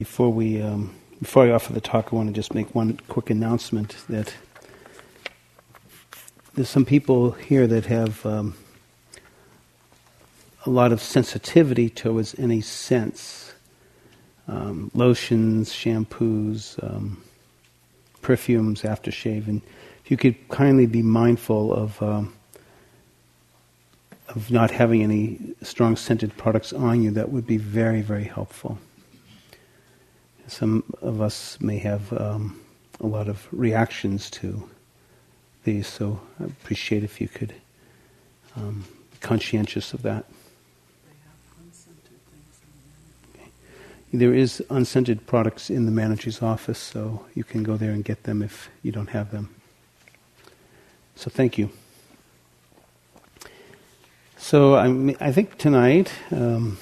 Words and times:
Before 0.00 0.32
we, 0.32 0.62
um, 0.62 0.94
before 1.20 1.46
I 1.46 1.50
offer 1.50 1.72
the 1.72 1.80
talk, 1.80 2.12
I 2.12 2.14
want 2.16 2.28
to 2.28 2.32
just 2.32 2.54
make 2.54 2.72
one 2.72 3.00
quick 3.08 3.30
announcement 3.30 3.96
that 4.08 4.32
there's 6.54 6.68
some 6.68 6.84
people 6.84 7.32
here 7.32 7.66
that 7.66 7.86
have 7.86 8.24
um, 8.24 8.54
a 10.64 10.70
lot 10.70 10.92
of 10.92 11.02
sensitivity 11.02 11.90
towards 11.90 12.38
any 12.38 12.60
scents, 12.60 13.54
um, 14.46 14.92
lotions, 14.94 15.72
shampoos, 15.72 16.78
um, 16.80 17.20
perfumes, 18.22 18.82
aftershave, 18.82 19.48
and 19.48 19.62
if 20.04 20.12
you 20.12 20.16
could 20.16 20.48
kindly 20.48 20.86
be 20.86 21.02
mindful 21.02 21.74
of 21.74 22.00
um, 22.00 22.32
of 24.28 24.48
not 24.52 24.70
having 24.70 25.02
any 25.02 25.40
strong 25.62 25.96
scented 25.96 26.36
products 26.36 26.72
on 26.72 27.02
you, 27.02 27.10
that 27.10 27.32
would 27.32 27.48
be 27.48 27.56
very, 27.56 28.00
very 28.00 28.22
helpful. 28.22 28.78
Some 30.48 30.82
of 31.02 31.20
us 31.20 31.60
may 31.60 31.76
have 31.78 32.10
um, 32.14 32.58
a 33.00 33.06
lot 33.06 33.28
of 33.28 33.46
reactions 33.52 34.30
to 34.30 34.68
these, 35.64 35.86
so 35.86 36.20
I 36.40 36.44
appreciate 36.44 37.04
if 37.04 37.20
you 37.20 37.28
could 37.28 37.54
um, 38.56 38.84
be 39.12 39.18
conscientious 39.20 39.92
of 39.92 40.02
that. 40.02 40.24
There 44.10 44.32
is 44.32 44.64
unscented 44.70 45.26
products 45.26 45.68
in 45.68 45.84
the 45.84 45.92
manager's 45.92 46.40
office, 46.40 46.78
so 46.78 47.26
you 47.34 47.44
can 47.44 47.62
go 47.62 47.76
there 47.76 47.90
and 47.90 48.02
get 48.02 48.22
them 48.22 48.42
if 48.42 48.70
you 48.82 48.90
don't 48.90 49.10
have 49.10 49.30
them. 49.30 49.54
So 51.14 51.28
thank 51.28 51.58
you. 51.58 51.68
So 54.38 54.76
I, 54.76 55.14
I 55.20 55.30
think 55.30 55.58
tonight. 55.58 56.10
Um, 56.30 56.78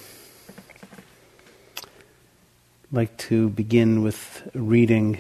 like 2.93 3.17
to 3.17 3.49
begin 3.51 4.03
with 4.03 4.49
reading 4.55 5.19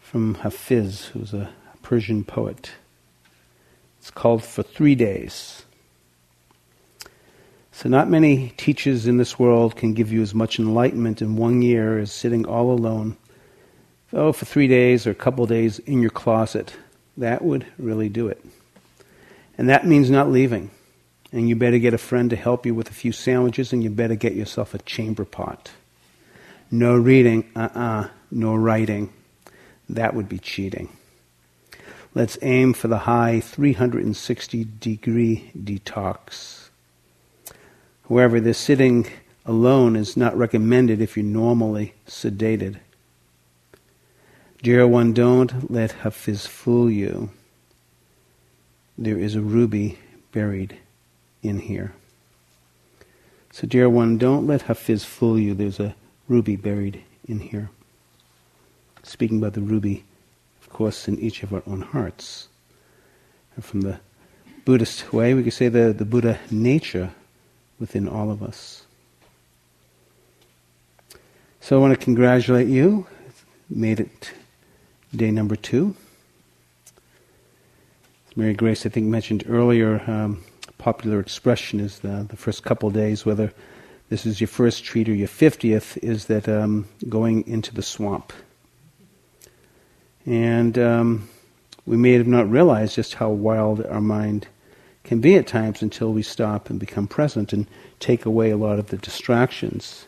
from 0.00 0.34
Hafiz, 0.34 1.06
who's 1.06 1.34
a 1.34 1.50
Persian 1.82 2.22
poet. 2.22 2.70
It's 3.98 4.10
called 4.10 4.44
For 4.44 4.62
Three 4.62 4.94
Days. 4.94 5.64
So, 7.72 7.88
not 7.88 8.08
many 8.08 8.50
teachers 8.56 9.06
in 9.06 9.16
this 9.16 9.38
world 9.38 9.76
can 9.76 9.94
give 9.94 10.12
you 10.12 10.22
as 10.22 10.34
much 10.34 10.58
enlightenment 10.58 11.20
in 11.20 11.36
one 11.36 11.62
year 11.62 11.98
as 11.98 12.12
sitting 12.12 12.46
all 12.46 12.70
alone, 12.70 13.16
oh, 14.12 14.32
for 14.32 14.44
three 14.44 14.68
days 14.68 15.06
or 15.06 15.10
a 15.10 15.16
couple 15.16 15.46
days 15.46 15.78
in 15.80 16.00
your 16.00 16.10
closet. 16.10 16.74
That 17.16 17.42
would 17.42 17.66
really 17.76 18.08
do 18.08 18.28
it. 18.28 18.44
And 19.56 19.68
that 19.68 19.86
means 19.86 20.10
not 20.10 20.30
leaving. 20.30 20.70
And 21.32 21.48
you 21.48 21.56
better 21.56 21.78
get 21.78 21.92
a 21.92 21.98
friend 21.98 22.30
to 22.30 22.36
help 22.36 22.66
you 22.66 22.74
with 22.74 22.88
a 22.88 22.94
few 22.94 23.12
sandwiches, 23.12 23.72
and 23.72 23.82
you 23.82 23.90
better 23.90 24.14
get 24.14 24.34
yourself 24.34 24.74
a 24.74 24.78
chamber 24.78 25.24
pot. 25.24 25.72
No 26.70 26.96
reading, 26.96 27.50
uh 27.56 27.68
uh-uh, 27.74 27.80
uh 27.80 28.08
no 28.30 28.54
writing. 28.54 29.12
That 29.88 30.14
would 30.14 30.28
be 30.28 30.38
cheating. 30.38 30.90
Let's 32.14 32.36
aim 32.42 32.72
for 32.74 32.88
the 32.88 32.98
high 32.98 33.40
360 33.40 34.66
degree 34.80 35.50
detox. 35.56 36.68
However, 38.08 38.40
this 38.40 38.58
sitting 38.58 39.06
alone 39.46 39.96
is 39.96 40.16
not 40.16 40.36
recommended 40.36 41.00
if 41.00 41.16
you're 41.16 41.24
normally 41.24 41.94
sedated. 42.06 42.78
Dear 44.62 44.86
one, 44.86 45.12
don't 45.12 45.70
let 45.70 45.92
Hafiz 45.92 46.44
fool 46.46 46.90
you. 46.90 47.30
There 48.96 49.18
is 49.18 49.36
a 49.36 49.40
ruby 49.40 49.98
buried 50.32 50.76
in 51.42 51.60
here. 51.60 51.92
So, 53.52 53.66
dear 53.66 53.88
one, 53.88 54.18
don't 54.18 54.46
let 54.46 54.62
Hafiz 54.62 55.04
fool 55.04 55.38
you. 55.38 55.54
There's 55.54 55.78
a 55.78 55.94
ruby 56.28 56.56
buried 56.56 57.02
in 57.26 57.40
here. 57.40 57.70
Speaking 59.02 59.38
about 59.38 59.54
the 59.54 59.60
ruby, 59.60 60.04
of 60.60 60.68
course, 60.68 61.08
in 61.08 61.18
each 61.18 61.42
of 61.42 61.52
our 61.52 61.62
own 61.66 61.80
hearts. 61.80 62.48
And 63.56 63.64
from 63.64 63.80
the 63.80 64.00
Buddhist 64.64 65.12
way, 65.12 65.34
we 65.34 65.42
could 65.42 65.52
say 65.52 65.68
the, 65.68 65.92
the 65.92 66.04
Buddha 66.04 66.38
nature 66.50 67.10
within 67.80 68.06
all 68.06 68.30
of 68.30 68.42
us. 68.42 68.84
So 71.60 71.76
I 71.76 71.80
want 71.80 71.98
to 71.98 72.04
congratulate 72.04 72.68
you. 72.68 73.06
Made 73.70 74.00
it 74.00 74.32
day 75.14 75.30
number 75.30 75.56
two. 75.56 75.94
Mary 78.36 78.54
Grace, 78.54 78.86
I 78.86 78.88
think, 78.88 79.06
mentioned 79.06 79.44
earlier, 79.48 80.02
um, 80.08 80.44
popular 80.78 81.18
expression 81.18 81.80
is 81.80 81.98
the, 81.98 82.24
the 82.28 82.36
first 82.36 82.62
couple 82.62 82.88
days, 82.90 83.26
whether 83.26 83.52
this 84.08 84.24
is 84.24 84.40
your 84.40 84.48
first 84.48 84.84
treat 84.84 85.08
or 85.08 85.14
your 85.14 85.28
50th, 85.28 85.98
is 85.98 86.26
that 86.26 86.48
um, 86.48 86.86
going 87.08 87.46
into 87.46 87.74
the 87.74 87.82
swamp. 87.82 88.32
And 90.24 90.78
um, 90.78 91.28
we 91.84 91.96
may 91.96 92.12
have 92.12 92.26
not 92.26 92.50
realized 92.50 92.94
just 92.94 93.14
how 93.14 93.30
wild 93.30 93.84
our 93.86 94.00
mind 94.00 94.48
can 95.04 95.20
be 95.20 95.36
at 95.36 95.46
times 95.46 95.80
until 95.82 96.12
we 96.12 96.22
stop 96.22 96.68
and 96.68 96.78
become 96.78 97.06
present 97.06 97.52
and 97.52 97.66
take 97.98 98.26
away 98.26 98.50
a 98.50 98.56
lot 98.56 98.78
of 98.78 98.88
the 98.88 98.98
distractions. 98.98 100.06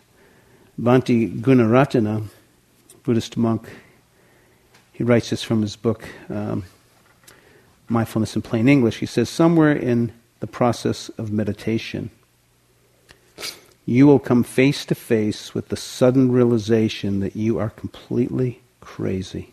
Bhante 0.78 1.40
Gunaratana, 1.40 2.26
Buddhist 3.02 3.36
monk, 3.36 3.68
he 4.92 5.04
writes 5.04 5.30
this 5.30 5.42
from 5.42 5.62
his 5.62 5.76
book, 5.76 6.06
um, 6.28 6.64
Mindfulness 7.88 8.36
in 8.36 8.42
Plain 8.42 8.68
English. 8.68 8.98
He 8.98 9.06
says, 9.06 9.30
Somewhere 9.30 9.72
in 9.72 10.12
the 10.40 10.46
process 10.46 11.08
of 11.16 11.32
meditation, 11.32 12.10
you 13.90 14.06
will 14.06 14.20
come 14.20 14.44
face 14.44 14.84
to 14.84 14.94
face 14.94 15.52
with 15.52 15.66
the 15.68 15.76
sudden 15.76 16.30
realization 16.30 17.18
that 17.18 17.34
you 17.34 17.58
are 17.58 17.70
completely 17.70 18.60
crazy. 18.80 19.52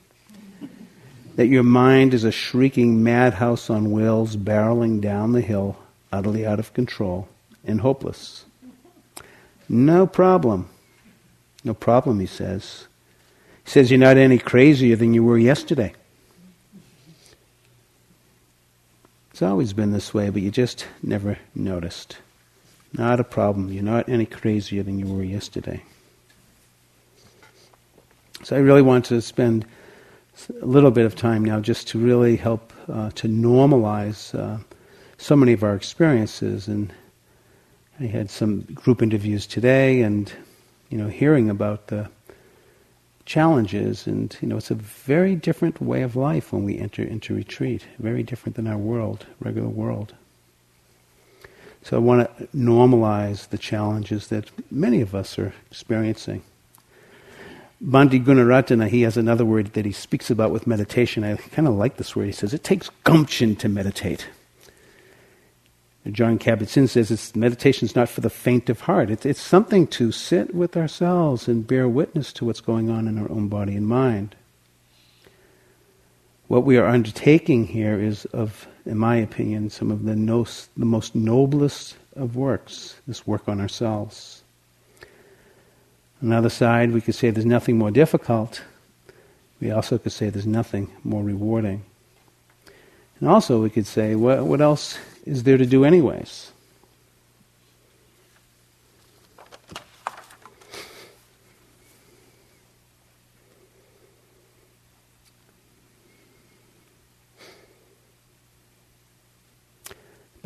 That 1.38 1.48
your 1.48 1.64
mind 1.64 2.14
is 2.14 2.24
a 2.24 2.32
shrieking 2.32 3.02
madhouse 3.02 3.68
on 3.68 3.92
wheels 3.92 4.38
barreling 4.38 5.02
down 5.02 5.32
the 5.32 5.42
hill, 5.42 5.80
utterly 6.12 6.46
out 6.46 6.60
of 6.60 6.72
control 6.76 7.28
and 7.66 7.82
hopeless. 7.82 8.46
No 9.68 10.06
problem. 10.06 10.70
No 11.64 11.74
problem, 11.74 12.20
he 12.20 12.28
says. 12.28 12.86
He 13.66 13.72
says 13.72 13.90
you're 13.90 14.00
not 14.00 14.18
any 14.18 14.38
crazier 14.38 14.96
than 14.96 15.16
you 15.16 15.24
were 15.24 15.40
yesterday. 15.40 15.96
It's 19.32 19.42
always 19.42 19.74
been 19.74 19.94
this 19.94 20.14
way, 20.14 20.30
but 20.30 20.44
you 20.44 20.52
just 20.52 20.86
never 21.02 21.40
noticed. 21.56 22.18
Not 22.94 23.20
a 23.20 23.24
problem. 23.24 23.72
You're 23.72 23.84
not 23.84 24.08
any 24.10 24.26
crazier 24.26 24.84
than 24.84 24.98
you 25.00 25.08
were 25.08 25.24
yesterday. 25.24 25.84
So 28.44 28.56
I 28.56 28.60
really 28.60 28.82
want 28.82 29.06
to 29.06 29.22
spend 29.22 29.66
a 30.62 30.66
little 30.66 30.92
bit 30.92 31.06
of 31.06 31.16
time 31.16 31.44
now 31.44 31.60
just 31.60 31.88
to 31.90 32.00
really 32.00 32.36
help 32.36 32.72
uh, 32.88 33.10
to 33.16 33.28
normalize 33.28 34.38
uh, 34.38 34.58
so 35.18 35.36
many 35.36 35.54
of 35.54 35.64
our 35.64 35.76
experiences. 35.76 36.68
And 36.68 36.94
I 38.00 38.06
had 38.06 38.30
some 38.30 38.62
group 38.62 39.02
interviews 39.02 39.48
today, 39.48 40.02
and 40.02 40.32
you 40.90 40.98
know, 40.98 41.08
hearing 41.08 41.50
about 41.50 41.88
the 41.88 42.10
challenges, 43.26 44.08
and 44.08 44.36
you 44.40 44.48
know, 44.48 44.58
it's 44.58 44.72
a 44.72 44.76
very 44.76 45.36
different 45.36 45.82
way 45.82 46.04
of 46.04 46.16
life 46.16 46.54
when 46.54 46.64
we 46.64 46.78
enter 46.78 47.04
into 47.04 47.36
retreat. 47.36 47.86
Very 48.00 48.24
different 48.24 48.56
than 48.56 48.68
our 48.68 48.78
world, 48.78 49.26
regular 49.40 49.68
world. 49.68 50.14
So 51.88 51.96
I 51.96 52.00
want 52.02 52.38
to 52.38 52.48
normalize 52.48 53.48
the 53.48 53.58
challenges 53.58 54.28
that 54.28 54.52
many 54.70 55.00
of 55.00 55.16
us 55.16 55.40
are 55.40 55.54
experiencing. 55.72 56.44
Bhante 57.82 58.22
Gunaratana, 58.22 58.90
he 58.90 59.04
has 59.04 59.16
another 59.16 59.46
word 59.46 59.68
that 59.68 59.86
he 59.86 59.94
speaks 59.94 60.30
about 60.30 60.52
with 60.52 60.68
meditation. 60.68 61.24
I 61.24 61.38
kind 61.38 61.66
of 61.66 61.76
like 61.76 61.96
this 61.96 62.14
word. 62.14 62.26
He 62.26 62.34
says, 62.34 62.54
it 62.54 62.66
takes 62.66 62.90
gumption 63.06 63.56
to 63.58 63.70
meditate. 63.70 64.28
John 66.12 66.38
Kabat-Zinn 66.38 66.90
says 66.90 67.10
it's, 67.10 67.34
meditation 67.38 67.86
is 67.86 67.96
not 67.96 68.10
for 68.10 68.20
the 68.20 68.30
faint 68.30 68.70
of 68.70 68.82
heart. 68.82 69.10
It's, 69.10 69.26
it's 69.26 69.40
something 69.40 69.88
to 69.88 70.12
sit 70.12 70.54
with 70.54 70.76
ourselves 70.76 71.48
and 71.48 71.66
bear 71.66 71.88
witness 71.88 72.34
to 72.34 72.44
what's 72.44 72.60
going 72.60 72.90
on 72.90 73.08
in 73.08 73.18
our 73.18 73.32
own 73.32 73.48
body 73.48 73.78
and 73.78 73.88
mind. 73.88 74.36
What 76.50 76.66
we 76.66 76.78
are 76.78 76.88
undertaking 76.88 77.68
here 77.68 77.98
is 77.98 78.26
of 78.26 78.68
in 78.88 78.98
my 78.98 79.18
opinion, 79.18 79.70
some 79.70 79.92
of 79.92 80.06
the, 80.06 80.16
nos, 80.16 80.70
the 80.78 80.86
most 80.86 81.14
noblest 81.14 81.96
of 82.16 82.36
works, 82.36 82.96
this 83.06 83.28
work 83.28 83.48
on 83.48 83.60
ourselves. 83.60 84.44
On 86.22 86.30
the 86.30 86.38
other 86.38 86.50
side, 86.50 86.92
we 86.92 87.02
could 87.02 87.14
say 87.14 87.30
there's 87.30 87.46
nothing 87.46 87.78
more 87.78 87.92
difficult. 87.92 88.64
We 89.60 89.72
also 89.72 89.98
could 89.98 90.14
say 90.14 90.30
there's 90.30 90.48
nothing 90.48 90.90
more 91.04 91.22
rewarding. 91.22 91.84
And 93.20 93.30
also, 93.30 93.62
we 93.62 93.70
could 93.70 93.86
say, 93.88 94.16
what, 94.16 94.46
what 94.46 94.62
else 94.62 94.98
is 95.26 95.44
there 95.44 95.58
to 95.58 95.66
do, 95.66 95.84
anyways? 95.84 96.52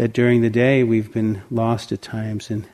That 0.01 0.13
during 0.13 0.41
the 0.41 0.49
day 0.49 0.83
we've 0.83 1.13
been 1.13 1.43
lost 1.51 1.91
at 1.91 2.01
times 2.01 2.49
in 2.49 2.65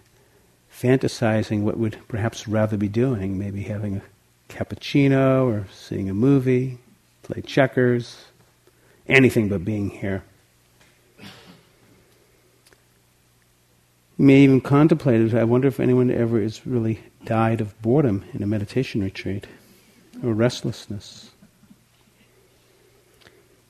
fantasizing 0.74 1.60
what 1.60 1.78
we'd 1.78 1.98
perhaps 2.08 2.48
rather 2.48 2.78
be 2.78 2.88
doing, 2.88 3.38
maybe 3.38 3.64
having 3.64 3.98
a 3.98 4.02
cappuccino 4.48 5.44
or 5.44 5.68
seeing 5.70 6.10
a 6.10 6.14
movie, 6.14 6.78
play 7.24 7.42
checkers, 7.42 8.28
anything 9.10 9.50
but 9.50 9.66
being 9.66 9.90
here. 9.90 10.24
You 11.20 11.26
may 14.26 14.38
even 14.38 14.62
contemplate 14.62 15.20
it. 15.20 15.34
I 15.34 15.44
wonder 15.44 15.68
if 15.68 15.82
anyone 15.82 16.10
ever 16.10 16.40
has 16.40 16.66
really 16.66 17.02
died 17.26 17.60
of 17.60 17.82
boredom 17.82 18.24
in 18.32 18.42
a 18.42 18.48
meditation 18.48 19.04
retreat 19.04 19.48
or 20.24 20.34
restlessness. 20.34 21.32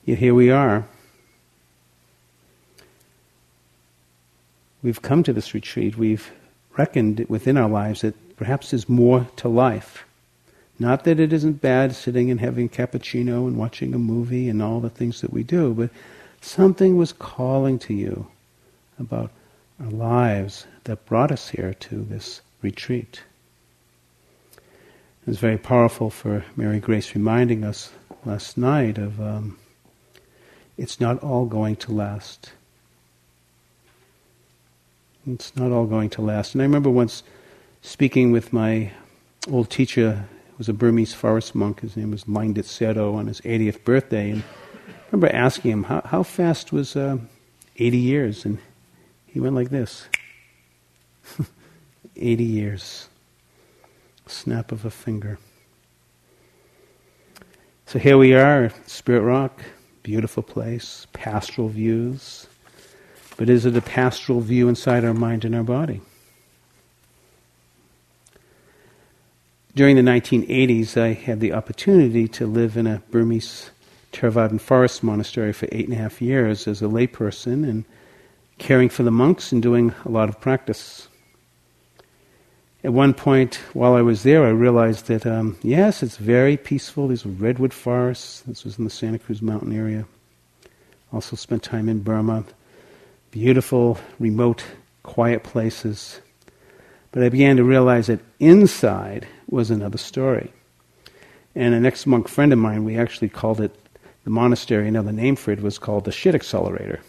Yet 0.04 0.18
here 0.18 0.32
we 0.32 0.48
are. 0.48 0.86
We've 4.82 5.02
come 5.02 5.22
to 5.24 5.32
this 5.32 5.54
retreat. 5.54 5.96
We've 5.96 6.30
reckoned 6.76 7.26
within 7.28 7.56
our 7.56 7.68
lives 7.68 8.02
that 8.02 8.36
perhaps 8.36 8.70
there's 8.70 8.88
more 8.88 9.26
to 9.36 9.48
life. 9.48 10.04
Not 10.78 11.04
that 11.04 11.18
it 11.18 11.32
isn't 11.32 11.60
bad 11.60 11.96
sitting 11.96 12.30
and 12.30 12.38
having 12.38 12.68
cappuccino 12.68 13.48
and 13.48 13.56
watching 13.56 13.94
a 13.94 13.98
movie 13.98 14.48
and 14.48 14.62
all 14.62 14.78
the 14.78 14.90
things 14.90 15.20
that 15.20 15.32
we 15.32 15.42
do, 15.42 15.74
but 15.74 15.90
something 16.40 16.96
was 16.96 17.12
calling 17.12 17.80
to 17.80 17.94
you 17.94 18.28
about 18.98 19.32
our 19.80 19.90
lives 19.90 20.66
that 20.84 21.04
brought 21.06 21.32
us 21.32 21.48
here 21.48 21.74
to 21.74 22.04
this 22.04 22.40
retreat. 22.62 23.22
It 24.56 25.26
was 25.26 25.40
very 25.40 25.58
powerful 25.58 26.10
for 26.10 26.44
Mary 26.56 26.78
Grace 26.78 27.14
reminding 27.14 27.64
us 27.64 27.90
last 28.24 28.56
night 28.56 28.98
of 28.98 29.20
um, 29.20 29.58
it's 30.76 31.00
not 31.00 31.22
all 31.22 31.44
going 31.44 31.76
to 31.76 31.92
last. 31.92 32.52
It's 35.28 35.54
not 35.56 35.72
all 35.72 35.84
going 35.84 36.08
to 36.10 36.22
last. 36.22 36.54
And 36.54 36.62
I 36.62 36.64
remember 36.64 36.88
once 36.88 37.22
speaking 37.82 38.32
with 38.32 38.52
my 38.52 38.92
old 39.50 39.68
teacher, 39.68 40.26
who 40.50 40.54
was 40.56 40.70
a 40.70 40.72
Burmese 40.72 41.12
forest 41.12 41.54
monk, 41.54 41.80
his 41.80 41.96
name 41.96 42.12
was 42.12 42.24
Hlaing 42.24 42.54
Tet 42.54 42.64
Sayadaw, 42.64 43.14
on 43.14 43.26
his 43.26 43.42
80th 43.42 43.84
birthday. 43.84 44.30
And 44.30 44.42
I 44.88 44.94
remember 45.12 45.34
asking 45.34 45.70
him, 45.70 45.82
how, 45.84 46.00
how 46.06 46.22
fast 46.22 46.72
was 46.72 46.96
uh, 46.96 47.18
80 47.76 47.98
years? 47.98 48.44
And 48.46 48.58
he 49.26 49.38
went 49.38 49.54
like 49.54 49.68
this 49.68 50.08
80 52.16 52.44
years. 52.44 53.08
Snap 54.26 54.72
of 54.72 54.84
a 54.86 54.90
finger. 54.90 55.38
So 57.84 57.98
here 57.98 58.18
we 58.18 58.34
are, 58.34 58.70
Spirit 58.86 59.22
Rock, 59.22 59.62
beautiful 60.02 60.42
place, 60.42 61.06
pastoral 61.12 61.68
views. 61.68 62.46
But 63.38 63.48
is 63.48 63.64
it 63.64 63.76
a 63.76 63.80
pastoral 63.80 64.40
view 64.40 64.68
inside 64.68 65.04
our 65.04 65.14
mind 65.14 65.44
and 65.44 65.54
our 65.54 65.62
body? 65.62 66.02
During 69.74 69.94
the 69.94 70.02
1980s, 70.02 71.00
I 71.00 71.12
had 71.12 71.38
the 71.38 71.52
opportunity 71.52 72.26
to 72.28 72.48
live 72.48 72.76
in 72.76 72.88
a 72.88 73.00
Burmese 73.12 73.70
Theravadan 74.12 74.60
forest 74.60 75.04
monastery 75.04 75.52
for 75.52 75.68
eight 75.70 75.84
and 75.84 75.94
a 75.94 76.00
half 76.00 76.20
years 76.20 76.66
as 76.66 76.82
a 76.82 76.86
layperson 76.86 77.62
and 77.62 77.84
caring 78.58 78.88
for 78.88 79.04
the 79.04 79.12
monks 79.12 79.52
and 79.52 79.62
doing 79.62 79.94
a 80.04 80.08
lot 80.08 80.28
of 80.28 80.40
practice. 80.40 81.06
At 82.82 82.92
one 82.92 83.14
point, 83.14 83.56
while 83.72 83.94
I 83.94 84.02
was 84.02 84.24
there, 84.24 84.44
I 84.44 84.50
realized 84.50 85.06
that, 85.06 85.24
um, 85.26 85.56
yes, 85.62 86.02
it's 86.02 86.16
very 86.16 86.56
peaceful. 86.56 87.06
These 87.06 87.24
redwood 87.24 87.72
forests. 87.72 88.40
This 88.40 88.64
was 88.64 88.78
in 88.78 88.84
the 88.84 88.90
Santa 88.90 89.20
Cruz 89.20 89.42
Mountain 89.42 89.76
area. 89.76 90.06
Also 91.12 91.36
spent 91.36 91.62
time 91.62 91.88
in 91.88 92.00
Burma. 92.00 92.44
Beautiful, 93.30 93.98
remote, 94.18 94.64
quiet 95.02 95.42
places. 95.42 96.20
But 97.12 97.22
I 97.22 97.28
began 97.28 97.56
to 97.56 97.64
realize 97.64 98.06
that 98.06 98.20
inside 98.38 99.26
was 99.48 99.70
another 99.70 99.98
story. 99.98 100.52
And 101.54 101.74
an 101.74 101.84
ex 101.86 102.06
monk 102.06 102.28
friend 102.28 102.52
of 102.52 102.58
mine, 102.58 102.84
we 102.84 102.96
actually 102.96 103.28
called 103.28 103.60
it 103.60 103.74
the 104.24 104.30
monastery, 104.30 104.88
another 104.88 105.12
name 105.12 105.36
for 105.36 105.52
it 105.52 105.62
was 105.62 105.78
called 105.78 106.04
the 106.04 106.12
shit 106.12 106.34
accelerator 106.34 107.00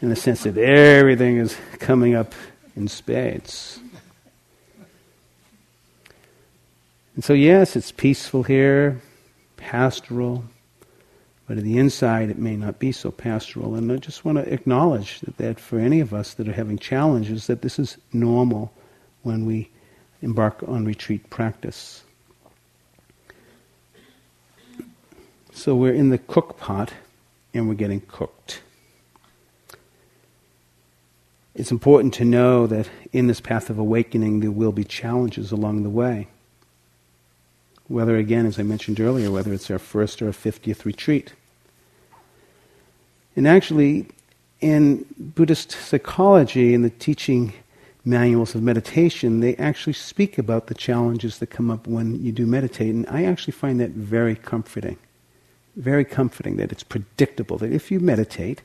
in 0.00 0.10
the 0.10 0.16
sense 0.16 0.42
that 0.42 0.56
everything 0.56 1.38
is 1.38 1.56
coming 1.78 2.14
up 2.14 2.34
in 2.76 2.86
spades. 2.88 3.80
And 7.14 7.24
so, 7.24 7.32
yes, 7.32 7.74
it's 7.74 7.90
peaceful 7.90 8.44
here, 8.44 9.00
pastoral, 9.56 10.44
but 11.48 11.56
at 11.56 11.64
the 11.64 11.78
inside 11.78 12.28
it 12.28 12.38
may 12.38 12.56
not 12.56 12.78
be 12.78 12.92
so 12.92 13.10
pastoral. 13.10 13.74
And 13.74 13.90
I 13.90 13.96
just 13.96 14.24
want 14.24 14.36
to 14.36 14.52
acknowledge 14.52 15.20
that, 15.20 15.38
that 15.38 15.58
for 15.58 15.80
any 15.80 15.98
of 15.98 16.12
us 16.12 16.34
that 16.34 16.46
are 16.46 16.52
having 16.52 16.78
challenges, 16.78 17.46
that 17.46 17.62
this 17.62 17.78
is 17.78 17.96
normal 18.12 18.72
when 19.22 19.46
we 19.46 19.70
embark 20.20 20.62
on 20.68 20.84
retreat 20.84 21.30
practice. 21.30 22.04
So 25.52 25.74
we're 25.74 25.94
in 25.94 26.10
the 26.10 26.18
cook 26.18 26.58
pot 26.58 26.92
and 27.54 27.66
we're 27.66 27.74
getting 27.74 28.02
cooked. 28.02 28.60
It's 31.54 31.72
important 31.72 32.14
to 32.14 32.24
know 32.24 32.66
that 32.66 32.88
in 33.12 33.26
this 33.26 33.40
path 33.40 33.68
of 33.70 33.78
awakening, 33.78 34.40
there 34.40 34.50
will 34.50 34.70
be 34.70 34.84
challenges 34.84 35.50
along 35.50 35.82
the 35.82 35.90
way. 35.90 36.28
Whether, 37.88 38.16
again, 38.16 38.46
as 38.46 38.58
I 38.58 38.62
mentioned 38.62 39.00
earlier, 39.00 39.30
whether 39.30 39.52
it's 39.52 39.70
our 39.70 39.78
first 39.78 40.22
or 40.22 40.26
our 40.26 40.32
50th 40.32 40.84
retreat. 40.84 41.32
And 43.34 43.48
actually, 43.48 44.06
in 44.60 45.06
Buddhist 45.18 45.72
psychology 45.72 46.74
and 46.74 46.84
the 46.84 46.90
teaching 46.90 47.54
manuals 48.04 48.54
of 48.54 48.62
meditation, 48.62 49.40
they 49.40 49.54
actually 49.56 49.92
speak 49.92 50.38
about 50.38 50.66
the 50.66 50.74
challenges 50.74 51.38
that 51.38 51.48
come 51.48 51.70
up 51.70 51.86
when 51.86 52.22
you 52.22 52.32
do 52.32 52.46
meditate. 52.46 52.94
And 52.94 53.06
I 53.08 53.24
actually 53.24 53.52
find 53.52 53.80
that 53.80 53.90
very 53.90 54.34
comforting. 54.34 54.98
Very 55.76 56.04
comforting 56.04 56.56
that 56.56 56.72
it's 56.72 56.82
predictable, 56.82 57.58
that 57.58 57.72
if 57.72 57.90
you 57.90 58.00
meditate, 58.00 58.62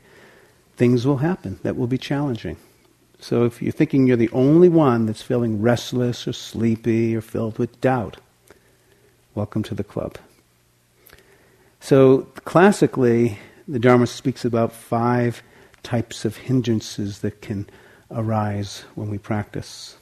things 0.75 1.05
will 1.05 1.17
happen 1.17 1.59
that 1.63 1.75
will 1.75 1.87
be 1.87 1.97
challenging. 1.97 2.57
So 3.19 3.45
if 3.45 3.61
you're 3.61 3.71
thinking 3.71 4.07
you're 4.07 4.17
the 4.17 4.29
only 4.31 4.69
one 4.69 5.05
that's 5.05 5.21
feeling 5.21 5.61
restless 5.61 6.27
or 6.27 6.33
sleepy 6.33 7.15
or 7.15 7.21
filled 7.21 7.59
with 7.59 7.79
doubt, 7.79 8.17
welcome 9.35 9.63
to 9.63 9.75
the 9.75 9.83
club. 9.83 10.17
So 11.79 12.27
classically, 12.45 13.39
the 13.67 13.79
Dharma 13.79 14.07
speaks 14.07 14.45
about 14.45 14.71
five 14.71 15.41
types 15.81 16.23
of 16.23 16.37
hindrances 16.37 17.19
that 17.19 17.41
can 17.41 17.67
arise 18.11 18.85
when 18.95 19.09
we 19.09 19.17
practice. 19.17 19.97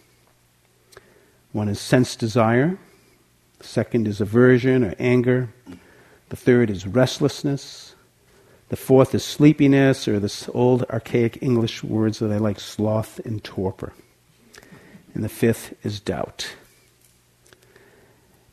One 1.53 1.69
is 1.69 1.79
sense 1.79 2.15
desire. 2.15 2.77
The 3.59 3.67
second 3.67 4.07
is 4.07 4.21
aversion 4.21 4.83
or 4.83 4.95
anger. 4.99 5.49
The 6.29 6.35
third 6.35 6.69
is 6.69 6.85
restlessness. 6.85 7.95
The 8.69 8.77
fourth 8.77 9.13
is 9.13 9.23
sleepiness, 9.23 10.07
or 10.07 10.19
this 10.19 10.49
old 10.53 10.83
archaic 10.89 11.41
English 11.41 11.83
words 11.83 12.19
that 12.19 12.31
I 12.31 12.37
like, 12.37 12.59
sloth 12.59 13.19
and 13.25 13.43
torpor. 13.43 13.91
And 15.13 15.23
the 15.23 15.29
fifth 15.29 15.73
is 15.83 15.99
doubt. 15.99 16.55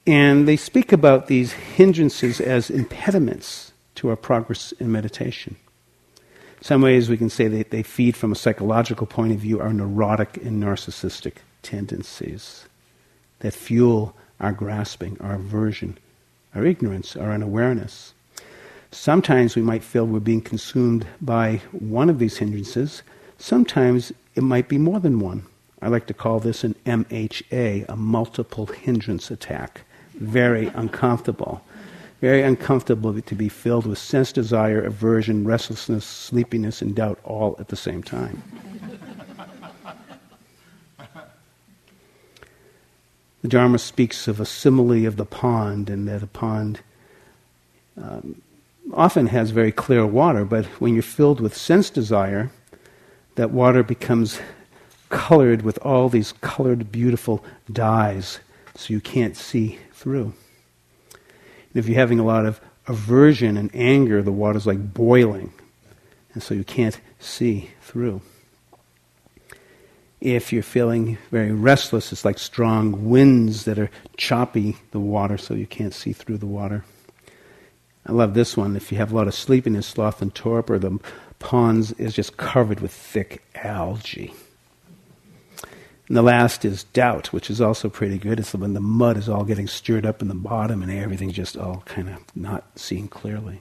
And 0.08 0.48
they 0.48 0.56
speak 0.56 0.90
about 0.90 1.26
these 1.26 1.52
hindrances 1.52 2.40
as 2.40 2.70
impediments 2.70 3.72
to 3.96 4.08
our 4.08 4.16
progress 4.16 4.72
in 4.72 4.90
meditation. 4.90 5.56
Some 6.62 6.80
ways 6.80 7.10
we 7.10 7.18
can 7.18 7.28
say 7.28 7.46
that 7.48 7.72
they 7.72 7.82
feed 7.82 8.16
from 8.16 8.32
a 8.32 8.34
psychological 8.34 9.06
point 9.06 9.32
of 9.32 9.38
view 9.40 9.60
our 9.60 9.70
neurotic 9.70 10.38
and 10.38 10.62
narcissistic 10.62 11.34
tendencies 11.60 12.64
that 13.40 13.52
fuel 13.52 14.16
our 14.40 14.52
grasping, 14.52 15.18
our 15.20 15.34
aversion, 15.34 15.98
our 16.54 16.64
ignorance, 16.64 17.14
our 17.14 17.30
unawareness. 17.30 18.14
Sometimes 18.90 19.56
we 19.56 19.60
might 19.60 19.84
feel 19.84 20.06
we're 20.06 20.20
being 20.20 20.40
consumed 20.40 21.06
by 21.20 21.60
one 21.70 22.08
of 22.08 22.18
these 22.18 22.38
hindrances. 22.38 23.02
Sometimes 23.36 24.10
it 24.34 24.42
might 24.42 24.70
be 24.70 24.78
more 24.78 25.00
than 25.00 25.20
one. 25.20 25.44
I 25.82 25.88
like 25.88 26.06
to 26.06 26.14
call 26.14 26.40
this 26.40 26.64
an 26.64 26.76
MHA, 26.86 27.90
a 27.90 27.96
multiple 27.96 28.64
hindrance 28.64 29.30
attack. 29.30 29.82
Very 30.18 30.66
uncomfortable. 30.68 31.62
Very 32.20 32.42
uncomfortable 32.42 33.20
to 33.20 33.34
be 33.34 33.48
filled 33.48 33.86
with 33.86 33.98
sense 33.98 34.32
desire, 34.32 34.82
aversion, 34.82 35.44
restlessness, 35.44 36.04
sleepiness, 36.04 36.82
and 36.82 36.94
doubt 36.94 37.20
all 37.22 37.56
at 37.60 37.68
the 37.68 37.76
same 37.76 38.02
time. 38.02 38.42
the 43.42 43.48
Dharma 43.48 43.78
speaks 43.78 44.26
of 44.26 44.40
a 44.40 44.44
simile 44.44 45.06
of 45.06 45.16
the 45.16 45.24
pond, 45.24 45.88
and 45.88 46.08
that 46.08 46.24
a 46.24 46.26
pond 46.26 46.80
um, 47.96 48.42
often 48.92 49.28
has 49.28 49.50
very 49.50 49.70
clear 49.70 50.04
water, 50.04 50.44
but 50.44 50.64
when 50.80 50.94
you're 50.94 51.02
filled 51.02 51.40
with 51.40 51.56
sense 51.56 51.88
desire, 51.88 52.50
that 53.36 53.52
water 53.52 53.84
becomes 53.84 54.40
colored 55.08 55.62
with 55.62 55.78
all 55.82 56.08
these 56.08 56.32
colored, 56.40 56.90
beautiful 56.90 57.44
dyes, 57.72 58.40
so 58.74 58.92
you 58.92 59.00
can't 59.00 59.36
see 59.36 59.78
through. 59.98 60.32
And 61.12 61.74
if 61.74 61.88
you're 61.88 61.98
having 61.98 62.18
a 62.18 62.24
lot 62.24 62.46
of 62.46 62.60
aversion 62.86 63.56
and 63.56 63.70
anger, 63.74 64.22
the 64.22 64.32
water's 64.32 64.66
like 64.66 64.94
boiling, 64.94 65.52
and 66.32 66.42
so 66.42 66.54
you 66.54 66.64
can't 66.64 66.98
see 67.18 67.70
through. 67.82 68.22
If 70.20 70.52
you're 70.52 70.62
feeling 70.62 71.18
very 71.30 71.52
restless, 71.52 72.12
it's 72.12 72.24
like 72.24 72.38
strong 72.38 73.08
winds 73.08 73.64
that 73.64 73.78
are 73.78 73.90
choppy 74.16 74.76
the 74.90 74.98
water 74.98 75.38
so 75.38 75.54
you 75.54 75.66
can't 75.66 75.94
see 75.94 76.12
through 76.12 76.38
the 76.38 76.46
water. 76.46 76.84
I 78.06 78.12
love 78.12 78.34
this 78.34 78.56
one. 78.56 78.74
If 78.74 78.90
you 78.90 78.98
have 78.98 79.12
a 79.12 79.16
lot 79.16 79.28
of 79.28 79.34
sleepiness, 79.34 79.86
sloth, 79.86 80.22
and 80.22 80.34
torpor, 80.34 80.78
the 80.78 80.98
ponds 81.38 81.92
is 81.92 82.14
just 82.14 82.36
covered 82.36 82.80
with 82.80 82.92
thick 82.92 83.42
algae. 83.54 84.32
And 86.08 86.16
the 86.16 86.22
last 86.22 86.64
is 86.64 86.84
doubt, 86.84 87.34
which 87.34 87.50
is 87.50 87.60
also 87.60 87.90
pretty 87.90 88.16
good. 88.16 88.40
It's 88.40 88.54
when 88.54 88.72
the 88.72 88.80
mud 88.80 89.18
is 89.18 89.28
all 89.28 89.44
getting 89.44 89.68
stirred 89.68 90.06
up 90.06 90.22
in 90.22 90.28
the 90.28 90.34
bottom 90.34 90.82
and 90.82 90.90
everything 90.90 91.30
just 91.32 91.56
all 91.56 91.82
kind 91.84 92.08
of 92.08 92.24
not 92.34 92.78
seen 92.78 93.08
clearly. 93.08 93.60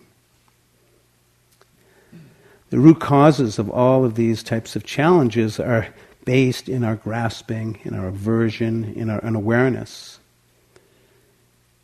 The 2.70 2.80
root 2.80 3.00
causes 3.00 3.60
of 3.60 3.70
all 3.70 4.06
of 4.06 4.16
these 4.16 4.44
types 4.44 4.76
of 4.76 4.84
challenges 4.86 5.60
are 5.60 5.88
based 6.26 6.68
in 6.68 6.84
our 6.84 6.96
grasping, 6.96 7.80
in 7.84 7.94
our 7.94 8.08
aversion, 8.08 8.94
in 8.94 9.10
our 9.10 9.24
unawareness. 9.24 10.20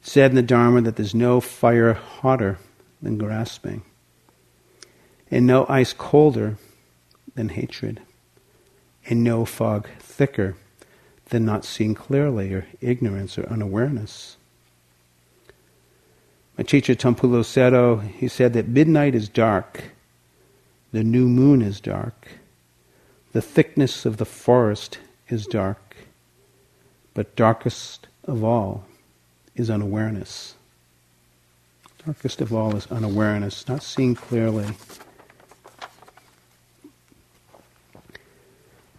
said 0.01 0.31
in 0.31 0.35
the 0.35 0.41
Dharma 0.41 0.81
that 0.81 0.97
there's 0.97 1.15
no 1.15 1.39
fire 1.39 1.93
hotter 1.93 2.59
than 3.01 3.17
grasping, 3.17 3.81
and 5.31 5.47
no 5.47 5.65
ice 5.67 5.93
colder 5.93 6.57
than 7.35 7.49
hatred, 7.49 8.01
and 9.07 9.23
no 9.23 9.45
fog 9.45 9.87
thicker 9.99 10.55
than 11.29 11.45
not 11.45 11.65
seeing 11.65 11.95
clearly, 11.95 12.53
or 12.53 12.67
ignorance, 12.81 13.37
or 13.37 13.47
unawareness. 13.49 14.37
My 16.57 16.63
teacher 16.63 16.93
Taungpulu 16.93 17.41
Sayadaw, 17.41 18.07
he 18.07 18.27
said 18.27 18.53
that 18.53 18.67
midnight 18.67 19.15
is 19.15 19.27
dark 19.27 19.85
the 20.93 21.03
new 21.03 21.27
moon 21.27 21.63
is 21.63 21.81
dark. 21.81 22.27
The 23.31 23.41
thickness 23.41 24.05
of 24.05 24.17
the 24.17 24.25
forest 24.25 24.99
is 25.27 25.47
dark. 25.47 25.95
But 27.15 27.35
darkest 27.35 28.07
of 28.25 28.43
all 28.43 28.85
is 29.55 29.71
unawareness. 29.71 30.53
Darkest 32.05 32.41
of 32.41 32.53
all 32.53 32.75
is 32.75 32.85
unawareness, 32.91 33.67
not 33.67 33.81
seeing 33.81 34.13
clearly. 34.13 34.67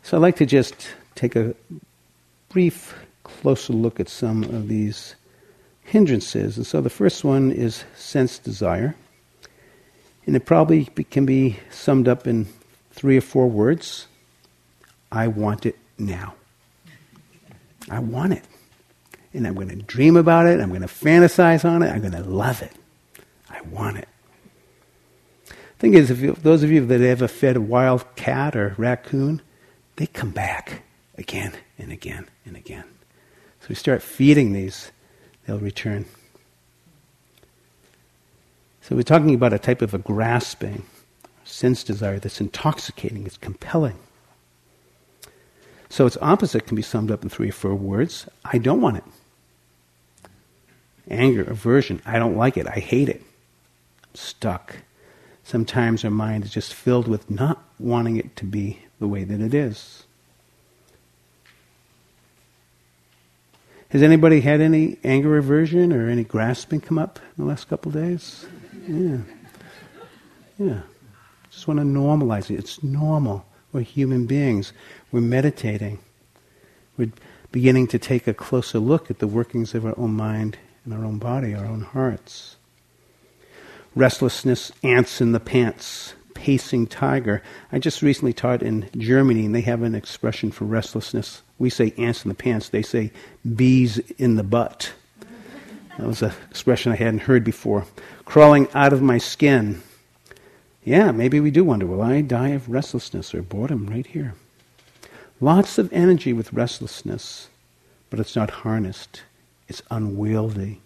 So 0.05 0.19
I'd 0.19 0.21
like 0.21 0.37
to 0.37 0.47
just 0.47 0.75
take 1.15 1.35
a 1.35 1.55
brief, 2.51 2.95
closer 3.23 3.73
look 3.73 3.99
at 3.99 4.11
some 4.11 4.45
of 4.45 4.69
these 4.69 5.15
hindrances. 5.83 6.59
And 6.59 6.67
so 6.67 6.83
the 6.83 6.91
first 6.91 7.25
one 7.25 7.51
is 7.51 7.85
sense 7.97 8.39
desire. 8.39 8.95
And 10.27 10.37
it 10.37 10.45
probably 10.45 10.85
can 10.85 11.25
be 11.25 11.59
summed 11.71 12.07
up 12.07 12.27
in 12.27 12.47
three 12.93 13.17
or 13.17 13.23
four 13.23 13.49
words 13.49 14.07
I 15.11 15.29
want 15.29 15.65
it 15.65 15.79
now. 15.97 16.35
I 17.91 18.01
want 18.01 18.35
it. 18.35 18.45
And 19.33 19.47
I'm 19.47 19.55
going 19.55 19.71
to 19.71 19.77
dream 19.77 20.19
about 20.19 20.47
it. 20.47 20.61
I'm 20.61 20.69
going 20.69 20.83
to 20.83 20.87
fantasize 20.87 21.65
on 21.65 21.83
it. 21.83 21.89
I'm 21.89 22.03
going 22.03 22.13
to 22.13 22.23
love 22.23 22.61
it. 22.61 22.73
I 23.49 23.63
want 23.63 23.97
it. 23.97 24.09
The 25.47 25.55
Thing 25.79 25.95
is, 25.95 26.11
if 26.11 26.21
you, 26.21 26.33
those 26.33 26.63
of 26.63 26.71
you 26.71 26.85
that 26.85 27.01
have 27.01 27.23
ever 27.23 27.29
fed 27.29 27.57
a 27.57 27.61
wild 27.63 28.17
cat 28.17 28.55
or 28.55 28.75
raccoon, 28.77 29.41
they 29.97 30.07
come 30.07 30.31
back 30.31 30.83
again 31.17 31.53
and 31.79 31.93
again 31.93 32.27
and 32.45 32.57
again. 32.57 32.85
So 33.61 33.67
we 33.69 33.75
start 33.75 34.03
feeding 34.03 34.53
these, 34.53 34.91
they'll 35.47 35.59
return. 35.59 36.05
So 38.83 38.95
we're 38.95 39.03
talking 39.03 39.35
about 39.35 39.55
a 39.55 39.59
type 39.59 39.81
of 39.81 39.95
a 39.95 39.99
grasping, 39.99 40.85
sense 41.45 41.83
desire 41.83 42.19
that's 42.19 42.41
intoxicating, 42.41 43.25
it's 43.25 43.39
compelling. 43.39 43.99
So 45.89 46.07
its 46.07 46.19
opposite 46.21 46.67
can 46.67 46.77
be 46.77 46.83
summed 46.83 47.11
up 47.11 47.23
in 47.23 47.31
three 47.31 47.49
or 47.49 47.53
four 47.53 47.75
words 47.75 48.27
I 48.45 48.59
don't 48.59 48.81
want 48.81 48.99
it. 48.99 49.05
Anger, 51.09 51.45
aversion, 51.45 52.03
I 52.05 52.19
don't 52.19 52.37
like 52.37 52.57
it, 52.57 52.67
I 52.67 52.81
hate 52.81 53.09
it. 53.09 53.23
I'm 54.03 54.15
stuck. 54.15 54.77
Sometimes 55.45 56.05
our 56.05 56.11
mind 56.11 56.45
is 56.45 56.51
just 56.51 56.73
filled 56.73 57.07
with 57.07 57.31
not 57.31 57.63
wanting 57.79 58.17
it 58.17 58.35
to 58.37 58.45
be 58.45 58.81
the 58.99 59.07
way 59.07 59.25
that 59.25 59.41
it 59.41 59.53
is. 59.53 60.05
Has 63.91 64.03
anybody 64.03 64.41
had 64.41 64.61
any 64.61 64.97
anger 65.05 65.37
aversion 65.37 65.93
or 65.93 66.09
any 66.09 66.25
grasping 66.25 66.81
come 66.81 66.99
up 66.99 67.21
in 67.37 67.45
the 67.45 67.49
last 67.49 67.69
couple 67.69 67.91
of 67.91 67.95
days? 67.95 68.47
Yeah. 68.89 69.19
Yeah. 70.59 70.81
Just 71.51 71.69
want 71.69 71.79
to 71.79 71.85
normalize 71.87 72.51
it. 72.51 72.59
It's 72.59 72.83
normal. 72.83 73.47
We're 73.73 73.83
human 73.83 74.27
beings. 74.27 74.73
We're 75.13 75.21
meditating. 75.21 76.01
We're 76.97 77.13
beginning 77.53 77.87
to 77.89 77.99
take 77.99 78.27
a 78.27 78.35
closer 78.35 78.79
look 78.79 79.11
at 79.11 79.21
the 79.21 79.29
workings 79.29 79.75
of 79.75 79.87
our 79.87 79.95
own 79.97 80.15
mind 80.15 80.59
and 80.85 80.95
our 80.95 81.05
own 81.05 81.19
body, 81.19 81.55
our 81.55 81.67
own 81.67 81.83
hearts. 81.83 82.54
Restlessness, 83.95 84.73
ants 84.83 85.21
in 85.21 85.33
the 85.33 85.41
pants, 85.41 86.15
pacing 86.35 86.89
tiger. 86.89 87.43
I 87.71 87.79
just 87.79 88.03
recently 88.03 88.33
taught 88.33 88.63
in 88.63 88.89
Germany, 88.97 89.47
and 89.47 89.55
they 89.55 89.61
have 89.63 89.83
an 89.83 89.95
expression 89.95 90.51
for 90.51 90.65
restlessness. 90.65 91.43
We 91.59 91.71
say 91.71 91.95
ants 91.97 92.25
in 92.25 92.29
the 92.29 92.35
pants, 92.35 92.69
they 92.69 92.83
say 92.83 93.13
bees 93.55 93.99
in 94.19 94.37
the 94.37 94.43
butt. 94.43 94.93
That 95.97 96.07
was 96.07 96.23
an 96.23 96.33
expression 96.51 96.93
I 96.93 96.97
hadn't 96.97 97.21
heard 97.21 97.45
before. 97.45 97.87
Crawling 98.25 98.69
out 98.75 98.93
of 98.93 99.01
my 99.01 99.19
skin. 99.19 99.83
Yeah, 100.83 101.13
maybe 101.13 101.41
we 101.41 101.51
do 101.51 101.65
wonder 101.65 101.87
will 101.87 102.03
I 102.03 102.21
die 102.21 102.49
of 102.49 102.69
restlessness 102.69 103.35
or 103.35 103.43
boredom 103.43 103.87
right 103.87 104.07
here? 104.07 104.35
Lots 105.41 105.79
of 105.79 105.93
energy 105.93 106.33
with 106.33 106.53
restlessness, 106.53 107.49
but 108.11 108.21
it's 108.21 108.37
not 108.37 108.51
harnessed, 108.51 109.23
it's 109.69 109.83
unwieldy. 109.91 110.81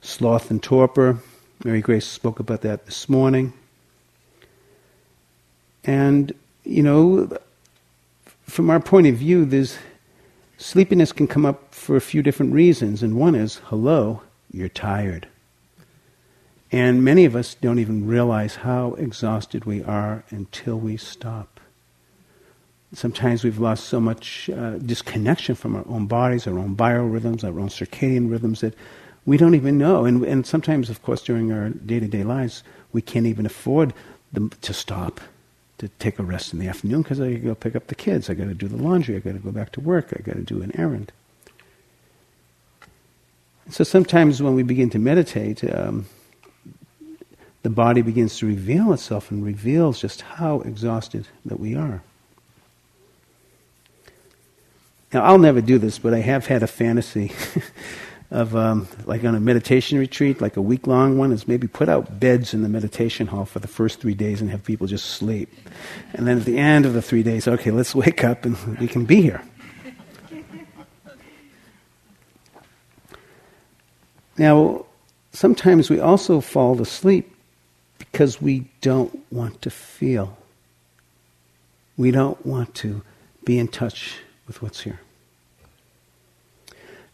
Sloth 0.00 0.50
and 0.50 0.62
torpor. 0.62 1.18
Mary 1.64 1.80
Grace 1.80 2.06
spoke 2.06 2.40
about 2.40 2.62
that 2.62 2.86
this 2.86 3.08
morning. 3.08 3.52
And, 5.84 6.32
you 6.64 6.82
know, 6.82 7.36
from 8.44 8.70
our 8.70 8.80
point 8.80 9.06
of 9.06 9.16
view, 9.16 9.44
there's 9.44 9.78
Sleepiness 10.60 11.10
can 11.10 11.26
come 11.26 11.46
up 11.46 11.74
for 11.74 11.96
a 11.96 12.02
few 12.02 12.22
different 12.22 12.52
reasons, 12.52 13.02
and 13.02 13.16
one 13.16 13.34
is 13.34 13.62
hello, 13.64 14.20
you're 14.52 14.68
tired. 14.68 15.26
And 16.70 17.02
many 17.02 17.24
of 17.24 17.34
us 17.34 17.54
don't 17.54 17.78
even 17.78 18.06
realize 18.06 18.56
how 18.56 18.92
exhausted 18.94 19.64
we 19.64 19.82
are 19.82 20.22
until 20.28 20.78
we 20.78 20.98
stop. 20.98 21.60
Sometimes 22.92 23.42
we've 23.42 23.58
lost 23.58 23.86
so 23.86 24.00
much 24.00 24.50
uh, 24.50 24.72
disconnection 24.76 25.54
from 25.54 25.76
our 25.76 25.84
own 25.88 26.06
bodies, 26.06 26.46
our 26.46 26.58
own 26.58 26.76
biorhythms, 26.76 27.42
our 27.42 27.58
own 27.58 27.70
circadian 27.70 28.30
rhythms 28.30 28.60
that 28.60 28.74
we 29.26 29.36
don't 29.36 29.54
even 29.54 29.78
know. 29.78 30.04
And, 30.04 30.24
and 30.24 30.46
sometimes, 30.46 30.90
of 30.90 31.02
course, 31.02 31.22
during 31.22 31.52
our 31.52 31.70
day 31.70 32.00
to 32.00 32.08
day 32.08 32.24
lives, 32.24 32.62
we 32.92 33.02
can't 33.02 33.26
even 33.26 33.46
afford 33.46 33.92
them 34.32 34.50
to 34.62 34.72
stop 34.72 35.20
to 35.78 35.88
take 35.98 36.18
a 36.18 36.22
rest 36.22 36.52
in 36.52 36.58
the 36.58 36.68
afternoon 36.68 37.02
because 37.02 37.20
I 37.20 37.34
go 37.34 37.54
pick 37.54 37.74
up 37.74 37.86
the 37.86 37.94
kids. 37.94 38.28
I 38.28 38.34
got 38.34 38.44
to 38.44 38.54
do 38.54 38.68
the 38.68 38.76
laundry. 38.76 39.16
I 39.16 39.20
got 39.20 39.32
to 39.32 39.38
go 39.38 39.50
back 39.50 39.72
to 39.72 39.80
work. 39.80 40.12
I 40.16 40.20
got 40.20 40.34
to 40.34 40.42
do 40.42 40.62
an 40.62 40.78
errand. 40.78 41.10
So 43.70 43.84
sometimes 43.84 44.42
when 44.42 44.54
we 44.54 44.62
begin 44.62 44.90
to 44.90 44.98
meditate, 44.98 45.62
um, 45.72 46.06
the 47.62 47.70
body 47.70 48.02
begins 48.02 48.38
to 48.38 48.46
reveal 48.46 48.92
itself 48.92 49.30
and 49.30 49.44
reveals 49.44 50.00
just 50.00 50.22
how 50.22 50.60
exhausted 50.60 51.28
that 51.44 51.60
we 51.60 51.74
are. 51.76 52.02
Now, 55.12 55.24
I'll 55.24 55.38
never 55.38 55.60
do 55.60 55.78
this, 55.78 55.98
but 55.98 56.14
I 56.14 56.20
have 56.20 56.46
had 56.46 56.62
a 56.62 56.66
fantasy 56.66 57.32
of 58.30 58.54
um, 58.54 58.86
like 59.06 59.24
on 59.24 59.34
a 59.34 59.40
meditation 59.40 59.98
retreat, 59.98 60.40
like 60.40 60.56
a 60.56 60.62
week 60.62 60.86
long 60.86 61.18
one, 61.18 61.32
is 61.32 61.48
maybe 61.48 61.66
put 61.66 61.88
out 61.88 62.20
beds 62.20 62.54
in 62.54 62.62
the 62.62 62.68
meditation 62.68 63.26
hall 63.26 63.44
for 63.44 63.58
the 63.58 63.68
first 63.68 64.00
three 64.00 64.14
days 64.14 64.40
and 64.40 64.50
have 64.50 64.64
people 64.64 64.86
just 64.86 65.06
sleep. 65.06 65.52
And 66.14 66.26
then 66.26 66.38
at 66.38 66.44
the 66.44 66.58
end 66.58 66.86
of 66.86 66.94
the 66.94 67.02
three 67.02 67.22
days, 67.22 67.48
okay, 67.48 67.70
let's 67.70 67.94
wake 67.94 68.22
up 68.22 68.44
and 68.44 68.56
we 68.78 68.86
can 68.86 69.04
be 69.04 69.20
here. 69.20 69.42
Now, 74.38 74.86
sometimes 75.32 75.90
we 75.90 76.00
also 76.00 76.40
fall 76.40 76.80
asleep 76.80 77.34
because 77.98 78.40
we 78.40 78.70
don't 78.80 79.20
want 79.30 79.60
to 79.62 79.70
feel. 79.70 80.38
We 81.96 82.10
don't 82.10 82.44
want 82.46 82.74
to 82.76 83.02
be 83.44 83.58
in 83.58 83.68
touch 83.68 84.18
with 84.46 84.62
what's 84.62 84.80
here 84.80 85.00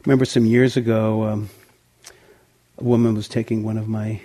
remember 0.06 0.24
some 0.24 0.46
years 0.46 0.76
ago, 0.76 1.24
um, 1.24 1.50
a 2.78 2.84
woman 2.84 3.14
was 3.14 3.26
taking 3.26 3.64
one 3.64 3.76
of 3.76 3.88
my 3.88 4.20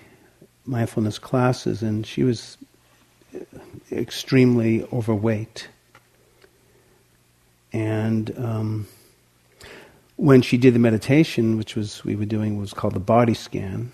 mindfulness 0.64 1.18
classes, 1.18 1.82
and 1.82 2.06
she 2.06 2.24
was 2.24 2.58
extremely 3.92 4.84
overweight. 4.94 5.70
And 7.74 8.38
um, 8.38 8.88
when 10.18 10.44
she 10.44 10.58
did 10.58 10.76
the 10.76 10.80
meditation, 10.80 11.58
which 11.58 11.76
was 11.76 12.06
we 12.06 12.16
were 12.16 12.26
doing, 12.26 12.60
was 12.60 12.74
called 12.74 12.94
the 12.94 13.00
body 13.00 13.34
scan. 13.34 13.92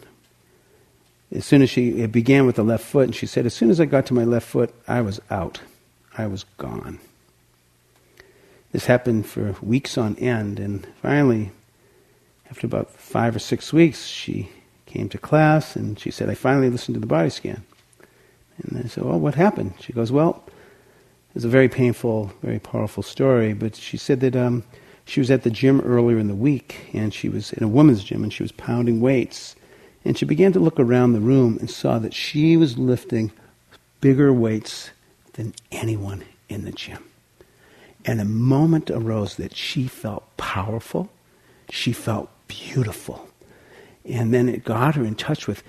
As 1.32 1.46
soon 1.46 1.62
as 1.62 1.70
she, 1.70 2.02
it 2.02 2.12
began 2.12 2.46
with 2.46 2.58
the 2.58 2.64
left 2.64 2.84
foot, 2.84 3.06
and 3.06 3.16
she 3.16 3.26
said, 3.26 3.46
as 3.46 3.54
soon 3.54 3.70
as 3.70 3.80
I 3.80 3.86
got 3.86 4.06
to 4.08 4.14
my 4.14 4.26
left 4.26 4.48
foot, 4.48 4.74
I 4.90 5.00
was 5.00 5.22
out. 5.30 5.62
I 6.18 6.28
was 6.28 6.44
gone. 6.58 7.00
This 8.74 8.88
happened 8.88 9.26
for 9.26 9.56
weeks 9.62 9.98
on 9.98 10.18
end, 10.18 10.60
and 10.60 10.86
finally, 11.02 11.52
after 12.50 12.66
about 12.66 12.90
five 12.92 13.36
or 13.36 13.40
six 13.40 13.74
weeks, 13.74 14.06
she 14.06 14.50
came 14.86 15.10
to 15.10 15.18
class 15.18 15.76
and 15.76 16.00
she 16.00 16.12
said, 16.12 16.30
I 16.30 16.36
finally 16.36 16.70
listened 16.70 16.96
to 16.96 17.00
the 17.00 17.08
body 17.08 17.30
scan. 17.30 17.64
And 18.58 18.84
I 18.84 18.88
said, 18.88 19.04
Well, 19.04 19.20
what 19.20 19.36
happened? 19.36 19.74
She 19.80 19.94
goes, 19.94 20.12
Well, 20.12 20.44
it's 21.36 21.46
a 21.46 21.50
very 21.50 21.70
painful, 21.70 22.32
very 22.42 22.60
powerful 22.60 23.04
story, 23.04 23.54
but 23.54 23.76
she 23.76 23.98
said 23.98 24.22
that 24.22 24.36
um, 24.36 24.64
she 25.06 25.20
was 25.20 25.30
at 25.30 25.44
the 25.44 25.52
gym 25.52 25.82
earlier 25.82 26.18
in 26.18 26.28
the 26.28 26.36
week, 26.36 26.90
and 26.94 27.14
she 27.14 27.30
was 27.30 27.54
in 27.54 27.64
a 27.64 27.68
women's 27.68 28.04
gym, 28.04 28.24
and 28.24 28.34
she 28.34 28.44
was 28.44 28.52
pounding 28.52 29.02
weights. 29.02 29.56
And 30.04 30.18
she 30.18 30.26
began 30.26 30.52
to 30.54 30.60
look 30.60 30.80
around 30.80 31.14
the 31.14 31.20
room 31.20 31.58
and 31.60 31.70
saw 31.70 32.00
that 32.00 32.14
she 32.14 32.58
was 32.58 32.78
lifting 32.78 33.32
bigger 34.02 34.34
weights 34.34 34.92
than 35.34 35.54
anyone 35.72 36.24
in 36.50 36.66
the 36.66 36.72
gym. 36.72 37.04
And 38.06 38.20
a 38.20 38.26
moment 38.26 38.90
arose 38.90 39.36
that 39.36 39.56
she 39.56 39.88
felt 39.88 40.36
powerful, 40.38 41.10
she 41.70 41.92
felt 41.92 42.30
beautiful. 42.48 43.28
And 44.06 44.34
then 44.34 44.48
it 44.48 44.64
got 44.64 44.96
her 44.96 45.04
in 45.04 45.16
touch 45.16 45.48
with, 45.48 45.64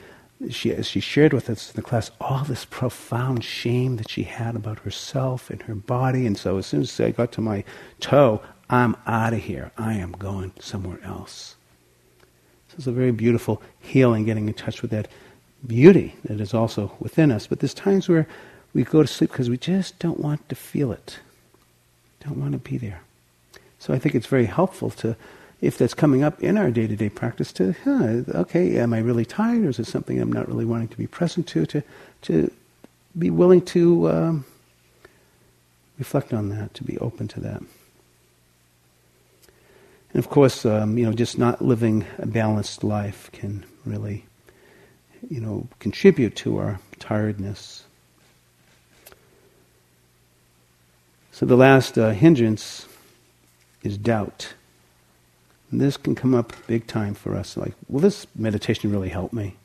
she, 0.50 0.80
she 0.82 1.00
shared 1.00 1.32
with 1.32 1.50
us 1.50 1.70
in 1.70 1.76
the 1.76 1.82
class, 1.82 2.10
all 2.20 2.44
this 2.44 2.64
profound 2.64 3.44
shame 3.44 3.96
that 3.96 4.10
she 4.10 4.22
had 4.22 4.54
about 4.54 4.80
herself 4.80 5.50
and 5.50 5.62
her 5.62 5.74
body. 5.74 6.26
And 6.26 6.38
so 6.38 6.58
as 6.58 6.66
soon 6.66 6.82
as 6.82 7.00
I 7.00 7.10
got 7.10 7.32
to 7.32 7.40
my 7.40 7.64
toe, 8.00 8.40
I'm 8.70 8.96
out 9.06 9.32
of 9.32 9.40
here. 9.40 9.72
I 9.76 9.94
am 9.94 10.12
going 10.12 10.52
somewhere 10.60 11.00
else. 11.02 11.56
So 12.68 12.74
it's 12.78 12.86
a 12.86 12.92
very 12.92 13.12
beautiful 13.12 13.62
healing, 13.80 14.24
getting 14.24 14.46
in 14.46 14.54
touch 14.54 14.82
with 14.82 14.90
that 14.92 15.08
beauty 15.66 16.14
that 16.24 16.40
is 16.40 16.54
also 16.54 16.92
within 17.00 17.32
us. 17.32 17.46
But 17.46 17.60
there's 17.60 17.74
times 17.74 18.08
where 18.08 18.26
we 18.74 18.84
go 18.84 19.02
to 19.02 19.08
sleep 19.08 19.30
because 19.30 19.50
we 19.50 19.56
just 19.56 19.98
don't 19.98 20.20
want 20.20 20.48
to 20.48 20.54
feel 20.54 20.92
it, 20.92 21.18
don't 22.20 22.38
want 22.38 22.52
to 22.52 22.58
be 22.58 22.76
there. 22.76 23.00
So 23.78 23.94
I 23.94 23.98
think 23.98 24.14
it's 24.14 24.26
very 24.26 24.46
helpful 24.46 24.90
to, 24.90 25.16
if 25.60 25.76
that's 25.76 25.94
coming 25.94 26.22
up 26.22 26.40
in 26.42 26.56
our 26.56 26.70
day-to-day 26.70 27.08
practice, 27.08 27.52
to, 27.52 27.74
huh, 27.84 28.22
okay, 28.40 28.78
am 28.78 28.92
I 28.92 28.98
really 28.98 29.24
tired, 29.24 29.64
or 29.64 29.70
is 29.70 29.78
it 29.78 29.86
something 29.86 30.20
I'm 30.20 30.32
not 30.32 30.48
really 30.48 30.64
wanting 30.64 30.88
to 30.88 30.96
be 30.96 31.06
present 31.06 31.46
to? 31.48 31.66
To, 31.66 31.82
to 32.22 32.50
be 33.18 33.30
willing 33.30 33.62
to 33.62 34.08
um, 34.08 34.44
reflect 35.98 36.32
on 36.32 36.50
that, 36.50 36.74
to 36.74 36.84
be 36.84 36.96
open 36.98 37.26
to 37.28 37.40
that. 37.40 37.60
And 40.12 40.24
of 40.24 40.30
course, 40.30 40.64
um, 40.64 40.96
you 40.96 41.04
know, 41.04 41.12
just 41.12 41.38
not 41.38 41.60
living 41.60 42.06
a 42.18 42.26
balanced 42.26 42.84
life 42.84 43.28
can 43.32 43.66
really, 43.84 44.24
you 45.28 45.40
know, 45.40 45.66
contribute 45.80 46.36
to 46.36 46.58
our 46.58 46.80
tiredness. 46.98 47.84
So 51.32 51.46
the 51.46 51.56
last 51.56 51.98
uh, 51.98 52.10
hindrance 52.10 52.86
is 53.82 53.98
doubt. 53.98 54.54
And 55.70 55.80
this 55.80 55.96
can 55.96 56.14
come 56.14 56.34
up 56.34 56.52
big 56.66 56.86
time 56.86 57.14
for 57.14 57.36
us. 57.36 57.56
Like, 57.56 57.74
will 57.88 58.00
this 58.00 58.26
meditation 58.34 58.90
really 58.90 59.10
help 59.10 59.32
me? 59.32 59.56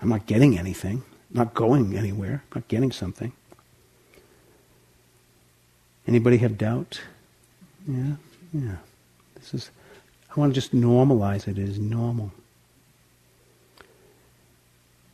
I'm 0.00 0.08
not 0.08 0.26
getting 0.26 0.58
anything, 0.58 1.02
not 1.32 1.54
going 1.54 1.96
anywhere, 1.96 2.44
not 2.54 2.68
getting 2.68 2.92
something. 2.92 3.32
Anybody 6.06 6.36
have 6.38 6.58
doubt? 6.58 7.00
Yeah, 7.88 8.14
yeah. 8.52 8.76
This 9.34 9.54
is, 9.54 9.70
I 10.30 10.38
want 10.38 10.54
to 10.54 10.60
just 10.60 10.74
normalize 10.74 11.48
it 11.48 11.58
as 11.58 11.78
normal. 11.78 12.32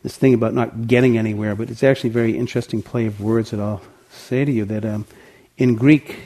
This 0.02 0.16
thing 0.16 0.34
about 0.34 0.54
not 0.54 0.86
getting 0.86 1.18
anywhere, 1.18 1.54
but 1.54 1.70
it's 1.70 1.82
actually 1.82 2.10
a 2.10 2.14
very 2.14 2.36
interesting 2.36 2.82
play 2.82 3.06
of 3.06 3.20
words 3.20 3.50
that 3.50 3.60
I'll 3.60 3.82
say 4.10 4.44
to 4.44 4.50
you 4.50 4.64
that 4.64 4.84
um, 4.84 5.06
in 5.58 5.76
Greek, 5.76 6.16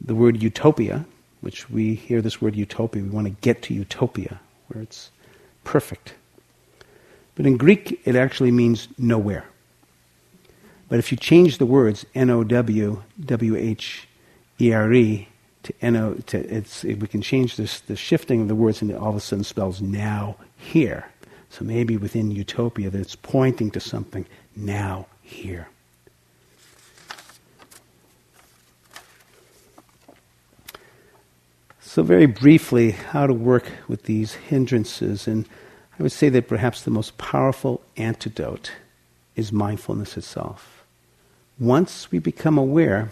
the 0.00 0.14
word 0.14 0.42
utopia, 0.42 1.04
which 1.40 1.70
we 1.70 1.94
hear 1.94 2.20
this 2.20 2.40
word 2.40 2.56
utopia, 2.56 3.02
we 3.02 3.08
want 3.08 3.26
to 3.26 3.34
get 3.40 3.62
to 3.62 3.74
utopia, 3.74 4.40
where 4.68 4.82
it's 4.82 5.10
perfect. 5.64 6.14
But 7.34 7.46
in 7.46 7.56
Greek, 7.56 8.00
it 8.04 8.16
actually 8.16 8.50
means 8.50 8.88
nowhere. 8.98 9.44
But 10.88 10.98
if 10.98 11.12
you 11.12 11.18
change 11.18 11.58
the 11.58 11.66
words 11.66 12.04
N 12.14 12.30
O 12.30 12.42
W 12.42 13.02
W 13.24 13.56
H 13.56 14.08
E 14.60 14.72
R 14.72 14.92
E 14.92 15.28
to 15.62 15.74
N 15.82 15.96
O, 15.96 16.14
to 16.14 16.38
it's, 16.38 16.82
we 16.82 17.06
can 17.06 17.22
change 17.22 17.56
this, 17.56 17.80
the 17.80 17.96
shifting 17.96 18.42
of 18.42 18.48
the 18.48 18.54
words 18.54 18.82
and 18.82 18.90
it 18.90 18.96
all 18.96 19.10
of 19.10 19.16
a 19.16 19.20
sudden 19.20 19.44
spells 19.44 19.80
now 19.80 20.36
here. 20.56 21.06
So 21.50 21.64
maybe 21.64 21.96
within 21.96 22.30
utopia 22.30 22.90
that 22.90 23.00
it's 23.00 23.16
pointing 23.16 23.70
to 23.72 23.80
something 23.80 24.26
now 24.56 25.06
here. 25.22 25.68
So, 31.98 32.04
very 32.04 32.26
briefly, 32.26 32.92
how 32.92 33.26
to 33.26 33.34
work 33.34 33.72
with 33.88 34.04
these 34.04 34.34
hindrances. 34.34 35.26
And 35.26 35.48
I 35.98 36.02
would 36.04 36.12
say 36.12 36.28
that 36.28 36.46
perhaps 36.46 36.82
the 36.82 36.92
most 36.92 37.18
powerful 37.18 37.82
antidote 37.96 38.70
is 39.34 39.50
mindfulness 39.50 40.16
itself. 40.16 40.84
Once 41.58 42.12
we 42.12 42.20
become 42.20 42.56
aware 42.56 43.10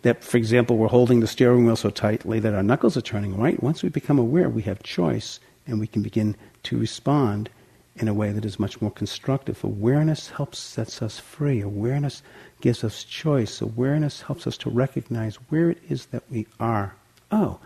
that, 0.00 0.24
for 0.24 0.38
example, 0.38 0.78
we're 0.78 0.88
holding 0.88 1.20
the 1.20 1.26
steering 1.26 1.66
wheel 1.66 1.76
so 1.76 1.90
tightly 1.90 2.40
that 2.40 2.54
our 2.54 2.62
knuckles 2.62 2.96
are 2.96 3.02
turning 3.02 3.36
right, 3.36 3.62
once 3.62 3.82
we 3.82 3.90
become 3.90 4.18
aware, 4.18 4.48
we 4.48 4.62
have 4.62 4.82
choice 4.82 5.38
and 5.66 5.78
we 5.78 5.86
can 5.86 6.00
begin 6.00 6.36
to 6.62 6.78
respond 6.78 7.50
in 7.96 8.08
a 8.08 8.14
way 8.14 8.32
that 8.32 8.46
is 8.46 8.58
much 8.58 8.80
more 8.80 8.92
constructive. 8.92 9.62
Awareness 9.62 10.30
helps 10.30 10.58
sets 10.58 11.02
us 11.02 11.18
free. 11.18 11.60
Awareness 11.60 12.22
gives 12.62 12.82
us 12.82 13.04
choice. 13.04 13.60
Awareness 13.60 14.22
helps 14.22 14.46
us 14.46 14.56
to 14.56 14.70
recognize 14.70 15.34
where 15.50 15.68
it 15.68 15.82
is 15.90 16.06
that 16.06 16.22
we 16.30 16.46
are. 16.58 16.94
Oh, 17.30 17.58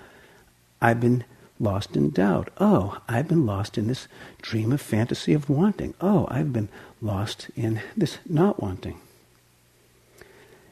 I've 0.81 1.01
been 1.01 1.25
lost 1.61 1.97
in 1.97 2.11
doubt. 2.11 2.51
Oh, 2.59 2.99
I've 3.09 3.29
been 3.29 3.47
lost 3.47 3.79
in 3.79 3.89
this 3.89 4.07
dream 4.43 4.73
of 4.73 4.81
fantasy 4.81 5.33
of 5.33 5.51
wanting. 5.51 5.95
Oh, 6.01 6.27
I've 6.31 6.53
been 6.53 6.69
lost 7.03 7.51
in 7.57 7.81
this 7.97 8.19
not 8.29 8.63
wanting. 8.63 9.01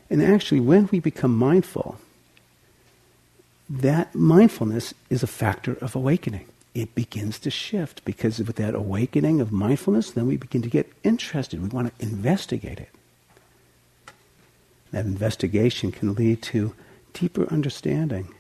And 0.09 0.23
actually, 0.23 0.61
when 0.61 0.89
we 0.93 1.01
become 1.01 1.37
mindful, 1.37 1.99
that 3.69 4.15
mindfulness 4.15 4.95
is 5.11 5.23
a 5.23 5.29
factor 5.29 5.75
of 5.81 5.97
awakening. 5.97 6.47
It 6.75 6.95
begins 6.95 7.39
to 7.41 7.51
shift 7.51 8.05
because 8.05 8.39
with 8.39 8.57
that 8.57 8.75
awakening 8.75 9.41
of 9.41 9.51
mindfulness, 9.51 10.11
then 10.11 10.27
we 10.27 10.37
begin 10.37 10.63
to 10.63 10.69
get 10.69 10.93
interested. 11.03 11.61
We 11.61 11.69
want 11.69 11.99
to 11.99 12.07
investigate 12.07 12.79
it. 12.79 12.91
That 14.93 15.07
investigation 15.07 15.91
can 15.91 16.15
lead 16.15 16.43
to 16.43 16.75
deeper 17.13 17.51
understanding 17.53 18.33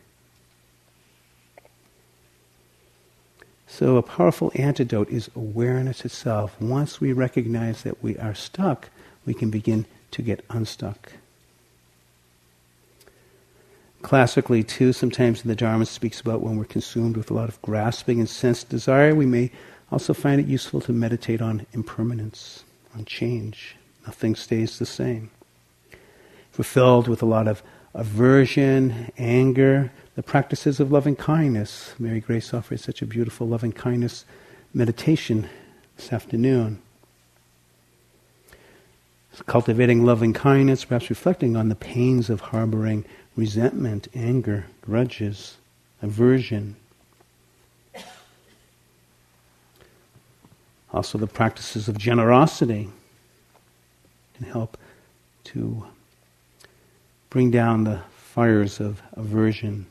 So, 3.68 3.96
a 3.96 4.02
powerful 4.02 4.52
antidote 4.55 5.11
is 5.11 5.29
awareness 5.35 6.05
itself. 6.05 6.61
Once 6.61 7.00
we 7.00 7.12
recognize 7.12 7.83
that 7.83 8.02
we 8.02 8.16
are 8.18 8.35
stuck, 8.35 8.90
we 9.26 9.35
can 9.35 9.50
begin 9.50 9.87
to 10.12 10.22
get 10.22 10.44
unstuck. 10.48 11.12
Classically, 14.02 14.62
too, 14.62 14.92
sometimes 14.92 15.42
the 15.42 15.57
Dharma 15.57 15.85
speaks 15.85 16.20
about 16.20 16.40
when 16.40 16.57
we're 16.57 16.64
consumed 16.64 17.16
with 17.16 17.29
a 17.29 17.35
lot 17.35 17.48
of 17.48 17.61
grasping 17.61 18.20
and 18.20 18.29
sense 18.29 18.62
desire, 18.62 19.14
we 19.14 19.26
may 19.26 19.50
also 19.90 20.14
find 20.14 20.40
it 20.40 20.46
useful 20.46 20.81
to 20.83 20.92
meditate 20.92 21.42
on 21.42 21.66
impermanence, 21.72 22.62
on 22.94 23.05
change. 23.05 23.74
Nothing 24.07 24.37
stays 24.37 24.79
the 24.79 24.87
same. 24.87 25.31
If 25.90 26.59
we're 26.59 26.64
filled 26.64 27.09
with 27.09 27.20
a 27.20 27.26
lot 27.26 27.48
of 27.48 27.64
aversion, 27.94 29.11
anger, 29.18 29.90
the 30.16 30.22
practices 30.22 30.81
of 30.81 30.90
loving 30.90 31.14
kindness. 31.14 31.94
Mary 31.98 32.20
Grace 32.20 32.52
offers 32.55 32.83
such 32.83 33.02
a 33.02 33.07
beautiful 33.07 33.46
loving 33.46 33.70
kindness 33.70 34.24
meditation 34.72 35.48
this 35.96 36.12
afternoon. 36.12 36.81
Cultivating 39.44 40.07
loving 40.07 40.33
kindness, 40.33 40.87
perhaps 40.87 41.11
reflecting 41.11 41.57
on 41.57 41.68
the 41.68 41.74
pains 41.74 42.31
of 42.31 42.40
harboring 42.40 43.05
resentment, 43.37 44.09
anger, 44.14 44.64
grudges, 44.81 45.59
aversion. 46.00 46.74
Also, 50.94 51.18
the 51.18 51.26
practices 51.26 51.88
of 51.88 51.98
generosity 51.98 52.88
can 54.38 54.46
help 54.46 54.79
to 55.44 55.87
bring 57.29 57.50
down 57.50 57.85
the 57.85 58.00
fires 58.16 58.81
of 58.81 59.02
aversion 59.12 59.85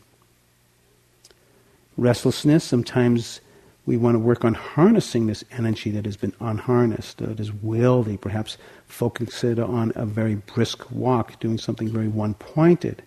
restlessness. 1.97 2.63
Sometimes 2.63 3.41
we 3.85 3.97
want 3.97 4.15
to 4.15 4.19
work 4.19 4.43
on 4.43 4.53
harnessing 4.53 5.27
this 5.27 5.43
energy 5.51 5.91
that 5.91 6.05
has 6.05 6.17
been 6.17 6.33
unharnessed, 6.39 7.19
that 7.19 7.39
is 7.39 7.51
wieldy, 7.51 8.19
perhaps 8.19 8.57
focus 8.87 9.43
it 9.43 9.59
on 9.59 9.91
a 9.95 10.05
very 10.05 10.35
brisk 10.35 10.91
walk, 10.91 11.39
doing 11.39 11.57
something 11.57 11.87
very 11.89 12.07
one 12.07 12.33
pointed 12.33 13.03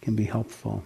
can 0.00 0.14
be 0.14 0.24
helpful. 0.24 0.84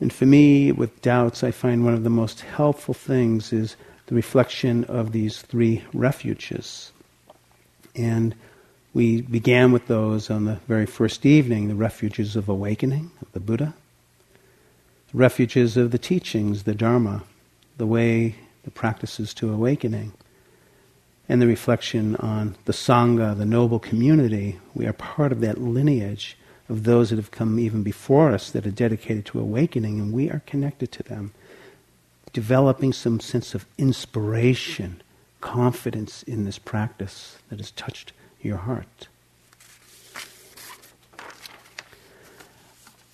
And 0.00 0.12
for 0.12 0.26
me, 0.26 0.72
with 0.72 1.00
doubts, 1.02 1.42
I 1.42 1.50
find 1.52 1.84
one 1.84 1.94
of 1.94 2.04
the 2.04 2.10
most 2.10 2.40
helpful 2.40 2.94
things 2.94 3.52
is 3.52 3.76
the 4.06 4.14
reflection 4.14 4.84
of 4.84 5.12
these 5.12 5.40
three 5.42 5.84
refuges. 5.94 6.92
And 7.94 8.34
We 8.96 9.20
began 9.20 9.72
with 9.72 9.88
those 9.88 10.30
on 10.30 10.46
the 10.46 10.54
very 10.68 10.86
first 10.86 11.26
evening, 11.26 11.68
the 11.68 11.74
refuges 11.74 12.34
of 12.34 12.48
awakening 12.48 13.10
of 13.20 13.30
the 13.32 13.40
Buddha, 13.40 13.74
refuges 15.16 15.78
of 15.78 15.92
the 15.92 15.98
teachings, 15.98 16.64
the 16.64 16.74
Dharma, 16.74 17.22
the 17.78 17.86
way, 17.86 18.34
the 18.64 18.70
practices 18.70 19.32
to 19.32 19.50
awakening, 19.50 20.12
and 21.26 21.40
the 21.40 21.46
reflection 21.46 22.14
on 22.16 22.54
the 22.66 22.72
Sangha, 22.72 23.36
the 23.36 23.46
noble 23.46 23.78
community. 23.78 24.58
We 24.74 24.86
are 24.86 24.92
part 24.92 25.32
of 25.32 25.40
that 25.40 25.58
lineage 25.58 26.36
of 26.68 26.84
those 26.84 27.08
that 27.08 27.16
have 27.16 27.30
come 27.30 27.58
even 27.58 27.82
before 27.82 28.32
us 28.32 28.50
that 28.50 28.66
are 28.66 28.70
dedicated 28.70 29.24
to 29.26 29.40
awakening, 29.40 29.98
and 29.98 30.12
we 30.12 30.30
are 30.30 30.42
connected 30.46 30.92
to 30.92 31.02
them. 31.02 31.32
Developing 32.34 32.92
some 32.92 33.18
sense 33.18 33.54
of 33.54 33.64
inspiration, 33.78 35.00
confidence 35.40 36.24
in 36.24 36.44
this 36.44 36.58
practice 36.58 37.38
that 37.48 37.58
has 37.58 37.70
touched 37.70 38.12
your 38.42 38.58
heart. 38.58 39.08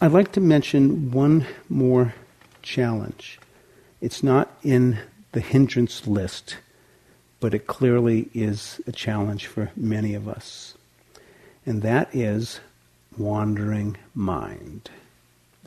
I'd 0.02 0.10
like 0.10 0.32
to 0.32 0.40
mention 0.40 1.12
one 1.12 1.46
more 1.68 2.12
challenge. 2.60 3.38
It's 4.00 4.20
not 4.20 4.50
in 4.64 4.98
the 5.30 5.38
hindrance 5.38 6.08
list, 6.08 6.56
but 7.38 7.54
it 7.54 7.68
clearly 7.68 8.28
is 8.34 8.80
a 8.88 8.90
challenge 8.90 9.46
for 9.46 9.70
many 9.76 10.14
of 10.14 10.26
us. 10.26 10.74
And 11.64 11.82
that 11.82 12.12
is 12.12 12.58
wandering 13.16 13.96
mind. 14.12 14.90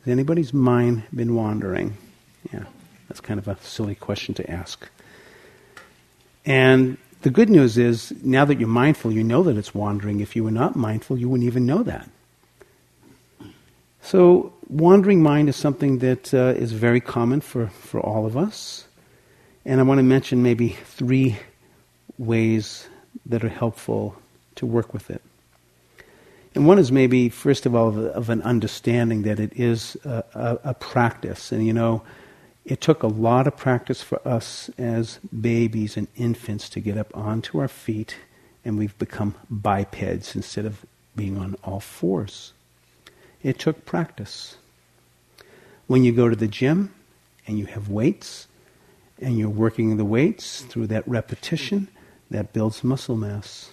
Has 0.04 0.12
anybody's 0.12 0.54
mind 0.54 1.04
been 1.16 1.34
wandering? 1.34 1.96
Yeah, 2.52 2.66
that's 3.08 3.22
kind 3.22 3.40
of 3.40 3.48
a 3.48 3.58
silly 3.62 3.96
question 3.96 4.34
to 4.34 4.52
ask. 4.52 4.90
And 6.46 6.98
the 7.22 7.30
good 7.30 7.50
news 7.50 7.78
is, 7.78 8.12
now 8.22 8.44
that 8.44 8.60
you're 8.60 8.68
mindful, 8.68 9.14
you 9.14 9.24
know 9.24 9.44
that 9.44 9.56
it's 9.56 9.74
wandering. 9.74 10.20
If 10.20 10.36
you 10.36 10.44
were 10.44 10.52
not 10.52 10.76
mindful, 10.76 11.18
you 11.18 11.30
wouldn't 11.30 11.48
even 11.48 11.66
know 11.66 11.84
that. 11.84 12.10
So, 14.06 14.54
wandering 14.70 15.24
mind 15.24 15.50
is 15.50 15.56
something 15.56 15.98
that 15.98 16.32
uh, 16.32 16.54
is 16.56 16.74
very 16.74 17.02
common 17.02 17.42
for, 17.42 17.70
for 17.70 18.00
all 18.00 18.28
of 18.28 18.38
us. 18.38 18.86
And 19.66 19.80
I 19.80 19.84
want 19.84 19.98
to 19.98 20.04
mention 20.04 20.44
maybe 20.44 20.70
three 20.70 21.38
ways 22.20 22.88
that 23.26 23.44
are 23.44 23.50
helpful 23.50 24.16
to 24.58 24.68
work 24.68 24.94
with 24.94 25.10
it. 25.10 25.24
And 26.54 26.68
one 26.68 26.78
is 26.78 26.92
maybe, 26.92 27.30
first 27.30 27.66
of 27.66 27.74
all, 27.74 27.88
of, 27.88 27.98
of 27.98 28.30
an 28.30 28.44
understanding 28.44 29.24
that 29.24 29.40
it 29.40 29.54
is 29.56 29.98
a, 30.06 30.24
a, 30.36 30.60
a 30.66 30.74
practice. 30.76 31.52
And 31.52 31.66
you 31.66 31.74
know, 31.74 32.04
it 32.64 32.82
took 32.82 33.02
a 33.02 33.08
lot 33.08 33.48
of 33.48 33.58
practice 33.58 34.04
for 34.04 34.22
us 34.28 34.70
as 34.78 35.18
babies 35.42 35.98
and 35.98 36.08
infants 36.16 36.70
to 36.70 36.80
get 36.80 36.96
up 36.96 37.10
onto 37.18 37.58
our 37.58 37.68
feet, 37.68 38.18
and 38.64 38.78
we've 38.78 38.98
become 39.00 39.34
bipeds 39.50 40.36
instead 40.36 40.68
of 40.68 40.86
being 41.16 41.40
on 41.40 41.56
all 41.64 41.80
fours. 41.80 42.54
It 43.46 43.60
took 43.60 43.86
practice. 43.86 44.58
When 45.86 46.04
you 46.04 46.12
go 46.12 46.30
to 46.30 46.36
the 46.36 46.48
gym 46.48 46.92
and 47.46 47.60
you 47.60 47.68
have 47.68 47.90
weights, 47.90 48.48
and 49.22 49.38
you're 49.38 49.50
working 49.50 49.98
the 49.98 50.04
weights 50.04 50.62
through 50.64 50.88
that 50.88 51.08
repetition, 51.08 51.88
that 52.32 52.54
builds 52.54 52.84
muscle 52.84 53.16
mass. 53.16 53.72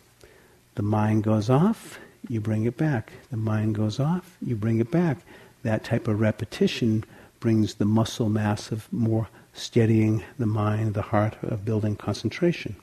The 0.75 0.83
mind 0.83 1.25
goes 1.25 1.49
off, 1.49 1.99
you 2.29 2.39
bring 2.39 2.67
it 2.67 2.77
back. 2.77 3.13
The 3.31 3.39
mind 3.39 3.75
goes 3.75 3.99
off, 3.99 4.37
you 4.43 4.57
bring 4.57 4.79
it 4.79 4.91
back. 4.91 5.21
That 5.63 5.85
type 5.85 6.07
of 6.07 6.21
repetition 6.21 7.03
brings 7.41 7.77
the 7.77 7.87
muscle 7.87 8.29
mass 8.29 8.73
of 8.73 8.93
more 8.93 9.29
steadying 9.55 10.23
the 10.39 10.45
mind, 10.45 10.93
the 10.93 11.01
heart, 11.01 11.39
of 11.43 11.65
building 11.65 11.97
concentration. 11.97 12.77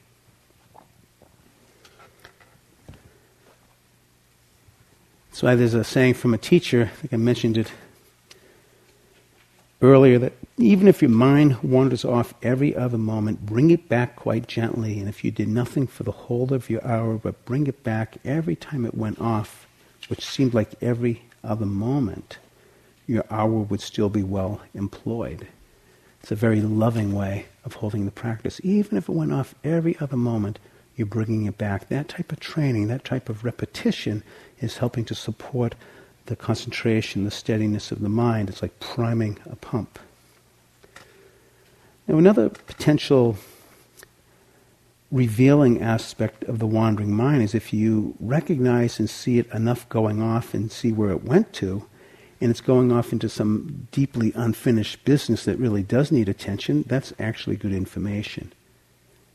So 5.40 5.56
there's 5.56 5.74
a 5.74 5.86
saying 5.86 6.16
from 6.16 6.34
a 6.34 6.38
teacher, 6.38 6.92
I 6.92 6.96
think 6.98 7.14
I 7.14 7.16
mentioned 7.16 7.58
it 7.58 7.72
earlier, 9.82 10.20
that 10.20 10.34
even 10.58 10.86
if 10.86 11.02
your 11.02 11.12
mind 11.12 11.64
wanders 11.64 12.04
off 12.04 12.34
every 12.44 12.76
other 12.76 12.98
moment, 12.98 13.46
bring 13.46 13.72
it 13.72 13.88
back 13.88 14.18
quite 14.18 14.48
gently. 14.48 15.00
And 15.00 15.08
if 15.08 15.24
you 15.24 15.32
did 15.32 15.48
nothing 15.48 15.88
for 15.88 16.04
the 16.04 16.12
whole 16.12 16.54
of 16.54 16.70
your 16.70 16.86
hour, 16.86 17.14
but 17.14 17.46
bring 17.46 17.68
it 17.68 17.86
back 17.86 18.18
every 18.26 18.58
time 18.58 18.86
it 18.86 18.96
went 18.96 19.22
off, 19.22 19.66
which 20.10 20.26
seemed 20.26 20.54
like 20.54 20.72
every 20.82 21.22
other 21.42 21.66
moment, 21.66 22.38
your 23.08 23.24
hour 23.32 23.60
would 23.60 23.80
still 23.80 24.10
be 24.10 24.24
well 24.24 24.60
employed. 24.74 25.48
It's 26.20 26.34
a 26.34 26.36
very 26.36 26.60
loving 26.60 27.16
way 27.16 27.46
of 27.64 27.76
holding 27.76 28.04
the 28.04 28.12
practice. 28.12 28.60
Even 28.62 28.98
if 28.98 29.08
it 29.08 29.16
went 29.16 29.32
off 29.32 29.56
every 29.64 29.98
other 30.02 30.18
moment, 30.18 30.60
you're 30.98 31.06
bringing 31.06 31.46
it 31.46 31.58
back. 31.58 31.88
That 31.88 32.10
type 32.10 32.34
of 32.34 32.42
training, 32.42 32.90
that 32.90 33.06
type 33.06 33.30
of 33.30 33.46
repetition 33.46 34.22
is 34.62 34.78
helping 34.78 35.06
to 35.06 35.16
support 35.16 35.76
the 36.26 36.36
concentration, 36.36 37.26
the 37.26 37.32
steadiness 37.32 37.92
of 37.92 38.02
the 38.02 38.10
mind. 38.10 38.50
It's 38.50 38.62
like 38.62 38.80
priming 38.80 39.38
a 39.50 39.56
pump. 39.56 40.00
Now, 42.08 42.18
another 42.18 42.50
potential 42.50 43.38
revealing 45.12 45.82
aspect 45.82 46.44
of 46.44 46.60
the 46.60 46.68
wandering 46.68 47.12
mind 47.12 47.42
is 47.42 47.56
if 47.56 47.74
you 47.74 48.16
recognize 48.20 49.00
and 49.00 49.10
see 49.10 49.40
it 49.40 49.52
enough 49.52 49.90
going 49.90 50.22
off 50.22 50.54
and 50.54 50.72
see 50.72 50.92
where 50.92 51.12
it 51.12 51.24
went 51.24 51.52
to, 51.54 51.86
and 52.42 52.52
it's 52.52 52.62
going 52.62 52.92
off 52.92 53.12
into 53.12 53.28
some 53.28 53.88
deeply 53.92 54.32
unfinished 54.36 55.04
business 55.04 55.46
that 55.46 55.58
really 55.58 55.84
does 55.84 56.12
need 56.12 56.30
attention, 56.30 56.84
that's 56.88 57.12
actually 57.20 57.56
good 57.56 57.74
information. 57.74 58.54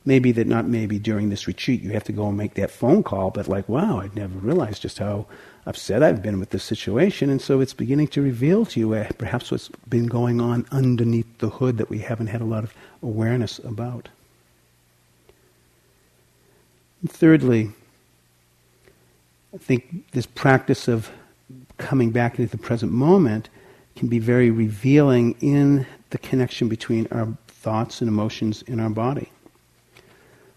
Maybe 0.06 0.32
that 0.32 0.46
not 0.46 0.66
maybe 0.66 0.98
during 0.98 1.30
this 1.30 1.46
retreat 1.46 1.82
you 1.82 1.90
have 1.90 2.04
to 2.04 2.12
go 2.12 2.28
and 2.28 2.36
make 2.36 2.54
that 2.54 2.70
phone 2.70 3.02
call, 3.02 3.30
but 3.30 3.48
like, 3.48 3.68
wow, 3.68 4.00
I'd 4.00 4.14
never 4.14 4.38
realized 4.38 4.82
just 4.82 4.98
how 4.98 5.26
upset 5.66 6.02
I've 6.02 6.22
been 6.22 6.38
with 6.38 6.50
this 6.50 6.62
situation, 6.62 7.30
and 7.30 7.40
so 7.40 7.60
it's 7.60 7.72
beginning 7.72 8.08
to 8.08 8.20
reveal 8.20 8.66
to 8.66 8.80
you 8.80 8.92
uh, 8.92 9.08
perhaps 9.16 9.50
what's 9.50 9.70
been 9.88 10.06
going 10.06 10.40
on 10.40 10.66
underneath 10.70 11.38
the 11.38 11.48
hood 11.48 11.78
that 11.78 11.88
we 11.88 12.00
haven't 12.00 12.26
had 12.26 12.42
a 12.42 12.44
lot 12.44 12.64
of 12.64 12.74
awareness 13.02 13.58
about. 13.60 14.10
And 17.00 17.10
thirdly, 17.10 17.70
I 19.54 19.58
think 19.58 20.10
this 20.12 20.26
practice 20.26 20.88
of 20.88 21.10
coming 21.78 22.10
back 22.10 22.38
into 22.38 22.50
the 22.50 22.62
present 22.62 22.92
moment 22.92 23.48
can 23.96 24.08
be 24.08 24.18
very 24.18 24.50
revealing 24.50 25.34
in 25.40 25.86
the 26.10 26.18
connection 26.18 26.68
between 26.68 27.06
our 27.10 27.28
thoughts 27.46 28.00
and 28.00 28.08
emotions 28.08 28.62
in 28.62 28.80
our 28.80 28.90
body. 28.90 29.30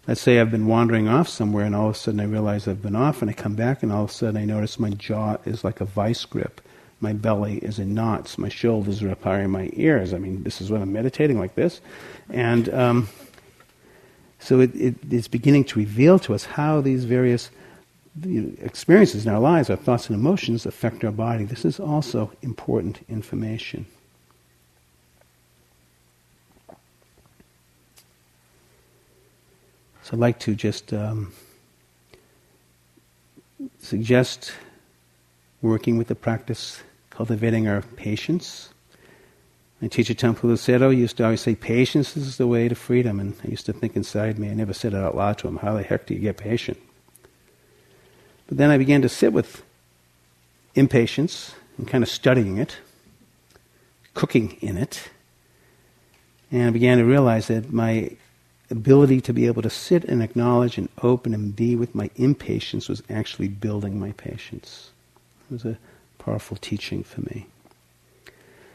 Let's 0.08 0.22
say 0.22 0.40
I've 0.40 0.50
been 0.50 0.66
wandering 0.66 1.06
off 1.06 1.28
somewhere 1.28 1.66
and 1.66 1.76
all 1.76 1.90
of 1.90 1.94
a 1.94 1.98
sudden 1.98 2.18
I 2.18 2.24
realize 2.24 2.66
I've 2.66 2.80
been 2.80 2.96
off 2.96 3.20
and 3.20 3.30
I 3.30 3.34
come 3.34 3.54
back 3.54 3.82
and 3.82 3.92
all 3.92 4.04
of 4.04 4.10
a 4.10 4.12
sudden 4.14 4.40
I 4.40 4.46
notice 4.46 4.78
my 4.78 4.88
jaw 4.88 5.36
is 5.44 5.64
like 5.64 5.82
a 5.82 5.84
vice 5.84 6.24
grip. 6.24 6.62
My 7.02 7.12
belly 7.12 7.58
is 7.58 7.78
in 7.78 7.92
knots. 7.92 8.38
My 8.38 8.48
shoulders 8.48 9.02
are 9.02 9.10
up 9.10 9.22
higher 9.22 9.42
in 9.42 9.50
my 9.50 9.68
ears. 9.74 10.14
I 10.14 10.18
mean, 10.18 10.44
this 10.44 10.62
is 10.62 10.70
when 10.70 10.80
I'm 10.80 10.94
meditating 10.94 11.38
like 11.38 11.56
this. 11.56 11.82
And 12.30 12.72
um, 12.72 13.08
so 14.38 14.60
it, 14.60 14.74
it, 14.74 14.94
it's 15.10 15.28
beginning 15.28 15.64
to 15.64 15.78
reveal 15.78 16.18
to 16.20 16.32
us 16.32 16.46
how 16.46 16.80
these 16.80 17.04
various 17.04 17.50
experiences 18.62 19.26
in 19.26 19.32
our 19.32 19.38
lives, 19.38 19.68
our 19.68 19.76
thoughts 19.76 20.08
and 20.08 20.18
emotions 20.18 20.64
affect 20.64 21.04
our 21.04 21.12
body. 21.12 21.44
This 21.44 21.66
is 21.66 21.78
also 21.78 22.32
important 22.40 23.04
information. 23.10 23.84
So 30.08 30.14
I'd 30.14 30.20
like 30.20 30.38
to 30.40 30.54
just 30.54 30.94
um, 30.94 31.34
suggest 33.78 34.52
working 35.60 35.98
with 35.98 36.08
the 36.08 36.14
practice, 36.14 36.82
cultivating 37.10 37.68
our 37.68 37.82
patience. 37.82 38.70
My 39.82 39.88
teacher 39.88 40.14
Taungpulu 40.14 40.54
Sayadaw 40.54 40.96
used 40.96 41.18
to 41.18 41.24
always 41.24 41.42
say, 41.42 41.54
patience 41.54 42.16
is 42.16 42.38
the 42.38 42.46
way 42.46 42.68
to 42.68 42.74
freedom. 42.74 43.20
And 43.20 43.34
I 43.44 43.48
used 43.48 43.66
to 43.66 43.74
think 43.74 43.96
inside 43.96 44.38
me, 44.38 44.48
I 44.48 44.54
never 44.54 44.72
said 44.72 44.94
it 44.94 44.96
out 44.96 45.14
loud 45.14 45.36
to 45.38 45.48
him, 45.48 45.58
how 45.58 45.74
the 45.74 45.82
heck 45.82 46.06
do 46.06 46.14
you 46.14 46.20
get 46.20 46.38
patient? 46.38 46.78
But 48.46 48.56
then 48.56 48.70
I 48.70 48.78
began 48.78 49.02
to 49.02 49.10
sit 49.10 49.34
with 49.34 49.62
impatience 50.74 51.54
and 51.76 51.86
kind 51.86 52.02
of 52.02 52.08
studying 52.08 52.56
it, 52.56 52.78
cooking 54.14 54.52
in 54.62 54.78
it, 54.78 55.10
and 56.50 56.62
I 56.62 56.70
began 56.70 56.96
to 56.96 57.04
realize 57.04 57.48
that 57.48 57.70
my 57.70 58.16
ability 58.70 59.20
to 59.22 59.32
be 59.32 59.46
able 59.46 59.62
to 59.62 59.70
sit 59.70 60.04
and 60.04 60.22
acknowledge 60.22 60.76
and 60.78 60.88
open 61.02 61.34
and 61.34 61.56
be 61.56 61.74
with 61.74 61.94
my 61.94 62.10
impatience 62.16 62.88
was 62.88 63.02
actually 63.08 63.48
building 63.48 63.98
my 63.98 64.12
patience. 64.12 64.90
It 65.50 65.54
was 65.54 65.64
a 65.64 65.78
powerful 66.18 66.56
teaching 66.60 67.02
for 67.02 67.22
me. 67.22 67.46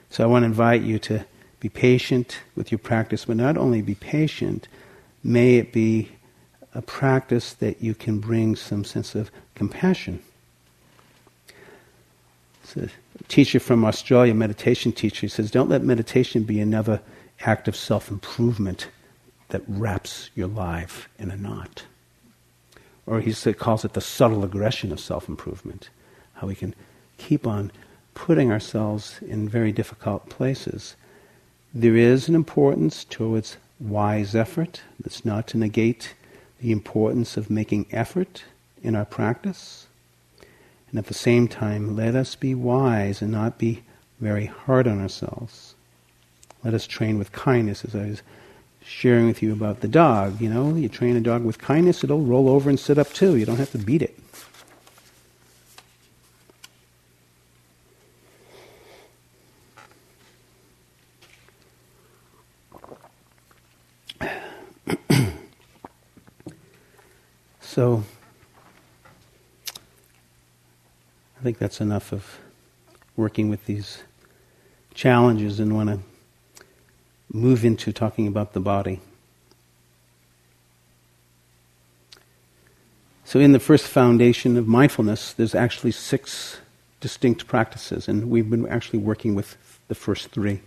So 0.09 0.23
I 0.23 0.27
want 0.27 0.43
to 0.43 0.47
invite 0.47 0.81
you 0.81 0.99
to 0.99 1.25
be 1.59 1.69
patient 1.69 2.39
with 2.55 2.71
your 2.71 2.79
practice, 2.79 3.25
but 3.25 3.37
not 3.37 3.57
only 3.57 3.81
be 3.81 3.95
patient, 3.95 4.67
may 5.23 5.57
it 5.57 5.71
be 5.71 6.09
a 6.75 6.81
practice 6.81 7.53
that 7.53 7.81
you 7.81 7.93
can 7.93 8.19
bring 8.19 8.55
some 8.55 8.83
sense 8.83 9.15
of 9.15 9.29
compassion. 9.55 10.21
It's 12.63 12.77
a 12.77 12.89
teacher 13.27 13.59
from 13.59 13.85
Australia, 13.85 14.33
meditation 14.33 14.91
teacher, 14.91 15.21
he 15.21 15.27
says, 15.27 15.51
Don't 15.51 15.69
let 15.69 15.83
meditation 15.83 16.43
be 16.43 16.59
another 16.59 17.01
act 17.41 17.67
of 17.67 17.75
self 17.75 18.09
improvement 18.09 18.87
that 19.53 19.61
wraps 19.67 20.31
your 20.33 20.47
life 20.47 21.07
in 21.19 21.29
a 21.29 21.37
knot. 21.37 21.85
or 23.05 23.21
he 23.21 23.53
calls 23.53 23.85
it 23.85 23.93
the 23.93 24.01
subtle 24.01 24.43
aggression 24.43 24.91
of 24.91 24.99
self 24.99 25.29
improvement, 25.29 25.89
how 26.35 26.47
we 26.47 26.55
can 26.55 26.73
keep 27.19 27.45
on 27.45 27.71
putting 28.15 28.51
ourselves 28.51 29.19
in 29.21 29.47
very 29.47 29.71
difficult 29.71 30.27
places. 30.27 30.95
There 31.71 31.95
is 31.95 32.27
an 32.27 32.33
importance 32.33 33.03
towards 33.03 33.57
wise 33.79 34.33
effort. 34.33 34.81
That's 34.99 35.23
not 35.23 35.45
to 35.49 35.59
negate 35.59 36.15
the 36.59 36.71
importance 36.71 37.37
of 37.37 37.51
making 37.51 37.85
effort 37.91 38.43
in 38.81 38.95
our 38.95 39.05
practice. 39.05 39.85
And 40.89 40.97
at 40.97 41.05
the 41.05 41.13
same 41.13 41.47
time, 41.47 41.95
let 41.95 42.15
us 42.15 42.35
be 42.35 42.55
wise 42.55 43.21
and 43.21 43.31
not 43.31 43.59
be 43.59 43.83
very 44.19 44.47
hard 44.47 44.87
on 44.87 44.99
ourselves. 44.99 45.75
Let 46.63 46.73
us 46.73 46.87
train 46.87 47.19
with 47.19 47.31
kindness, 47.33 47.85
as 47.85 47.93
I 47.93 48.07
was 48.07 48.23
sharing 48.85 49.27
with 49.27 49.41
you 49.41 49.53
about 49.53 49.81
the 49.81 49.87
dog. 49.87 50.41
You 50.41 50.49
know, 50.49 50.75
you 50.75 50.89
train 50.89 51.15
a 51.15 51.21
dog 51.21 51.43
with 51.43 51.57
kindness, 51.59 52.03
it'll 52.03 52.21
roll 52.21 52.49
over 52.49 52.69
and 52.69 52.79
sit 52.79 52.97
up 52.97 53.11
too. 53.13 53.35
You 53.35 53.45
don't 53.45 53.57
have 53.57 53.71
to 53.71 53.77
beat 53.77 54.01
it. 54.01 54.17
so, 67.61 68.03
I 71.39 71.43
think 71.43 71.57
that's 71.57 71.81
enough 71.81 72.11
of 72.11 72.39
working 73.15 73.49
with 73.49 73.65
these 73.65 74.03
challenges 74.93 75.59
and 75.59 75.75
want 75.75 75.89
to 75.89 75.99
move 77.33 77.65
into 77.65 77.91
talking 77.91 78.27
about 78.27 78.53
the 78.53 78.59
body. 78.59 79.01
So, 83.25 83.39
in 83.39 83.51
the 83.51 83.59
first 83.59 83.87
foundation 83.87 84.57
of 84.57 84.67
mindfulness, 84.67 85.33
there's 85.33 85.55
actually 85.55 85.91
six 85.91 86.59
distinct 87.01 87.47
practices, 87.47 88.07
and 88.07 88.29
we've 88.29 88.49
been 88.49 88.67
actually 88.67 88.99
working 88.99 89.33
with 89.33 89.57
the 89.87 89.95
first 89.95 90.29
three. 90.29 90.61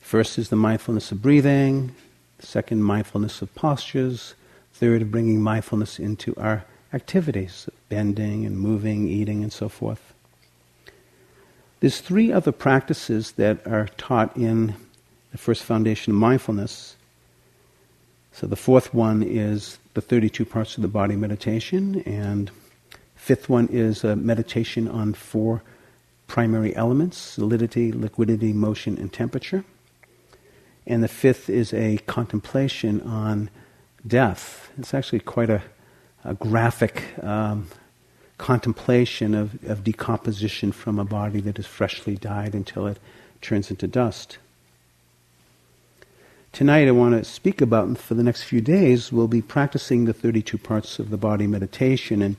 First 0.00 0.38
is 0.38 0.48
the 0.48 0.56
mindfulness 0.56 1.12
of 1.12 1.22
breathing, 1.22 1.94
second, 2.40 2.82
mindfulness 2.82 3.42
of 3.42 3.54
postures, 3.54 4.34
third, 4.72 5.10
bringing 5.10 5.40
mindfulness 5.40 5.98
into 5.98 6.34
our 6.36 6.64
activities, 6.92 7.68
bending 7.88 8.46
and 8.46 8.58
moving, 8.58 9.08
eating, 9.08 9.42
and 9.42 9.52
so 9.52 9.68
forth. 9.68 10.14
There's 11.80 12.00
three 12.00 12.32
other 12.32 12.52
practices 12.52 13.32
that 13.32 13.64
are 13.66 13.88
taught 13.98 14.36
in 14.36 14.74
the 15.32 15.38
first 15.38 15.62
foundation 15.62 16.12
of 16.12 16.18
mindfulness. 16.18 16.96
So 18.32 18.46
the 18.46 18.56
fourth 18.56 18.94
one 18.94 19.22
is 19.22 19.78
the 19.94 20.00
32 20.00 20.44
parts 20.44 20.76
of 20.76 20.82
the 20.82 20.88
body 20.88 21.16
meditation, 21.16 22.02
and 22.02 22.50
fifth 23.16 23.48
one 23.48 23.68
is 23.68 24.04
a 24.04 24.16
meditation 24.16 24.88
on 24.88 25.14
four 25.14 25.62
primary 26.26 26.76
elements 26.76 27.16
solidity, 27.16 27.90
liquidity, 27.90 28.52
motion, 28.52 28.96
and 28.98 29.12
temperature. 29.12 29.64
And 30.86 31.02
the 31.02 31.08
fifth 31.08 31.50
is 31.50 31.74
a 31.74 31.98
contemplation 32.06 33.00
on 33.02 33.50
death. 34.06 34.70
It's 34.78 34.94
actually 34.94 35.20
quite 35.20 35.50
a, 35.50 35.62
a 36.24 36.34
graphic 36.34 37.02
um, 37.22 37.66
contemplation 38.38 39.34
of, 39.34 39.62
of 39.64 39.84
decomposition 39.84 40.72
from 40.72 40.98
a 40.98 41.04
body 41.04 41.40
that 41.40 41.56
has 41.56 41.66
freshly 41.66 42.14
died 42.14 42.54
until 42.54 42.86
it 42.86 42.98
turns 43.42 43.70
into 43.70 43.86
dust. 43.86 44.38
Tonight, 46.52 46.88
I 46.88 46.92
want 46.92 47.14
to 47.14 47.24
speak 47.30 47.60
about, 47.60 47.86
and 47.86 47.96
for 47.96 48.14
the 48.14 48.22
next 48.22 48.42
few 48.42 48.60
days, 48.60 49.12
we'll 49.12 49.28
be 49.28 49.42
practicing 49.42 50.06
the 50.06 50.12
32 50.12 50.58
parts 50.58 50.98
of 50.98 51.10
the 51.10 51.16
body 51.16 51.46
meditation, 51.46 52.20
and 52.20 52.34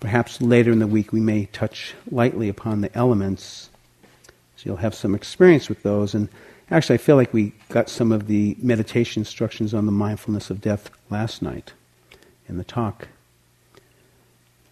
perhaps 0.00 0.42
later 0.42 0.72
in 0.72 0.80
the 0.80 0.88
week 0.88 1.12
we 1.12 1.20
may 1.20 1.46
touch 1.46 1.94
lightly 2.10 2.48
upon 2.48 2.80
the 2.80 2.92
elements. 2.96 3.70
So 4.56 4.62
you'll 4.64 4.76
have 4.78 4.94
some 4.94 5.14
experience 5.14 5.68
with 5.68 5.84
those. 5.84 6.14
And 6.14 6.28
actually, 6.68 6.94
I 6.94 6.98
feel 6.98 7.14
like 7.14 7.32
we 7.32 7.52
got 7.68 7.88
some 7.88 8.10
of 8.10 8.26
the 8.26 8.56
meditation 8.60 9.20
instructions 9.20 9.72
on 9.72 9.86
the 9.86 9.92
mindfulness 9.92 10.50
of 10.50 10.60
death 10.60 10.90
last 11.08 11.40
night 11.40 11.74
in 12.48 12.58
the 12.58 12.64
talk. 12.64 13.06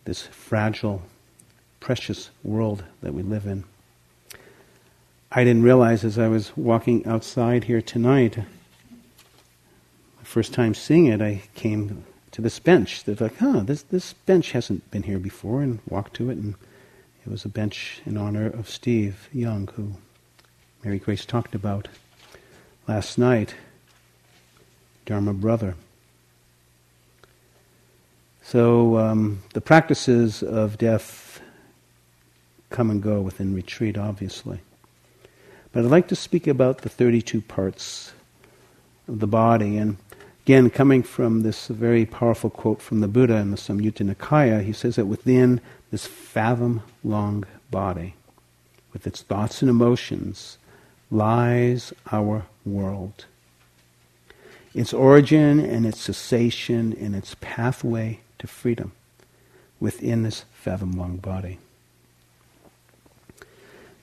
This 0.06 0.22
fragile, 0.22 1.02
precious 1.78 2.30
world 2.42 2.82
that 3.00 3.14
we 3.14 3.22
live 3.22 3.46
in. 3.46 3.62
I 5.30 5.44
didn't 5.44 5.62
realize 5.62 6.02
as 6.02 6.18
I 6.18 6.26
was 6.26 6.56
walking 6.56 7.06
outside 7.06 7.64
here 7.64 7.80
tonight 7.80 8.38
first 10.32 10.54
time 10.54 10.72
seeing 10.72 11.04
it, 11.08 11.20
I 11.20 11.42
came 11.54 12.06
to 12.30 12.40
this 12.40 12.58
bench. 12.58 13.04
They're 13.04 13.14
like, 13.16 13.36
huh, 13.36 13.60
this 13.60 13.82
this 13.82 14.14
bench 14.14 14.52
hasn't 14.52 14.90
been 14.90 15.02
here 15.02 15.18
before, 15.18 15.60
and 15.60 15.78
walked 15.86 16.14
to 16.14 16.30
it, 16.30 16.38
and 16.38 16.54
it 17.26 17.30
was 17.30 17.44
a 17.44 17.50
bench 17.50 18.00
in 18.06 18.16
honor 18.16 18.46
of 18.46 18.70
Steve 18.70 19.28
Young, 19.30 19.68
who 19.76 19.92
Mary 20.82 20.98
Grace 20.98 21.26
talked 21.26 21.54
about 21.54 21.88
last 22.88 23.18
night. 23.18 23.54
Dharma 25.04 25.34
brother. 25.34 25.74
So 28.42 28.96
um, 28.96 29.42
the 29.52 29.60
practices 29.60 30.42
of 30.42 30.78
death 30.78 31.42
come 32.70 32.90
and 32.90 33.02
go 33.02 33.20
within 33.20 33.54
retreat, 33.54 33.98
obviously. 33.98 34.60
But 35.72 35.84
I'd 35.84 35.90
like 35.90 36.08
to 36.08 36.16
speak 36.16 36.46
about 36.46 36.78
the 36.78 36.88
32 36.88 37.42
parts 37.42 38.12
of 39.06 39.18
the 39.20 39.26
body. 39.26 39.76
And 39.76 39.98
Again, 40.44 40.70
coming 40.70 41.04
from 41.04 41.42
this 41.42 41.68
very 41.68 42.04
powerful 42.04 42.50
quote 42.50 42.82
from 42.82 43.00
the 43.00 43.06
Buddha 43.06 43.36
in 43.36 43.52
the 43.52 43.56
Samyutta 43.56 44.04
Nikaya, 44.04 44.64
he 44.64 44.72
says 44.72 44.96
that 44.96 45.06
within 45.06 45.60
this 45.92 46.04
fathom 46.06 46.82
long 47.04 47.44
body, 47.70 48.14
with 48.92 49.06
its 49.06 49.22
thoughts 49.22 49.62
and 49.62 49.70
emotions, 49.70 50.58
lies 51.12 51.92
our 52.10 52.46
world. 52.64 53.26
Its 54.74 54.92
origin 54.92 55.60
and 55.60 55.86
its 55.86 56.00
cessation 56.00 56.96
and 56.98 57.14
its 57.14 57.36
pathway 57.40 58.18
to 58.40 58.48
freedom 58.48 58.90
within 59.78 60.24
this 60.24 60.44
fathom 60.52 60.92
long 60.92 61.18
body. 61.18 61.58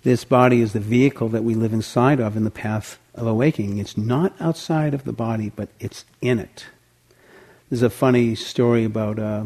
This 0.04 0.23
body 0.23 0.62
is 0.62 0.71
the 0.71 0.80
vehicle 0.80 1.28
that 1.30 1.43
we 1.43 1.54
live 1.54 1.73
inside 1.73 2.21
of 2.21 2.38
in 2.38 2.45
the 2.45 2.52
path 2.52 2.97
of 3.19 3.27
awakening. 3.27 3.77
It's 3.77 3.97
not 3.97 4.34
outside 4.39 4.93
of 4.93 5.03
the 5.03 5.13
body, 5.13 5.51
but 5.55 5.69
it's 5.79 6.05
in 6.21 6.39
it. 6.39 6.65
There's 7.69 7.82
a 7.82 7.89
funny 7.89 8.34
story 8.34 8.86
about 8.86 9.19
uh, 9.19 9.45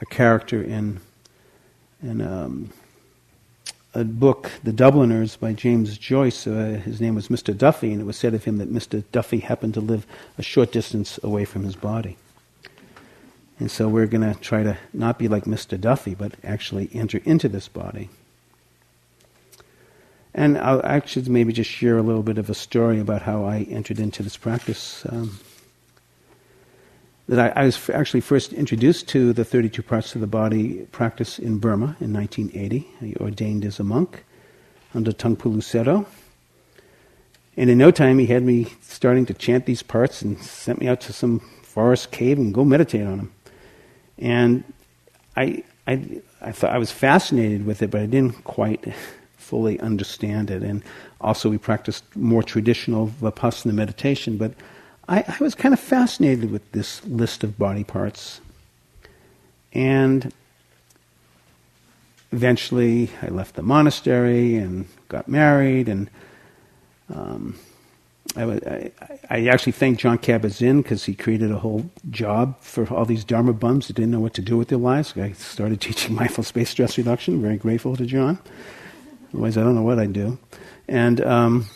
a 0.00 0.06
character 0.06 0.62
in 0.62 1.00
in 2.02 2.20
um, 2.20 2.70
a 3.94 4.04
book, 4.04 4.50
The 4.62 4.72
Dubliners, 4.72 5.36
by 5.36 5.54
James 5.54 5.96
Joyce. 5.96 6.46
Uh, 6.46 6.80
his 6.84 7.00
name 7.00 7.14
was 7.14 7.28
Mr. 7.28 7.56
Duffy, 7.56 7.92
and 7.92 8.02
it 8.02 8.04
was 8.04 8.18
said 8.18 8.34
of 8.34 8.44
him 8.44 8.58
that 8.58 8.70
Mr. 8.70 9.02
Duffy 9.10 9.38
happened 9.40 9.72
to 9.74 9.80
live 9.80 10.06
a 10.36 10.42
short 10.42 10.70
distance 10.70 11.18
away 11.22 11.46
from 11.46 11.64
his 11.64 11.74
body. 11.74 12.18
And 13.58 13.70
so 13.70 13.88
we're 13.88 14.06
going 14.06 14.34
to 14.34 14.38
try 14.38 14.62
to 14.62 14.76
not 14.92 15.18
be 15.18 15.28
like 15.28 15.44
Mr. 15.44 15.80
Duffy, 15.80 16.14
but 16.14 16.34
actually 16.44 16.90
enter 16.92 17.22
into 17.24 17.48
this 17.48 17.68
body. 17.68 18.10
And 20.36 20.58
I'll 20.58 20.84
actually 20.84 21.30
maybe 21.30 21.54
just 21.54 21.70
share 21.70 21.96
a 21.96 22.02
little 22.02 22.22
bit 22.22 22.36
of 22.36 22.50
a 22.50 22.54
story 22.54 23.00
about 23.00 23.22
how 23.22 23.46
I 23.46 23.66
entered 23.70 23.98
into 23.98 24.22
this 24.22 24.36
practice. 24.36 25.06
Um, 25.08 25.40
that 27.26 27.56
I, 27.56 27.62
I, 27.62 27.64
was 27.64 27.76
f- 27.76 27.90
actually 27.90 28.20
first 28.20 28.52
introduced 28.52 29.08
to 29.08 29.32
the 29.32 29.46
32 29.46 29.82
parts 29.82 30.14
of 30.14 30.20
the 30.20 30.26
body 30.26 30.86
practice 30.92 31.38
in 31.38 31.58
Burma 31.58 31.96
in 32.00 32.12
1980. 32.12 32.86
I 33.00 33.14
ordained 33.18 33.64
as 33.64 33.80
a 33.80 33.82
monk 33.82 34.24
under 34.94 35.10
Taungpulu 35.10 35.62
Sayadaw. 35.62 36.04
And 37.56 37.70
in 37.70 37.78
no 37.78 37.90
time, 37.90 38.18
he 38.18 38.26
had 38.26 38.42
me 38.42 38.66
starting 38.82 39.24
to 39.26 39.34
chant 39.34 39.64
these 39.64 39.82
parts 39.82 40.20
and 40.20 40.38
sent 40.38 40.80
me 40.80 40.86
out 40.86 41.00
to 41.00 41.14
some 41.14 41.40
forest 41.62 42.10
cave 42.10 42.36
and 42.36 42.52
go 42.52 42.62
meditate 42.62 43.06
on 43.06 43.16
them. 43.16 43.32
And 44.18 44.64
I, 45.34 45.64
I, 45.86 46.20
I 46.42 46.52
thought 46.52 46.72
I 46.72 46.78
was 46.78 46.92
fascinated 46.92 47.64
with 47.64 47.80
it, 47.80 47.90
but 47.90 48.02
I 48.02 48.06
didn't 48.06 48.44
quite 48.44 48.92
fully 49.46 49.78
understand 49.80 50.50
it. 50.50 50.62
And 50.62 50.82
also, 51.20 51.48
we 51.48 51.58
practiced 51.58 52.04
more 52.16 52.42
traditional 52.42 53.08
Vipassana 53.08 53.72
meditation. 53.72 54.36
But 54.36 54.52
I, 55.08 55.22
I 55.26 55.36
was 55.40 55.54
kind 55.54 55.72
of 55.72 55.80
fascinated 55.80 56.50
with 56.50 56.72
this 56.72 57.04
list 57.04 57.44
of 57.44 57.56
body 57.56 57.84
parts. 57.84 58.40
And 59.72 60.32
eventually, 62.32 63.10
I 63.22 63.28
left 63.28 63.54
the 63.54 63.62
monastery 63.62 64.56
and 64.56 64.86
got 65.08 65.28
married. 65.28 65.88
And 65.88 66.10
um, 67.14 67.56
I, 68.34 68.42
I, 68.44 68.92
I, 69.30 69.46
actually 69.46 69.72
thank 69.72 69.98
John 70.00 70.18
Kabat-Zinn 70.18 70.82
because 70.82 71.04
he 71.04 71.14
created 71.14 71.52
a 71.52 71.58
whole 71.58 71.88
job 72.10 72.60
for 72.60 72.86
all 72.92 73.04
these 73.04 73.24
Dharma 73.24 73.52
bums 73.52 73.86
that 73.86 73.94
didn't 73.94 74.10
know 74.10 74.20
what 74.20 74.34
to 74.34 74.42
do 74.42 74.56
with 74.56 74.68
their 74.68 74.78
lives. 74.78 75.14
I 75.16 75.32
started 75.32 75.80
teaching 75.88 76.14
mindfulness 76.16 76.50
based 76.52 76.72
stress 76.72 76.98
reduction. 76.98 77.40
Very 77.40 77.56
grateful 77.56 77.96
to 77.96 78.04
John. 78.04 78.38
Otherwise, 79.36 79.58
I 79.58 79.62
don't 79.64 79.74
know 79.74 79.82
what 79.82 79.98
I'd 79.98 80.14
do. 80.14 80.38
And 80.88 81.20
um, 81.20 81.66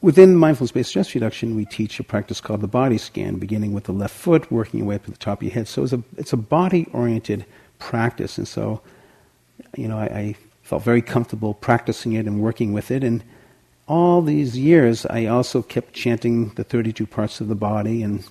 within 0.00 0.36
mindfulness 0.36 0.70
based 0.70 0.90
stress 0.90 1.12
reduction, 1.16 1.56
we 1.56 1.64
teach 1.64 1.98
a 1.98 2.04
practice 2.04 2.40
called 2.40 2.60
the 2.60 2.68
body 2.68 2.96
scan, 2.96 3.40
beginning 3.40 3.72
with 3.72 3.84
the 3.84 3.92
left 3.92 4.14
foot, 4.14 4.52
working 4.52 4.78
your 4.78 4.88
way 4.88 4.94
up 4.94 5.04
to 5.06 5.10
the 5.10 5.16
top 5.16 5.40
of 5.40 5.42
your 5.42 5.52
head. 5.52 5.66
So 5.66 5.82
it's 5.82 5.92
a, 5.92 6.02
it's 6.16 6.32
a 6.32 6.36
body 6.36 6.86
oriented 6.92 7.44
practice. 7.80 8.38
And 8.38 8.46
so, 8.46 8.82
you 9.76 9.88
know, 9.88 9.98
I, 9.98 10.04
I 10.04 10.36
felt 10.62 10.84
very 10.84 11.02
comfortable 11.02 11.54
practicing 11.54 12.12
it 12.12 12.26
and 12.26 12.40
working 12.40 12.72
with 12.72 12.92
it. 12.92 13.02
And 13.02 13.24
all 13.88 14.22
these 14.22 14.56
years, 14.56 15.04
I 15.06 15.26
also 15.26 15.60
kept 15.60 15.92
chanting 15.92 16.50
the 16.50 16.62
32 16.62 17.04
parts 17.04 17.40
of 17.40 17.48
the 17.48 17.56
body 17.56 18.00
and 18.00 18.24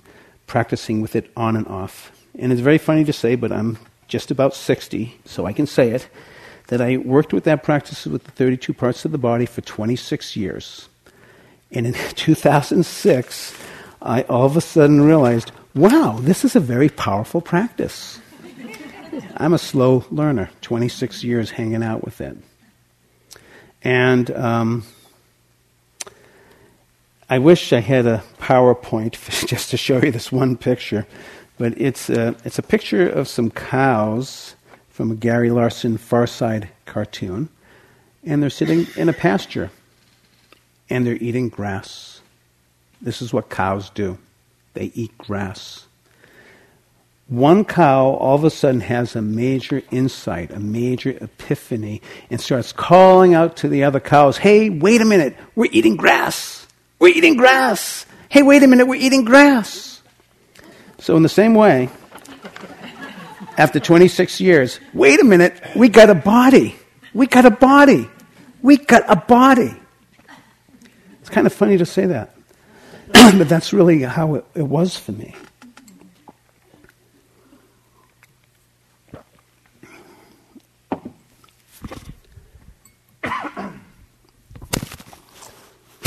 practicing 0.46 1.02
with 1.02 1.14
it 1.14 1.30
on 1.36 1.56
and 1.56 1.66
off. 1.66 2.10
And 2.38 2.52
it's 2.52 2.62
very 2.62 2.78
funny 2.78 3.04
to 3.04 3.12
say, 3.12 3.34
but 3.34 3.52
I'm 3.52 3.76
just 4.08 4.30
about 4.30 4.54
60, 4.54 5.20
so 5.26 5.44
I 5.44 5.52
can 5.52 5.66
say 5.66 5.90
it, 5.90 6.08
that 6.68 6.80
I 6.80 6.96
worked 6.96 7.32
with 7.32 7.44
that 7.44 7.62
practice 7.62 8.06
with 8.06 8.24
the 8.24 8.30
32 8.30 8.72
parts 8.72 9.04
of 9.04 9.12
the 9.12 9.18
body 9.18 9.46
for 9.46 9.60
26 9.60 10.36
years. 10.36 10.88
And 11.70 11.86
in 11.86 11.92
2006, 12.14 13.54
I 14.00 14.22
all 14.22 14.46
of 14.46 14.56
a 14.56 14.60
sudden 14.60 15.02
realized, 15.02 15.52
wow, 15.74 16.18
this 16.20 16.44
is 16.44 16.56
a 16.56 16.60
very 16.60 16.88
powerful 16.88 17.40
practice. 17.40 18.20
I'm 19.36 19.52
a 19.52 19.58
slow 19.58 20.04
learner, 20.10 20.50
26 20.60 21.22
years 21.22 21.50
hanging 21.50 21.82
out 21.82 22.04
with 22.04 22.20
it. 22.20 22.36
And 23.82 24.30
um, 24.30 24.84
I 27.28 27.38
wish 27.38 27.72
I 27.72 27.80
had 27.80 28.06
a 28.06 28.22
PowerPoint 28.38 29.12
just 29.46 29.70
to 29.70 29.76
show 29.76 30.02
you 30.02 30.10
this 30.10 30.32
one 30.32 30.56
picture, 30.56 31.06
but 31.58 31.78
it's 31.80 32.10
a, 32.10 32.34
it's 32.44 32.58
a 32.58 32.62
picture 32.62 33.08
of 33.08 33.28
some 33.28 33.50
cows 33.50 34.53
from 34.94 35.10
a 35.10 35.14
Gary 35.16 35.50
Larson 35.50 35.96
Far 35.96 36.24
Side 36.24 36.68
cartoon, 36.86 37.48
and 38.22 38.40
they're 38.40 38.48
sitting 38.48 38.86
in 38.96 39.08
a 39.08 39.12
pasture, 39.12 39.72
and 40.88 41.04
they're 41.04 41.16
eating 41.16 41.48
grass. 41.48 42.20
This 43.02 43.20
is 43.20 43.32
what 43.32 43.50
cows 43.50 43.90
do 43.90 44.18
they 44.74 44.92
eat 44.94 45.18
grass. 45.18 45.86
One 47.26 47.64
cow 47.64 48.10
all 48.10 48.36
of 48.36 48.44
a 48.44 48.50
sudden 48.50 48.82
has 48.82 49.16
a 49.16 49.22
major 49.22 49.82
insight, 49.90 50.52
a 50.52 50.60
major 50.60 51.10
epiphany, 51.10 52.00
and 52.30 52.40
starts 52.40 52.72
calling 52.72 53.34
out 53.34 53.56
to 53.58 53.68
the 53.68 53.82
other 53.82 53.98
cows, 53.98 54.36
Hey, 54.36 54.70
wait 54.70 55.00
a 55.00 55.04
minute, 55.04 55.36
we're 55.56 55.72
eating 55.72 55.96
grass. 55.96 56.68
We're 57.00 57.08
eating 57.08 57.36
grass. 57.36 58.06
Hey, 58.28 58.44
wait 58.44 58.62
a 58.62 58.68
minute, 58.68 58.86
we're 58.86 58.94
eating 58.94 59.24
grass. 59.24 60.02
So, 61.00 61.16
in 61.16 61.24
the 61.24 61.28
same 61.28 61.56
way, 61.56 61.90
after 63.56 63.80
26 63.80 64.40
years, 64.40 64.80
wait 64.92 65.20
a 65.20 65.24
minute, 65.24 65.60
we 65.76 65.88
got 65.88 66.10
a 66.10 66.14
body. 66.14 66.76
We 67.12 67.26
got 67.26 67.46
a 67.46 67.50
body. 67.50 68.08
We 68.62 68.76
got 68.76 69.04
a 69.08 69.16
body. 69.16 69.74
It's 71.20 71.30
kind 71.30 71.46
of 71.46 71.52
funny 71.52 71.78
to 71.78 71.86
say 71.86 72.06
that, 72.06 72.34
but 73.12 73.48
that's 73.48 73.72
really 73.72 74.02
how 74.02 74.34
it, 74.34 74.44
it 74.54 74.62
was 74.62 74.96
for 74.96 75.12
me. 75.12 75.34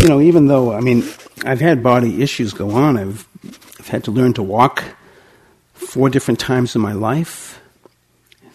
you 0.08 0.14
know, 0.14 0.22
even 0.22 0.48
though, 0.48 0.72
I 0.72 0.80
mean, 0.80 1.04
I've 1.44 1.60
had 1.60 1.84
body 1.84 2.22
issues 2.22 2.54
go 2.54 2.72
on, 2.72 2.98
I've, 2.98 3.28
I've 3.80 3.88
had 3.88 4.04
to 4.06 4.12
learn 4.12 4.34
to 4.34 4.44
walk 4.44 4.84
four 5.98 6.12
different 6.12 6.40
times 6.40 6.76
in 6.76 6.82
my 6.82 6.94
life. 6.94 7.60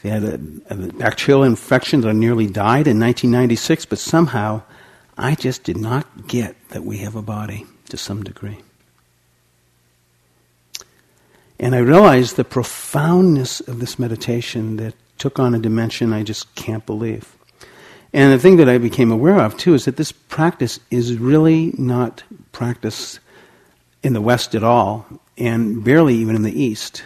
I 0.05 0.09
had 0.09 0.23
a, 0.23 0.35
a 0.71 0.77
bacterial 0.77 1.43
infection 1.43 2.01
that 2.01 2.09
I 2.09 2.13
nearly 2.13 2.47
died 2.47 2.87
in 2.87 3.01
1996, 3.01 3.85
but 3.87 3.99
somehow 3.99 4.63
I 5.19 5.35
just 5.35 5.65
did 5.65 5.77
not 5.77 6.29
get 6.29 6.55
that 6.69 6.85
we 6.85 6.99
have 6.99 7.17
a 7.17 7.21
body 7.21 7.67
to 7.89 7.97
some 7.97 8.23
degree. 8.23 8.59
And 11.59 11.75
I 11.75 11.79
realized 11.79 12.37
the 12.37 12.45
profoundness 12.45 13.59
of 13.59 13.81
this 13.81 13.99
meditation 13.99 14.77
that 14.77 14.95
took 15.19 15.41
on 15.41 15.53
a 15.53 15.59
dimension 15.59 16.13
I 16.13 16.23
just 16.23 16.55
can't 16.55 16.87
believe. 16.87 17.37
And 18.13 18.33
the 18.33 18.39
thing 18.39 18.59
that 18.59 18.69
I 18.69 18.79
became 18.79 19.11
aware 19.11 19.41
of 19.41 19.57
too 19.57 19.75
is 19.75 19.85
that 19.87 19.97
this 19.97 20.13
practice 20.13 20.79
is 20.93 21.17
really 21.17 21.75
not 21.77 22.23
practiced 22.53 23.19
in 24.05 24.13
the 24.13 24.21
West 24.21 24.55
at 24.55 24.63
all, 24.63 25.07
and 25.37 25.83
barely 25.83 26.15
even 26.15 26.37
in 26.37 26.45
the 26.45 26.63
East. 26.63 27.03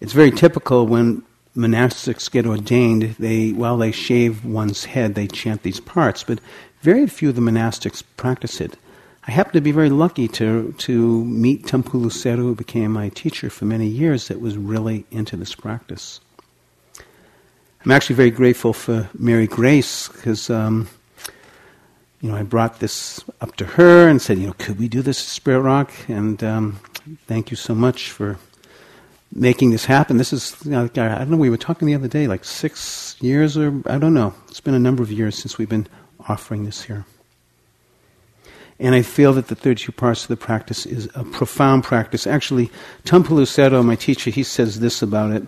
It's 0.00 0.12
very 0.12 0.30
typical 0.30 0.86
when 0.86 1.22
monastics 1.56 2.30
get 2.30 2.46
ordained, 2.46 3.16
they 3.18 3.52
while 3.52 3.76
they 3.76 3.90
shave 3.90 4.44
one's 4.44 4.84
head, 4.84 5.14
they 5.14 5.26
chant 5.26 5.62
these 5.62 5.80
parts, 5.80 6.22
but 6.22 6.38
very 6.82 7.06
few 7.06 7.30
of 7.30 7.34
the 7.34 7.40
monastics 7.40 8.02
practice 8.16 8.60
it. 8.60 8.76
I 9.26 9.32
happen 9.32 9.52
to 9.54 9.60
be 9.60 9.72
very 9.72 9.90
lucky 9.90 10.28
to 10.28 10.72
to 10.78 11.24
meet 11.24 11.66
Taungpulu 11.66 12.10
Sayadaw, 12.10 12.36
who 12.36 12.54
became 12.54 12.92
my 12.92 13.08
teacher 13.10 13.50
for 13.50 13.64
many 13.64 13.86
years, 13.86 14.28
that 14.28 14.40
was 14.40 14.56
really 14.56 15.04
into 15.10 15.36
this 15.36 15.54
practice. 15.54 16.20
I'm 17.84 17.92
actually 17.92 18.16
very 18.16 18.30
grateful 18.30 18.72
for 18.72 19.08
Mary 19.18 19.46
Grace 19.46 20.08
because, 20.08 20.50
um, 20.50 20.88
you 22.20 22.30
know, 22.30 22.36
I 22.36 22.42
brought 22.42 22.80
this 22.80 23.24
up 23.40 23.54
to 23.56 23.64
her 23.64 24.08
and 24.08 24.20
said, 24.20 24.38
you 24.38 24.48
know, 24.48 24.54
could 24.58 24.78
we 24.78 24.88
do 24.88 25.00
this 25.00 25.20
at 25.20 25.26
Spirit 25.26 25.60
Rock? 25.60 25.92
And 26.08 26.42
um, 26.42 26.80
thank 27.26 27.50
you 27.50 27.56
so 27.56 27.74
much 27.74 28.10
for 28.10 28.38
making 29.32 29.70
this 29.70 29.84
happen. 29.84 30.16
This 30.16 30.32
is, 30.32 30.56
you 30.64 30.70
know, 30.70 30.84
I 30.84 30.88
don't 30.88 31.30
know, 31.30 31.36
we 31.36 31.50
were 31.50 31.56
talking 31.56 31.86
the 31.86 31.94
other 31.94 32.08
day, 32.08 32.26
like 32.26 32.44
six 32.44 33.16
years 33.20 33.56
or, 33.56 33.82
I 33.86 33.98
don't 33.98 34.14
know. 34.14 34.34
It's 34.48 34.60
been 34.60 34.74
a 34.74 34.78
number 34.78 35.02
of 35.02 35.12
years 35.12 35.36
since 35.36 35.58
we've 35.58 35.68
been 35.68 35.86
offering 36.28 36.64
this 36.64 36.82
here. 36.82 37.04
And 38.80 38.94
I 38.94 39.02
feel 39.02 39.32
that 39.32 39.48
the 39.48 39.56
32 39.56 39.90
parts 39.92 40.22
of 40.22 40.28
the 40.28 40.36
practice 40.36 40.86
is 40.86 41.08
a 41.14 41.24
profound 41.24 41.82
practice. 41.82 42.26
Actually, 42.26 42.70
Taungpulu 43.04 43.42
Sayadaw, 43.42 43.84
my 43.84 43.96
teacher, 43.96 44.30
he 44.30 44.44
says 44.44 44.78
this 44.78 45.02
about 45.02 45.32
it. 45.32 45.46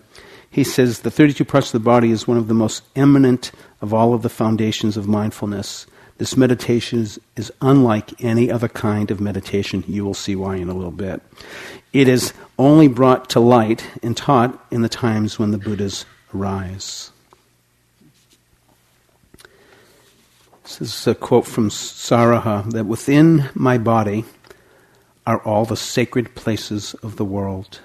He 0.51 0.65
says 0.65 1.01
the 1.01 1.13
32 1.13 1.45
parts 1.45 1.69
of 1.69 1.73
the 1.73 1.85
body 1.85 2.11
is 2.11 2.27
one 2.27 2.37
of 2.37 2.49
the 2.49 2.55
most 2.55 2.83
eminent 2.97 3.53
of 3.81 3.95
all 3.95 4.15
of 4.15 4.23
the 4.23 4.29
foundations 4.29 4.97
of 4.97 5.07
mindfulness. 5.07 5.87
This 6.21 6.37
meditation 6.37 6.99
is, 6.99 7.19
is, 7.35 7.51
unlike 7.63 8.23
any 8.23 8.51
other 8.51 8.69
kind 8.69 9.11
of 9.11 9.23
meditation. 9.23 9.83
You 9.89 10.05
will 10.05 10.13
see 10.13 10.37
why 10.37 10.57
in 10.57 10.69
a 10.69 10.75
little 10.75 10.91
bit. 10.91 11.23
It 11.95 12.09
is 12.09 12.35
only 12.59 12.89
brought 12.89 13.31
to 13.31 13.41
light 13.41 13.87
and 14.03 14.15
taught 14.15 14.63
in 14.71 14.83
the 14.83 14.89
times 14.91 15.39
when 15.39 15.51
the 15.51 15.57
Buddhas 15.57 16.05
arise. 16.35 17.11
This 20.65 20.83
is 20.83 21.07
a 21.07 21.15
quote 21.15 21.47
from 21.47 21.71
Saraha 21.71 22.71
that 22.71 22.85
within 22.85 23.49
my 23.55 23.79
body 23.79 24.27
are 25.27 25.39
all 25.39 25.65
the 25.65 25.75
sacred 25.75 26.35
places 26.35 26.93
of 27.03 27.17
the 27.17 27.25
world. 27.25 27.81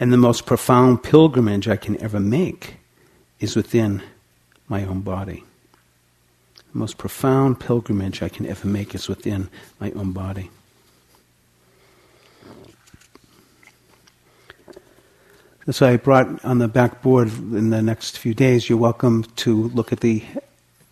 And 0.00 0.12
the 0.12 0.16
most 0.16 0.46
profound 0.46 1.04
pilgrimage 1.04 1.68
I 1.68 1.76
can 1.76 1.96
ever 2.02 2.18
make 2.18 2.78
is 3.38 3.54
within 3.54 4.02
my 4.66 4.84
own 4.84 5.02
body. 5.02 5.44
The 6.72 6.78
most 6.78 6.98
profound 6.98 7.58
pilgrimage 7.58 8.22
I 8.22 8.28
can 8.28 8.46
ever 8.46 8.68
make 8.68 8.94
is 8.94 9.08
within 9.08 9.48
my 9.80 9.90
own 9.92 10.12
body. 10.12 10.50
So 15.70 15.86
I 15.86 15.96
brought 15.96 16.44
on 16.44 16.58
the 16.58 16.68
backboard 16.68 17.28
in 17.28 17.70
the 17.70 17.82
next 17.82 18.18
few 18.18 18.34
days, 18.34 18.68
you're 18.68 18.78
welcome 18.78 19.24
to 19.36 19.68
look 19.68 19.92
at 19.92 20.00
the, 20.00 20.24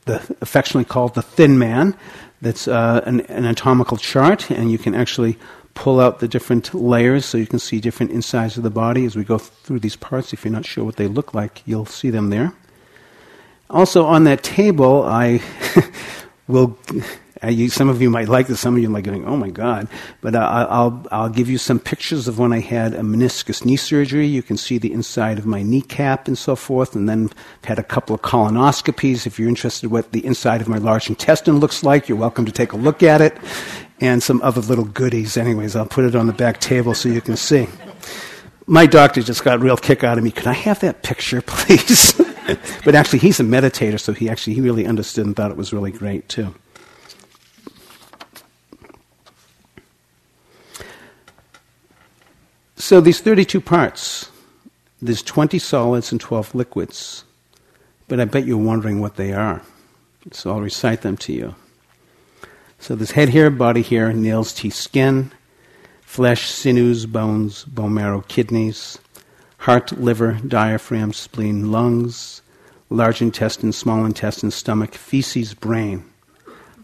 the 0.05 0.17
affectionately 0.41 0.85
called 0.85 1.15
the 1.15 1.23
thin 1.23 1.59
man. 1.59 1.97
That's 2.43 2.69
uh, 2.69 3.03
an, 3.05 3.21
an 3.23 3.45
anatomical 3.47 3.97
chart, 3.97 4.51
and 4.51 4.71
you 4.71 4.79
can 4.79 4.95
actually 4.95 5.39
pull 5.75 6.01
out 6.01 6.21
the 6.21 6.29
different 6.29 6.75
layers 6.75 7.25
so 7.25 7.39
you 7.39 7.47
can 7.47 7.59
see 7.59 7.81
different 7.81 8.13
insides 8.13 8.57
of 8.57 8.63
the 8.63 8.71
body 8.71 9.05
as 9.05 9.17
we 9.17 9.25
go 9.25 9.39
through 9.39 9.81
these 9.81 9.97
parts. 9.97 10.33
If 10.33 10.45
you're 10.45 10.53
not 10.53 10.67
sure 10.67 10.85
what 10.85 10.97
they 10.97 11.07
look 11.09 11.35
like, 11.35 11.63
you'll 11.67 11.87
see 11.87 12.11
them 12.11 12.31
there. 12.31 12.53
Also, 13.71 14.05
on 14.05 14.25
that 14.25 14.43
table, 14.43 15.05
I 15.05 15.43
will. 16.49 16.79
You, 17.47 17.69
some 17.69 17.89
of 17.89 18.03
you 18.03 18.11
might 18.11 18.29
like 18.29 18.49
this, 18.49 18.59
some 18.59 18.75
of 18.75 18.83
you 18.83 18.91
might 18.91 19.05
going, 19.05 19.25
oh 19.25 19.37
my 19.37 19.49
God. 19.49 19.87
But 20.21 20.35
uh, 20.35 20.67
I'll, 20.69 21.07
I'll 21.13 21.29
give 21.29 21.49
you 21.49 21.57
some 21.57 21.79
pictures 21.79 22.27
of 22.27 22.37
when 22.41 22.53
I 22.53 22.59
had 22.59 22.95
a 22.95 23.03
meniscus 23.03 23.65
knee 23.65 23.77
surgery. 23.77 24.27
You 24.27 24.43
can 24.43 24.57
see 24.57 24.77
the 24.77 24.93
inside 24.93 25.39
of 25.39 25.47
my 25.47 25.63
kneecap 25.63 26.27
and 26.27 26.37
so 26.37 26.57
forth. 26.57 26.97
And 26.97 27.09
then 27.09 27.31
had 27.63 27.79
a 27.79 27.85
couple 27.85 28.13
of 28.13 28.23
colonoscopies. 28.23 29.25
If 29.25 29.39
you're 29.39 29.49
interested 29.49 29.89
what 29.89 30.11
the 30.11 30.27
inside 30.27 30.61
of 30.61 30.67
my 30.67 30.79
large 30.79 31.09
intestine 31.09 31.61
looks 31.61 31.85
like, 31.85 32.09
you're 32.09 32.19
welcome 32.19 32.45
to 32.45 32.51
take 32.51 32.73
a 32.73 32.77
look 32.77 33.05
at 33.05 33.21
it 33.21 33.37
and 34.01 34.23
some 34.23 34.43
other 34.43 34.61
little 34.61 34.85
goodies. 34.85 35.37
Anyways, 35.37 35.77
I'll 35.77 35.87
put 35.87 36.05
it 36.05 36.15
on 36.15 36.27
the 36.27 36.33
back 36.33 36.61
table 36.61 36.95
so 36.95 37.09
you 37.09 37.21
can 37.21 37.37
see. 37.37 37.69
My 38.71 38.85
doctor 38.85 39.23
just 39.23 39.45
got 39.45 39.55
a 39.55 39.59
real 39.59 39.79
kick 39.79 40.05
out 40.05 40.19
of 40.19 40.25
me. 40.25 40.31
Could 40.31 40.47
I 40.47 40.53
have 40.53 40.81
that 40.81 41.03
picture, 41.03 41.41
please? 41.47 42.13
but 42.85 42.95
actually, 42.95 43.21
he's 43.21 43.41
a 43.41 43.43
meditator, 43.43 43.99
so 43.99 44.13
he 44.13 44.29
actually 44.29 44.55
he 44.55 44.61
really 44.61 44.87
understood 44.87 45.25
and 45.25 45.35
thought 45.35 45.51
it 45.51 45.57
was 45.57 45.73
really 45.73 45.91
great 45.91 46.29
too. 46.29 46.55
So 52.77 53.01
these 53.01 53.23
32 53.23 53.59
parts, 53.63 54.31
there's 55.01 55.23
20 55.23 55.59
solids 55.59 56.13
and 56.13 56.21
12 56.21 56.55
liquids. 56.55 57.25
But 58.07 58.21
I 58.21 58.27
bet 58.27 58.45
you're 58.45 58.59
wondering 58.59 59.01
what 59.01 59.17
they 59.17 59.33
are. 59.33 59.63
So 60.33 60.51
I'll 60.51 60.61
recite 60.61 61.01
them 61.01 61.17
to 61.19 61.33
you. 61.33 61.55
So 62.79 62.95
there's 62.95 63.13
head 63.13 63.31
hair, 63.31 63.49
body 63.51 63.83
hair, 63.83 64.13
nails, 64.13 64.53
teeth, 64.53 64.75
skin, 64.75 65.33
flesh, 66.09 66.49
sinews, 66.51 67.05
bones, 67.05 67.65
bone 67.65 67.93
marrow, 67.93 68.23
kidneys, 68.29 68.99
heart, 69.59 69.93
liver, 69.93 70.33
diaphragm, 70.49 71.13
spleen, 71.13 71.71
lungs, 71.71 72.41
large 72.89 73.21
intestine, 73.21 73.73
small 73.73 74.07
intestine, 74.07 74.51
stomach, 74.51 74.95
feces, 74.95 75.53
brain, 75.53 76.03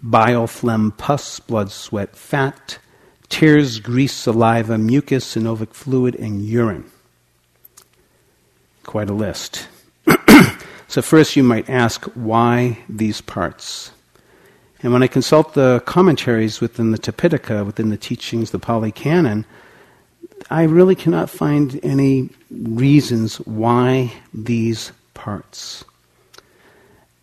bile, 0.03 0.47
phlegm, 0.47 0.93
pus, 0.93 1.41
blood, 1.41 1.73
sweat, 1.73 2.15
fat, 2.15 2.79
tears, 3.31 3.81
grease, 3.81 4.13
saliva, 4.13 4.77
mucus, 4.77 5.35
synovial 5.35 5.73
fluid, 5.73 6.15
and 6.17 6.43
urine. 6.43 6.85
Quite 8.85 9.09
a 9.09 9.15
list. 9.15 9.67
so, 10.87 11.01
first 11.01 11.35
you 11.35 11.43
might 11.43 11.71
ask, 11.71 12.05
why 12.15 12.79
these 12.91 13.23
parts? 13.23 13.91
And 14.85 14.93
when 14.93 15.03
I 15.03 15.07
consult 15.07 15.55
the 15.55 15.83
commentaries 15.87 16.61
within 16.61 16.91
the 16.91 16.99
Tipitaka, 16.99 17.65
within 17.65 17.89
the 17.89 17.97
teachings, 17.97 18.51
the 18.51 18.59
Pali 18.59 18.93
Canon, 18.93 19.47
I 20.51 20.65
really 20.65 20.95
cannot 20.95 21.31
find 21.31 21.81
any 21.83 22.29
reasons 22.51 23.37
why 23.37 24.13
these 24.35 24.93
parts. 25.15 25.87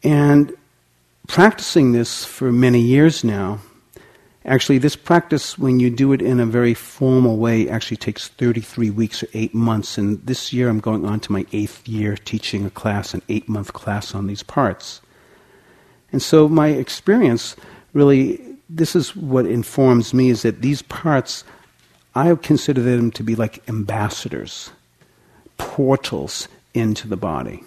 And 0.01 0.51
practicing 1.27 1.91
this 1.91 2.25
for 2.25 2.51
many 2.51 2.81
years 2.81 3.23
now, 3.23 3.59
actually, 4.43 4.79
this 4.79 4.95
practice, 4.95 5.55
when 5.55 5.79
you 5.79 5.91
do 5.91 6.13
it 6.13 6.21
in 6.23 6.39
a 6.39 6.47
very 6.47 6.73
formal 6.73 7.37
way, 7.37 7.69
actually 7.69 7.97
takes 7.97 8.27
33 8.27 8.89
weeks 8.89 9.21
or 9.21 9.27
eight 9.35 9.53
months. 9.53 9.99
And 9.99 10.19
this 10.25 10.51
year 10.51 10.67
I'm 10.67 10.79
going 10.79 11.05
on 11.05 11.19
to 11.19 11.31
my 11.31 11.45
eighth 11.51 11.87
year 11.87 12.17
teaching 12.17 12.65
a 12.65 12.71
class, 12.71 13.13
an 13.13 13.21
eight 13.29 13.47
month 13.47 13.71
class 13.73 14.15
on 14.15 14.25
these 14.25 14.41
parts. 14.41 15.00
And 16.11 16.21
so 16.21 16.47
my 16.47 16.69
experience 16.69 17.55
really, 17.93 18.41
this 18.69 18.95
is 18.95 19.15
what 19.15 19.45
informs 19.45 20.13
me 20.13 20.29
is 20.29 20.41
that 20.43 20.61
these 20.61 20.81
parts, 20.81 21.43
I 22.15 22.33
consider 22.35 22.81
them 22.81 23.11
to 23.11 23.23
be 23.23 23.35
like 23.35 23.67
ambassadors, 23.69 24.71
portals 25.57 26.47
into 26.73 27.07
the 27.07 27.17
body. 27.17 27.63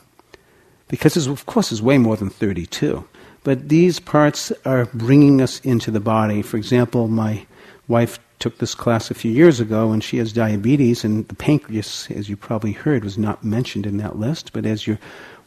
Because, 0.89 1.27
of 1.27 1.47
course, 1.47 1.71
there's 1.71 1.83
way 1.83 1.99
more 1.99 2.17
than 2.17 2.31
32. 2.31 3.07
But 3.43 3.69
these 3.69 4.01
parts 4.01 4.53
are 4.65 4.87
bringing 4.95 5.41
us 5.41 5.61
into 5.61 5.91
the 5.91 6.01
body. 6.01 6.43
For 6.43 6.57
example, 6.57 7.09
my 7.09 7.47
wife 7.89 8.19
took 8.39 8.59
this 8.59 8.75
class 8.75 9.11
a 9.11 9.15
few 9.15 9.31
years 9.31 9.61
ago, 9.61 9.93
and 9.93 10.05
she 10.05 10.19
has 10.19 10.33
diabetes, 10.33 11.05
and 11.05 11.27
the 11.29 11.35
pancreas, 11.35 12.11
as 12.11 12.29
you 12.29 12.37
probably 12.37 12.73
heard, 12.73 13.05
was 13.05 13.17
not 13.17 13.45
mentioned 13.45 13.87
in 13.87 13.97
that 13.99 14.19
list. 14.19 14.53
But 14.53 14.67
as 14.67 14.87
you're 14.87 14.99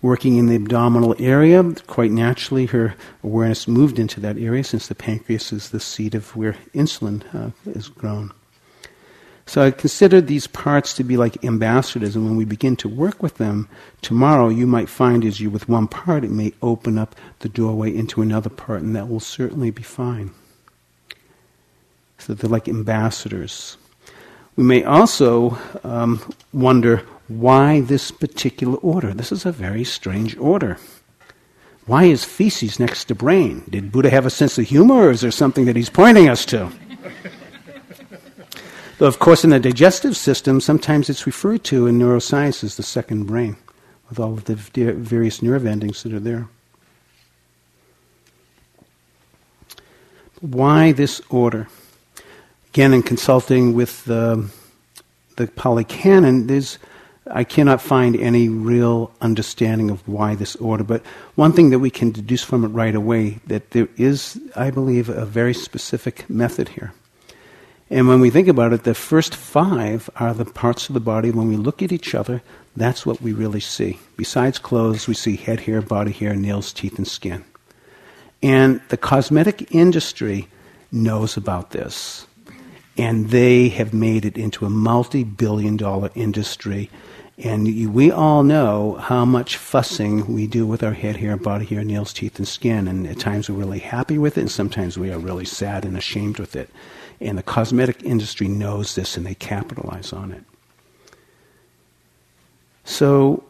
working 0.02 0.38
in 0.38 0.48
the 0.48 0.56
abdominal 0.56 1.16
area, 1.20 1.64
quite 1.88 2.12
naturally 2.12 2.68
her 2.68 2.96
awareness 3.24 3.68
moved 3.68 4.00
into 4.00 4.20
that 4.20 4.38
area 4.38 4.64
since 4.64 4.88
the 4.88 4.96
pancreas 4.96 5.52
is 5.52 5.70
the 5.70 5.80
seat 5.80 6.14
of 6.14 6.36
where 6.36 6.56
insulin 6.74 7.24
uh, 7.34 7.52
is 7.72 7.88
grown. 7.88 8.32
So 9.48 9.62
I 9.62 9.72
consider 9.72 10.20
these 10.20 10.46
parts 10.46 10.94
to 10.96 11.06
be 11.06 11.16
like 11.16 11.44
ambassadors, 11.46 12.18
and 12.18 12.26
when 12.26 12.36
we 12.36 12.44
begin 12.44 12.76
to 12.78 12.90
work 12.90 13.24
with 13.24 13.38
them 13.38 13.70
tomorrow, 14.02 14.50
you 14.50 14.68
might 14.68 14.90
find 14.90 15.24
as 15.24 15.40
you 15.40 15.50
with 15.50 15.70
one 15.70 15.88
part, 15.88 16.26
it 16.26 16.32
may 16.32 16.52
open 16.62 16.98
up 16.98 17.16
the 17.40 17.48
doorway 17.48 17.96
into 17.96 18.22
another 18.22 18.50
part, 18.50 18.82
and 18.82 18.94
that 18.94 19.08
will 19.08 19.22
certainly 19.22 19.72
be 19.72 19.84
fine. 19.84 20.32
So 22.18 22.34
they're 22.34 22.50
like 22.50 22.68
ambassadors. 22.68 23.78
We 24.58 24.66
may 24.66 24.84
also 24.84 25.58
um, 25.84 26.22
wonder 26.52 27.04
why 27.28 27.82
this 27.82 28.12
particular 28.12 28.78
order. 28.78 29.14
This 29.14 29.32
is 29.32 29.46
a 29.46 29.52
very 29.52 29.84
strange 29.84 30.38
order. 30.38 30.78
Why 31.86 32.06
is 32.06 32.24
feces 32.24 32.80
next 32.80 33.06
to 33.06 33.16
brain? 33.16 33.64
Did 33.70 33.92
Buddha 33.92 34.10
have 34.10 34.26
a 34.26 34.30
sense 34.30 34.58
of 34.58 34.66
humor, 34.68 35.08
or 35.08 35.12
is 35.12 35.22
there 35.22 35.32
something 35.32 35.66
that 35.66 35.76
he's 35.76 35.90
pointing 35.90 36.28
us 36.28 36.46
to? 36.48 36.72
Though, 38.98 39.08
of 39.08 39.20
course, 39.20 39.44
in 39.44 39.52
the 39.52 39.60
digestive 39.60 40.18
system, 40.18 40.60
sometimes 40.60 41.10
it's 41.10 41.26
referred 41.26 41.64
to 41.66 41.86
in 41.88 42.00
neuroscience 42.00 42.64
as 42.64 42.78
the 42.78 42.84
second 42.84 43.26
brain, 43.26 43.56
with 44.10 44.20
all 44.20 44.34
of 44.34 44.46
the 44.46 44.56
various 44.56 45.42
nerve 45.42 45.66
endings 45.66 46.04
that 46.04 46.14
are 46.14 46.20
there. 46.20 46.48
Why 50.42 50.92
this 50.92 51.22
order? 51.30 51.68
Again, 52.70 52.94
in 52.94 53.02
consulting 53.02 53.74
with 53.74 54.10
um, 54.10 54.52
the, 55.36 55.46
the 55.46 55.52
Pali 55.52 55.84
Canon, 55.84 56.48
there's, 56.48 56.78
I 57.32 57.44
cannot 57.44 57.82
find 57.82 58.16
any 58.16 58.50
real 58.50 59.12
understanding 59.22 59.90
of 59.90 60.08
why 60.08 60.36
this 60.36 60.56
order. 60.58 60.84
But 60.84 61.06
one 61.36 61.54
thing 61.54 61.70
that 61.72 61.80
we 61.80 61.90
can 61.90 62.12
deduce 62.12 62.44
from 62.44 62.64
it 62.64 62.70
right 62.70 62.96
away 62.96 63.40
that 63.48 63.72
there 63.72 63.90
is, 63.98 64.40
I 64.56 64.72
believe, 64.72 65.10
a 65.10 65.26
very 65.26 65.54
specific 65.54 66.30
method 66.30 66.70
here. 66.70 66.94
And 67.90 68.08
when 68.08 68.20
we 68.20 68.30
think 68.30 68.48
about 68.48 68.74
it, 68.74 68.84
the 68.84 68.94
first 68.94 69.34
five 69.34 70.10
are 70.18 70.34
the 70.34 70.46
parts 70.46 70.90
of 70.90 70.94
the 70.94 71.00
body. 71.00 71.32
When 71.32 71.48
we 71.48 71.56
look 71.56 71.82
at 71.82 71.94
each 71.94 72.14
other, 72.14 72.42
that's 72.76 73.06
what 73.06 73.22
we 73.22 73.32
really 73.32 73.62
see. 73.62 73.98
Besides 74.18 74.60
clothes, 74.60 75.08
we 75.08 75.14
see 75.14 75.38
head 75.38 75.62
hair, 75.62 75.82
body 75.82 76.12
hair, 76.12 76.36
nails, 76.36 76.74
teeth, 76.74 76.98
and 76.98 77.08
skin. 77.08 77.46
And 78.44 78.82
the 78.90 78.98
cosmetic 78.98 79.74
industry 79.74 80.48
knows 80.92 81.38
about 81.38 81.72
this. 81.72 82.28
And 82.98 83.30
they 83.30 83.70
have 83.70 83.94
made 83.94 84.26
it 84.26 84.38
into 84.38 84.66
a 84.66 84.70
multi 84.70 85.24
billion 85.24 85.78
dollar 85.78 86.10
industry. 86.14 86.90
And 87.40 87.94
we 87.94 88.12
all 88.12 88.42
know 88.42 88.96
how 88.96 89.24
much 89.24 89.58
fussing 89.58 90.34
we 90.34 90.48
do 90.48 90.66
with 90.66 90.82
our 90.82 90.94
head 90.94 91.18
hair, 91.18 91.38
body 91.38 91.66
hair, 91.66 91.84
nails, 91.84 92.12
teeth, 92.12 92.40
and 92.40 92.48
skin. 92.48 92.88
And 92.88 93.06
at 93.06 93.20
times 93.20 93.48
we're 93.48 93.58
really 93.58 93.80
happy 93.80 94.18
with 94.18 94.38
it, 94.38 94.42
and 94.42 94.52
sometimes 94.52 94.98
we 94.98 95.12
are 95.12 95.20
really 95.20 95.46
sad 95.46 95.86
and 95.86 95.96
ashamed 95.96 96.40
with 96.40 96.56
it. 96.56 96.70
And 97.22 97.38
the 97.38 97.44
cosmetic 97.44 98.04
industry 98.04 98.48
knows 98.48 98.96
this 98.96 99.18
and 99.18 99.26
they 99.26 99.36
capitalize 99.36 100.14
on 100.14 100.32
it. 100.32 100.44
So 102.86 103.44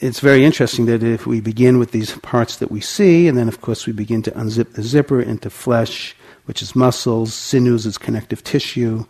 it's 0.00 0.20
very 0.20 0.44
interesting 0.44 0.86
that 0.86 1.02
if 1.02 1.26
we 1.26 1.40
begin 1.40 1.78
with 1.78 1.90
these 1.90 2.16
parts 2.18 2.56
that 2.56 2.70
we 2.70 2.80
see, 2.80 3.28
and 3.28 3.36
then 3.36 3.48
of 3.48 3.60
course 3.60 3.86
we 3.86 3.92
begin 3.92 4.22
to 4.22 4.30
unzip 4.30 4.72
the 4.72 4.82
zipper 4.82 5.20
into 5.20 5.50
flesh, 5.50 6.16
which 6.46 6.62
is 6.62 6.76
muscles, 6.76 7.34
sinews 7.34 7.84
is 7.84 7.98
connective 7.98 8.44
tissue, 8.44 9.04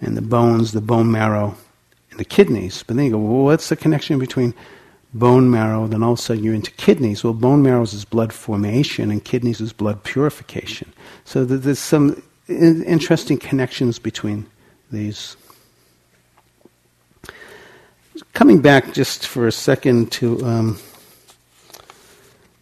and 0.00 0.16
the 0.16 0.22
bones, 0.22 0.72
the 0.72 0.80
bone 0.80 1.10
marrow, 1.12 1.56
the 2.18 2.24
kidneys. 2.24 2.82
But 2.82 2.96
then 2.96 3.06
you 3.06 3.10
go, 3.12 3.18
well, 3.18 3.44
what's 3.44 3.68
the 3.68 3.76
connection 3.76 4.18
between 4.18 4.54
bone 5.14 5.50
marrow, 5.50 5.86
then 5.86 6.02
all 6.02 6.12
of 6.12 6.18
a 6.18 6.22
sudden 6.22 6.44
you're 6.44 6.54
into 6.54 6.70
kidneys. 6.72 7.24
Well, 7.24 7.32
bone 7.32 7.62
marrow 7.62 7.82
is 7.82 8.04
blood 8.04 8.32
formation, 8.32 9.10
and 9.10 9.24
kidneys 9.24 9.60
is 9.60 9.72
blood 9.72 10.04
purification. 10.04 10.92
So 11.24 11.44
there's 11.44 11.78
some 11.78 12.22
interesting 12.48 13.38
connections 13.38 13.98
between 13.98 14.46
these. 14.90 15.36
Coming 18.34 18.60
back 18.60 18.94
just 18.94 19.26
for 19.26 19.46
a 19.46 19.52
second 19.52 20.12
to 20.12 20.44
um, 20.44 20.78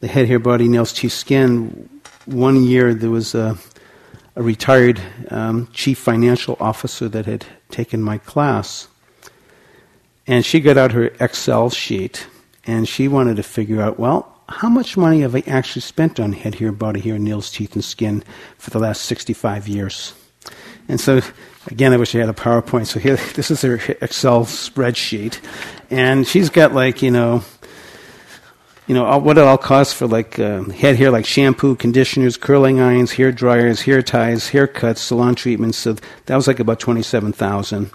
the 0.00 0.08
head, 0.08 0.28
hair, 0.28 0.38
body, 0.38 0.68
nails, 0.68 0.92
teeth, 0.92 1.12
skin. 1.12 1.88
One 2.26 2.62
year 2.62 2.94
there 2.94 3.10
was 3.10 3.34
a, 3.34 3.56
a 4.34 4.42
retired 4.42 5.00
um, 5.30 5.68
chief 5.72 5.98
financial 5.98 6.56
officer 6.60 7.08
that 7.08 7.26
had 7.26 7.46
taken 7.70 8.02
my 8.02 8.18
class. 8.18 8.88
And 10.26 10.44
she 10.44 10.60
got 10.60 10.76
out 10.76 10.92
her 10.92 11.12
Excel 11.20 11.70
sheet 11.70 12.26
and 12.66 12.88
she 12.88 13.08
wanted 13.08 13.36
to 13.36 13.42
figure 13.42 13.80
out, 13.80 13.98
well, 13.98 14.32
how 14.48 14.68
much 14.68 14.96
money 14.96 15.20
have 15.20 15.34
I 15.34 15.42
actually 15.46 15.82
spent 15.82 16.20
on 16.20 16.32
head, 16.32 16.56
hair, 16.56 16.72
body 16.72 17.00
hair, 17.00 17.18
nails, 17.18 17.50
teeth, 17.50 17.74
and 17.74 17.84
skin 17.84 18.22
for 18.58 18.70
the 18.70 18.78
last 18.78 19.02
65 19.02 19.68
years? 19.68 20.14
And 20.88 21.00
so, 21.00 21.20
again, 21.66 21.92
I 21.92 21.96
wish 21.96 22.14
I 22.14 22.18
had 22.18 22.28
a 22.28 22.32
PowerPoint. 22.32 22.86
So 22.86 23.00
here, 23.00 23.16
this 23.34 23.50
is 23.50 23.62
her 23.62 23.80
Excel 24.00 24.44
spreadsheet. 24.44 25.40
And 25.90 26.26
she's 26.26 26.50
got 26.50 26.72
like, 26.72 27.02
you 27.02 27.10
know, 27.10 27.42
you 28.86 28.94
know, 28.94 29.18
what 29.18 29.36
it 29.36 29.42
all 29.42 29.58
costs 29.58 29.92
for 29.92 30.06
like 30.06 30.38
uh, 30.38 30.62
head 30.64 30.94
hair, 30.94 31.10
like 31.10 31.26
shampoo, 31.26 31.74
conditioners, 31.74 32.36
curling 32.36 32.78
irons, 32.78 33.12
hair 33.12 33.32
dryers, 33.32 33.82
hair 33.82 34.00
ties, 34.00 34.50
haircuts, 34.50 34.98
salon 34.98 35.34
treatments. 35.34 35.76
So 35.76 35.96
that 36.26 36.36
was 36.36 36.46
like 36.46 36.60
about 36.60 36.78
27,000 36.78 37.90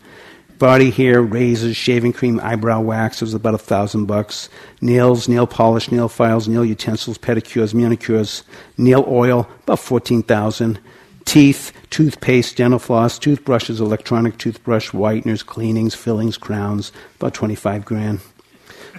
body 0.62 0.91
hair, 0.91 1.24
razors, 1.24 1.76
shaving 1.76 2.14
cream, 2.14 2.39
eyebrow 2.39 2.80
wax. 2.80 3.20
It 3.20 3.26
was 3.26 3.34
about 3.34 3.55
a 3.55 3.57
thousand 3.57 4.05
bucks. 4.05 4.47
Nails, 4.80 5.28
nail 5.28 5.47
polish, 5.47 5.91
nail 5.91 6.07
files, 6.07 6.47
nail 6.47 6.64
utensils, 6.64 7.18
pedicures, 7.18 7.74
manicures, 7.74 8.43
nail 8.78 9.03
oil, 9.07 9.49
about 9.64 9.80
fourteen 9.80 10.22
thousand. 10.22 10.80
Teeth, 11.26 11.72
toothpaste, 11.89 12.57
dental 12.57 12.78
floss, 12.78 13.18
toothbrushes, 13.18 13.82
electronic 13.82 14.38
toothbrush, 14.38 14.91
whiteners, 14.91 15.43
cleanings, 15.43 15.95
fillings, 15.95 16.38
crowns, 16.38 16.91
about 17.16 17.34
twenty-five 17.34 17.84
grand. 17.84 18.20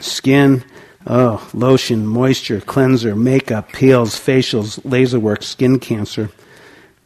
Skin, 0.01 0.65
oh, 1.07 1.49
lotion, 1.55 2.09
moisture, 2.09 2.61
cleanser, 2.61 3.15
makeup, 3.15 3.71
peels, 3.73 4.17
facials, 4.17 4.81
laser 4.85 5.21
work, 5.21 5.45
skin 5.45 5.79
cancer 5.79 6.29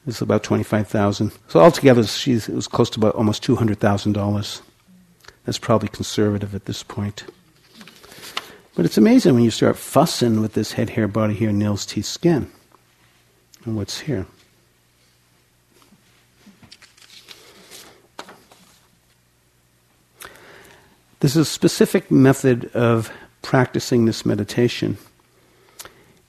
it's 0.07 0.20
about 0.20 0.44
twenty-five 0.44 0.86
thousand. 0.86 1.32
So 1.48 1.59
altogether, 1.61 2.02
it 2.02 2.48
was 2.48 2.68
close 2.68 2.90
to 2.90 3.00
about 3.00 3.16
almost 3.16 3.42
two 3.42 3.57
hundred 3.57 3.80
thousand 3.80 4.12
dollars. 4.12 4.62
That's 5.44 5.59
probably 5.59 5.88
conservative 5.88 6.54
at 6.54 6.66
this 6.66 6.82
point. 6.82 7.24
But 8.74 8.84
it's 8.84 8.98
amazing 8.98 9.34
when 9.34 9.42
you 9.42 9.50
start 9.50 9.76
fussing 9.76 10.40
with 10.40 10.52
this 10.52 10.72
head, 10.72 10.90
hair, 10.90 11.09
body, 11.09 11.34
hair, 11.34 11.52
nails, 11.52 11.86
teeth, 11.86 12.04
skin, 12.04 12.50
and 13.64 13.76
what's 13.76 14.00
here. 14.00 14.26
This 21.20 21.34
is 21.34 21.36
a 21.38 21.44
specific 21.46 22.11
method 22.11 22.66
of 22.74 23.11
practicing 23.40 24.04
this 24.04 24.26
meditation. 24.26 24.98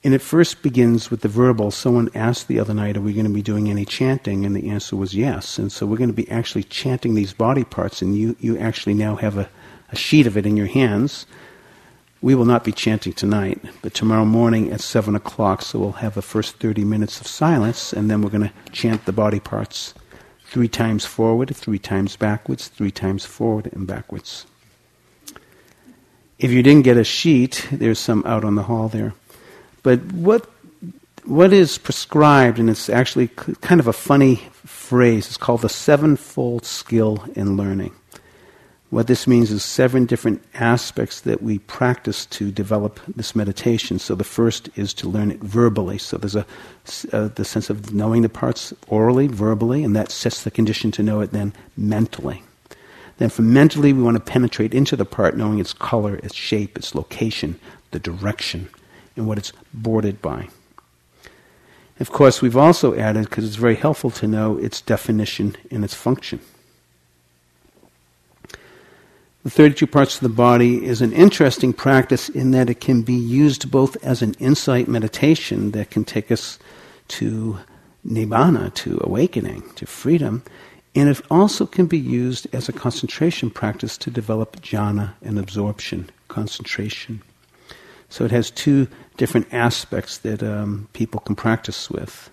And 0.03 0.13
it 0.13 0.21
first 0.21 0.61
begins 0.61 1.09
with 1.09 1.21
the 1.21 1.27
verbal. 1.27 1.71
Someone 1.71 2.09
asked 2.13 2.47
the 2.47 2.59
other 2.59 2.73
night, 2.73 2.97
Are 2.97 3.01
we 3.01 3.13
going 3.13 3.25
to 3.25 3.33
be 3.33 3.41
doing 3.41 3.69
any 3.69 3.83
chanting? 3.83 4.45
And 4.45 4.55
the 4.55 4.69
answer 4.69 4.95
was 4.95 5.13
yes. 5.13 5.57
And 5.57 5.71
so 5.71 5.85
we're 5.85 5.97
going 5.97 6.09
to 6.09 6.15
be 6.15 6.29
actually 6.29 6.63
chanting 6.63 7.15
these 7.15 7.33
body 7.33 7.63
parts, 7.63 8.01
and 8.01 8.15
you, 8.15 8.35
you 8.39 8.57
actually 8.57 8.93
now 8.93 9.15
have 9.15 9.37
a, 9.37 9.49
a 9.91 9.95
sheet 9.95 10.27
of 10.27 10.37
it 10.37 10.45
in 10.45 10.55
your 10.55 10.67
hands. 10.67 11.25
We 12.21 12.35
will 12.35 12.45
not 12.45 12.63
be 12.63 12.71
chanting 12.71 13.13
tonight, 13.13 13.61
but 13.81 13.93
tomorrow 13.93 14.25
morning 14.25 14.71
at 14.71 14.81
7 14.81 15.15
o'clock, 15.15 15.61
so 15.61 15.77
we'll 15.77 15.91
have 15.93 16.15
the 16.15 16.21
first 16.21 16.55
30 16.57 16.83
minutes 16.83 17.21
of 17.21 17.27
silence, 17.27 17.93
and 17.93 18.09
then 18.09 18.21
we're 18.21 18.31
going 18.31 18.49
to 18.49 18.71
chant 18.71 19.05
the 19.05 19.11
body 19.11 19.39
parts 19.39 19.93
three 20.47 20.67
times 20.67 21.05
forward, 21.05 21.55
three 21.55 21.77
times 21.77 22.15
backwards, 22.15 22.69
three 22.69 22.89
times 22.89 23.25
forward 23.25 23.69
and 23.73 23.85
backwards. 23.85 24.45
If 26.39 26.51
you 26.51 26.63
didn't 26.63 26.83
get 26.83 26.97
a 26.97 27.03
sheet, 27.03 27.67
there's 27.71 27.99
some 27.99 28.23
out 28.25 28.43
on 28.43 28.55
the 28.55 28.63
hall 28.63 28.87
there. 28.87 29.13
But 29.87 30.03
what 30.11 30.49
what 31.23 31.53
is 31.53 31.77
prescribed, 31.77 32.59
and 32.59 32.69
it's 32.69 32.89
actually 32.89 33.29
kind 33.29 33.79
of 33.79 33.87
a 33.87 33.93
funny 33.93 34.35
phrase, 34.65 35.27
it's 35.27 35.37
called 35.37 35.61
the 35.61 35.69
sevenfold 35.69 36.65
skill 36.65 37.23
in 37.35 37.55
learning. 37.55 37.93
What 38.89 39.07
this 39.07 39.27
means 39.27 39.49
is 39.49 39.63
seven 39.63 40.05
different 40.05 40.43
aspects 40.55 41.21
that 41.21 41.41
we 41.41 41.59
practice 41.59 42.25
to 42.25 42.51
develop 42.51 42.99
this 43.15 43.33
meditation. 43.33 43.97
So 43.97 44.13
the 44.13 44.25
first 44.25 44.67
is 44.75 44.93
to 44.95 45.07
learn 45.07 45.31
it 45.31 45.39
verbally. 45.39 45.99
So 45.99 46.17
there's 46.17 46.35
a, 46.35 46.45
uh, 47.13 47.29
the 47.29 47.45
sense 47.45 47.69
of 47.69 47.93
knowing 47.93 48.23
the 48.23 48.27
parts 48.27 48.73
orally, 48.89 49.27
verbally, 49.27 49.85
and 49.85 49.95
that 49.95 50.11
sets 50.11 50.43
the 50.43 50.51
condition 50.51 50.91
to 50.91 51.01
know 51.01 51.21
it 51.21 51.31
then 51.31 51.53
mentally. 51.77 52.43
Then 53.19 53.29
from 53.29 53.53
mentally, 53.53 53.93
we 53.93 54.03
want 54.03 54.17
to 54.17 54.31
penetrate 54.31 54.73
into 54.73 54.97
the 54.97 55.05
part, 55.05 55.37
knowing 55.37 55.59
its 55.59 55.71
color, 55.71 56.17
its 56.17 56.35
shape, 56.35 56.77
its 56.77 56.93
location, 56.93 57.57
the 57.91 57.99
direction, 57.99 58.67
and 59.17 59.27
what 59.27 59.37
it's 59.37 59.53
bordered 59.73 60.21
by. 60.21 60.47
Of 61.99 62.11
course, 62.11 62.41
we've 62.41 62.57
also 62.57 62.95
added, 62.95 63.25
because 63.25 63.45
it's 63.45 63.55
very 63.55 63.75
helpful 63.75 64.11
to 64.11 64.27
know 64.27 64.57
its 64.57 64.81
definition 64.81 65.55
and 65.71 65.83
its 65.83 65.95
function. 65.95 66.39
The 69.43 69.49
32 69.49 69.87
parts 69.87 70.15
of 70.15 70.21
the 70.21 70.29
body 70.29 70.85
is 70.85 71.01
an 71.01 71.13
interesting 71.13 71.73
practice 71.73 72.27
in 72.29 72.51
that 72.51 72.69
it 72.69 72.81
can 72.81 73.01
be 73.01 73.13
used 73.13 73.71
both 73.71 73.95
as 74.03 74.21
an 74.21 74.35
insight 74.39 74.87
meditation 74.87 75.71
that 75.71 75.89
can 75.89 76.03
take 76.03 76.31
us 76.31 76.59
to 77.07 77.57
nibbana, 78.05 78.73
to 78.73 78.99
awakening, 79.03 79.63
to 79.75 79.85
freedom, 79.85 80.43
and 80.95 81.09
it 81.09 81.21
also 81.31 81.65
can 81.65 81.85
be 81.85 81.97
used 81.97 82.47
as 82.53 82.67
a 82.67 82.73
concentration 82.73 83.49
practice 83.49 83.97
to 83.99 84.11
develop 84.11 84.57
jhana 84.61 85.13
and 85.21 85.39
absorption, 85.39 86.09
concentration. 86.27 87.21
So 88.09 88.25
it 88.25 88.31
has 88.31 88.51
two 88.51 88.87
different 89.17 89.53
aspects 89.53 90.19
that 90.19 90.41
um, 90.43 90.87
people 90.93 91.19
can 91.21 91.35
practice 91.35 91.89
with. 91.89 92.29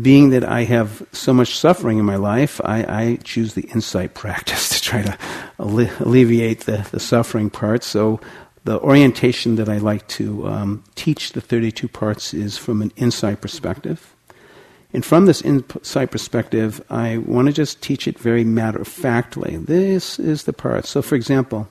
Being 0.00 0.30
that 0.30 0.44
I 0.44 0.64
have 0.64 1.06
so 1.12 1.32
much 1.32 1.56
suffering 1.56 1.98
in 1.98 2.04
my 2.04 2.16
life, 2.16 2.60
I, 2.64 2.84
I 2.88 3.18
choose 3.22 3.54
the 3.54 3.68
insight 3.68 4.14
practice 4.24 4.70
to 4.70 4.80
try 4.80 5.02
to 5.02 5.18
alle- 5.58 5.90
alleviate 6.00 6.60
the, 6.60 6.86
the 6.90 7.00
suffering 7.00 7.50
part. 7.50 7.84
So 7.84 8.20
the 8.64 8.80
orientation 8.80 9.56
that 9.56 9.68
I 9.68 9.78
like 9.78 10.08
to 10.08 10.48
um, 10.48 10.84
teach 10.94 11.32
the 11.32 11.40
32 11.40 11.86
parts 11.86 12.34
is 12.34 12.56
from 12.56 12.82
an 12.82 12.92
insight 12.96 13.40
perspective. 13.40 14.14
And 14.92 15.04
from 15.04 15.26
this 15.26 15.42
insight 15.42 16.12
perspective, 16.12 16.82
I 16.88 17.18
want 17.18 17.46
to 17.48 17.52
just 17.52 17.82
teach 17.82 18.06
it 18.06 18.18
very 18.18 18.44
matter 18.44 18.80
of 18.80 18.88
factly. 18.88 19.56
This 19.56 20.18
is 20.18 20.44
the 20.44 20.52
part. 20.52 20.86
So, 20.86 21.02
for 21.02 21.16
example, 21.16 21.68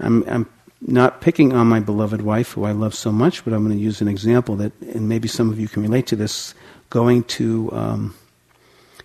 I'm, 0.00 0.24
I'm 0.28 0.48
not 0.80 1.20
picking 1.20 1.52
on 1.52 1.66
my 1.66 1.80
beloved 1.80 2.22
wife, 2.22 2.52
who 2.52 2.64
I 2.64 2.72
love 2.72 2.94
so 2.94 3.10
much, 3.10 3.44
but 3.44 3.52
I'm 3.52 3.64
going 3.64 3.76
to 3.76 3.82
use 3.82 4.00
an 4.00 4.08
example 4.08 4.56
that, 4.56 4.72
and 4.80 5.08
maybe 5.08 5.28
some 5.28 5.50
of 5.50 5.58
you 5.58 5.68
can 5.68 5.82
relate 5.82 6.06
to 6.08 6.16
this 6.16 6.54
going 6.90 7.24
to 7.24 7.70
um, 7.72 8.14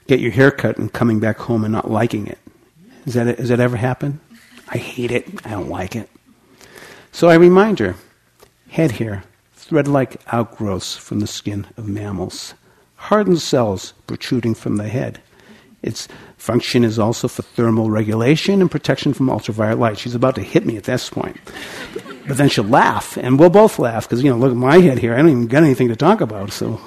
get 0.08 0.20
your 0.20 0.32
hair 0.32 0.52
cut 0.52 0.78
and 0.78 0.92
coming 0.92 1.20
back 1.20 1.38
home 1.38 1.64
and 1.64 1.72
not 1.72 1.90
liking 1.90 2.28
it. 2.28 2.40
Is 3.06 3.16
that, 3.16 3.40
has 3.40 3.50
that 3.50 3.60
ever 3.60 3.78
happened? 3.78 4.20
I 4.68 4.78
hate 4.78 5.12
it. 5.12 5.28
I 5.46 5.52
don't 5.52 5.70
like 5.70 5.96
it. 5.96 6.10
So 7.12 7.30
I 7.30 7.36
remind 7.36 7.80
her 7.80 7.96
head 8.70 8.92
hair, 8.92 9.24
thread 9.54 9.88
like 9.88 10.22
outgrowths 10.32 10.96
from 10.96 11.20
the 11.20 11.28
skin 11.28 11.68
of 11.78 11.88
mammals 11.88 12.54
hardened 13.02 13.42
cells 13.42 13.94
protruding 14.06 14.54
from 14.54 14.78
the 14.78 14.88
head. 14.88 15.20
Its 15.84 16.08
function 16.38 16.84
is 16.84 17.00
also 17.00 17.28
for 17.28 17.42
thermal 17.42 17.90
regulation 17.90 18.62
and 18.62 18.70
protection 18.70 19.14
from 19.14 19.30
ultraviolet 19.30 19.80
light. 19.80 19.98
She's 19.98 20.16
about 20.16 20.36
to 20.36 20.42
hit 20.42 20.66
me 20.66 20.78
at 20.78 20.84
this 20.84 21.10
point. 21.10 21.38
But 22.28 22.38
then 22.38 22.50
she'll 22.50 22.64
laugh, 22.64 23.18
and 23.18 23.40
we'll 23.40 23.50
both 23.50 23.80
laugh, 23.80 24.08
because, 24.08 24.24
you 24.24 24.30
know, 24.30 24.38
look 24.38 24.52
at 24.52 24.58
my 24.58 24.78
head 24.78 25.00
here. 25.00 25.14
I 25.14 25.18
don't 25.18 25.30
even 25.30 25.48
got 25.48 25.64
anything 25.64 25.88
to 25.88 25.96
talk 25.96 26.22
about. 26.22 26.52
So, 26.52 26.80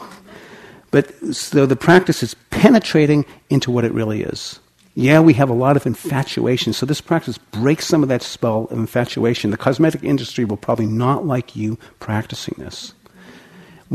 But 0.93 1.13
so 1.35 1.67
the 1.67 1.75
practice 1.75 2.23
is 2.23 2.35
penetrating 2.51 3.27
into 3.51 3.73
what 3.73 3.85
it 3.85 3.93
really 3.93 4.23
is. 4.23 4.61
Yeah, 4.95 5.19
we 5.19 5.35
have 5.35 5.51
a 5.51 5.55
lot 5.55 5.77
of 5.77 5.87
infatuation, 5.87 6.73
so 6.73 6.87
this 6.87 7.01
practice 7.01 7.37
breaks 7.37 7.85
some 7.85 8.05
of 8.05 8.09
that 8.11 8.23
spell 8.23 8.69
of 8.71 8.79
infatuation. 8.79 9.51
The 9.51 9.57
cosmetic 9.57 10.05
industry 10.05 10.45
will 10.45 10.57
probably 10.57 10.87
not 10.87 11.27
like 11.27 11.57
you 11.57 11.81
practicing 11.99 12.55
this 12.59 12.95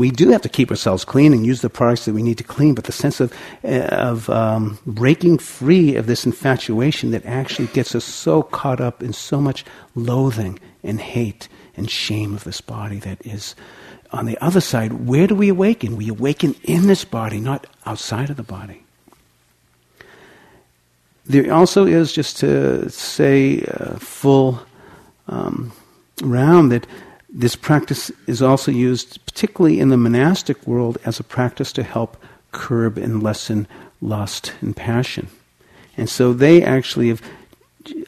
we 0.00 0.10
do 0.10 0.30
have 0.30 0.40
to 0.40 0.48
keep 0.48 0.70
ourselves 0.70 1.04
clean 1.04 1.34
and 1.34 1.44
use 1.44 1.60
the 1.60 1.68
products 1.68 2.06
that 2.06 2.14
we 2.14 2.22
need 2.22 2.38
to 2.38 2.44
clean, 2.44 2.74
but 2.74 2.84
the 2.84 2.92
sense 2.92 3.20
of, 3.20 3.34
of 3.62 4.30
um, 4.30 4.78
breaking 4.86 5.36
free 5.36 5.94
of 5.94 6.06
this 6.06 6.24
infatuation 6.24 7.10
that 7.10 7.26
actually 7.26 7.68
gets 7.68 7.94
us 7.94 8.02
so 8.02 8.42
caught 8.42 8.80
up 8.80 9.02
in 9.02 9.12
so 9.12 9.42
much 9.42 9.62
loathing 9.94 10.58
and 10.82 11.02
hate 11.02 11.48
and 11.76 11.90
shame 11.90 12.34
of 12.34 12.44
this 12.44 12.62
body 12.62 12.98
that 12.98 13.18
is 13.26 13.54
on 14.10 14.24
the 14.24 14.38
other 14.42 14.62
side, 14.62 15.06
where 15.06 15.26
do 15.26 15.34
we 15.34 15.50
awaken? 15.50 15.96
We 15.96 16.08
awaken 16.08 16.56
in 16.62 16.86
this 16.86 17.04
body, 17.04 17.38
not 17.38 17.66
outside 17.84 18.30
of 18.30 18.38
the 18.38 18.42
body. 18.42 18.82
There 21.26 21.52
also 21.52 21.84
is, 21.84 22.10
just 22.10 22.38
to 22.38 22.88
say 22.88 23.62
uh, 23.64 23.98
full 23.98 24.62
um, 25.28 25.72
round, 26.22 26.72
that 26.72 26.86
this 27.32 27.56
practice 27.56 28.10
is 28.26 28.42
also 28.42 28.70
used, 28.70 29.24
particularly 29.24 29.78
in 29.78 29.88
the 29.88 29.96
monastic 29.96 30.66
world, 30.66 30.98
as 31.04 31.20
a 31.20 31.24
practice 31.24 31.72
to 31.74 31.82
help 31.82 32.16
curb 32.52 32.98
and 32.98 33.22
lessen 33.22 33.68
lust 34.00 34.52
and 34.60 34.76
passion. 34.76 35.28
And 35.96 36.08
so 36.08 36.32
they 36.32 36.62
actually 36.62 37.08
have, 37.08 37.22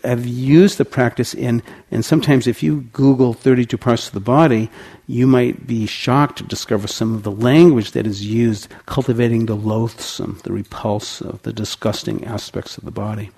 have 0.02 0.26
used 0.26 0.78
the 0.78 0.84
practice 0.84 1.34
in, 1.34 1.62
and 1.90 2.04
sometimes 2.04 2.46
if 2.46 2.62
you 2.62 2.82
Google 2.92 3.32
32 3.32 3.76
parts 3.78 4.08
of 4.08 4.14
the 4.14 4.20
body, 4.20 4.70
you 5.06 5.26
might 5.26 5.66
be 5.66 5.86
shocked 5.86 6.38
to 6.38 6.44
discover 6.44 6.88
some 6.88 7.14
of 7.14 7.22
the 7.22 7.30
language 7.30 7.92
that 7.92 8.06
is 8.06 8.26
used 8.26 8.68
cultivating 8.86 9.46
the 9.46 9.56
loathsome, 9.56 10.40
the 10.42 10.52
repulsive, 10.52 11.42
the 11.42 11.52
disgusting 11.52 12.24
aspects 12.24 12.76
of 12.76 12.84
the 12.84 12.90
body. 12.90 13.30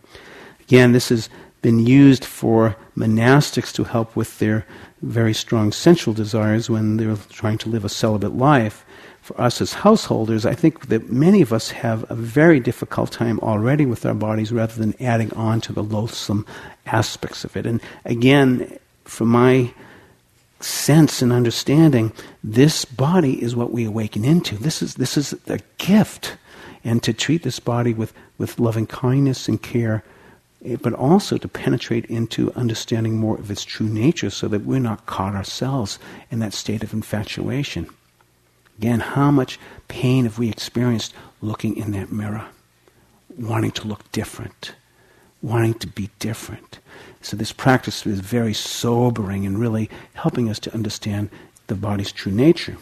Again, 0.60 0.92
this 0.92 1.10
has 1.10 1.28
been 1.60 1.86
used 1.86 2.24
for 2.24 2.76
monastics 2.96 3.72
to 3.72 3.84
help 3.84 4.14
with 4.14 4.38
their 4.38 4.66
very 5.04 5.34
strong 5.34 5.72
sensual 5.72 6.14
desires 6.14 6.70
when 6.70 6.96
they're 6.96 7.16
trying 7.30 7.58
to 7.58 7.68
live 7.68 7.84
a 7.84 7.88
celibate 7.88 8.36
life. 8.36 8.84
For 9.20 9.40
us 9.40 9.60
as 9.60 9.72
householders, 9.72 10.44
I 10.44 10.54
think 10.54 10.88
that 10.88 11.10
many 11.10 11.40
of 11.40 11.52
us 11.52 11.70
have 11.70 12.10
a 12.10 12.14
very 12.14 12.60
difficult 12.60 13.10
time 13.10 13.40
already 13.40 13.86
with 13.86 14.04
our 14.04 14.14
bodies 14.14 14.52
rather 14.52 14.74
than 14.74 14.94
adding 15.00 15.32
on 15.34 15.60
to 15.62 15.72
the 15.72 15.82
loathsome 15.82 16.46
aspects 16.86 17.44
of 17.44 17.56
it. 17.56 17.64
And 17.64 17.80
again, 18.04 18.78
from 19.04 19.28
my 19.28 19.72
sense 20.60 21.22
and 21.22 21.32
understanding, 21.32 22.12
this 22.42 22.84
body 22.84 23.42
is 23.42 23.56
what 23.56 23.72
we 23.72 23.84
awaken 23.84 24.24
into. 24.24 24.56
This 24.56 24.82
is, 24.82 24.94
this 24.96 25.16
is 25.16 25.34
a 25.46 25.60
gift. 25.78 26.36
And 26.82 27.02
to 27.02 27.14
treat 27.14 27.42
this 27.42 27.60
body 27.60 27.94
with, 27.94 28.12
with 28.36 28.58
loving 28.58 28.86
kindness 28.86 29.48
and 29.48 29.62
care 29.62 30.04
but 30.80 30.94
also 30.94 31.36
to 31.36 31.48
penetrate 31.48 32.06
into 32.06 32.52
understanding 32.54 33.18
more 33.18 33.38
of 33.38 33.50
its 33.50 33.64
true 33.64 33.88
nature 33.88 34.30
so 34.30 34.48
that 34.48 34.64
we're 34.64 34.78
not 34.78 35.06
caught 35.06 35.34
ourselves 35.34 35.98
in 36.30 36.38
that 36.38 36.54
state 36.54 36.82
of 36.82 36.92
infatuation. 36.92 37.88
Again, 38.78 39.00
how 39.00 39.30
much 39.30 39.58
pain 39.88 40.24
have 40.24 40.38
we 40.38 40.48
experienced 40.48 41.14
looking 41.40 41.76
in 41.76 41.92
that 41.92 42.10
mirror, 42.10 42.46
wanting 43.38 43.72
to 43.72 43.86
look 43.86 44.10
different, 44.10 44.74
wanting 45.42 45.74
to 45.74 45.86
be 45.86 46.10
different? 46.18 46.78
So, 47.20 47.36
this 47.36 47.52
practice 47.52 48.06
is 48.06 48.20
very 48.20 48.54
sobering 48.54 49.46
and 49.46 49.58
really 49.58 49.88
helping 50.14 50.48
us 50.48 50.58
to 50.60 50.74
understand 50.74 51.30
the 51.66 51.74
body's 51.74 52.12
true 52.12 52.32
nature. 52.32 52.76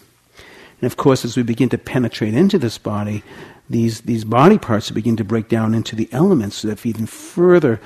And 0.80 0.86
of 0.90 0.96
course, 0.96 1.24
as 1.24 1.36
we 1.36 1.42
begin 1.42 1.68
to 1.68 1.78
penetrate 1.78 2.34
into 2.34 2.58
this 2.58 2.78
body, 2.78 3.22
these, 3.72 4.02
these 4.02 4.24
body 4.24 4.58
parts 4.58 4.90
begin 4.90 5.16
to 5.16 5.24
break 5.24 5.48
down 5.48 5.74
into 5.74 5.96
the 5.96 6.08
elements 6.12 6.56
so 6.56 6.68
that 6.68 6.84
even 6.84 7.06
further 7.06 7.80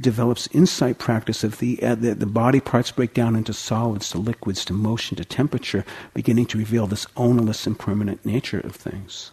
develops 0.00 0.46
insight 0.48 0.98
practice 0.98 1.44
of 1.44 1.58
the, 1.58 1.82
uh, 1.82 1.94
the, 1.94 2.14
the 2.14 2.26
body 2.26 2.60
parts 2.60 2.90
break 2.90 3.12
down 3.14 3.36
into 3.36 3.52
solids, 3.52 4.08
to 4.10 4.18
liquids, 4.18 4.64
to 4.64 4.72
motion, 4.72 5.16
to 5.16 5.24
temperature, 5.24 5.84
beginning 6.14 6.46
to 6.46 6.58
reveal 6.58 6.86
this 6.86 7.06
ownerless 7.16 7.66
and 7.66 7.78
permanent 7.78 8.24
nature 8.24 8.60
of 8.60 8.74
things. 8.74 9.32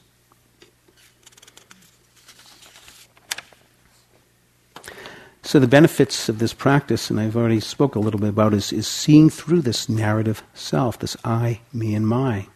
So 5.43 5.59
the 5.59 5.67
benefits 5.67 6.29
of 6.29 6.39
this 6.39 6.53
practice, 6.53 7.09
and 7.09 7.19
I've 7.19 7.35
already 7.35 7.59
spoke 7.59 7.95
a 7.95 7.99
little 7.99 8.19
bit 8.19 8.29
about, 8.29 8.53
is, 8.53 8.71
is 8.71 8.87
seeing 8.87 9.29
through 9.29 9.61
this 9.61 9.89
narrative 9.89 10.43
self, 10.53 10.99
this 10.99 11.17
I, 11.25 11.61
me, 11.73 11.93
and 11.93 12.07
my. 12.07 12.47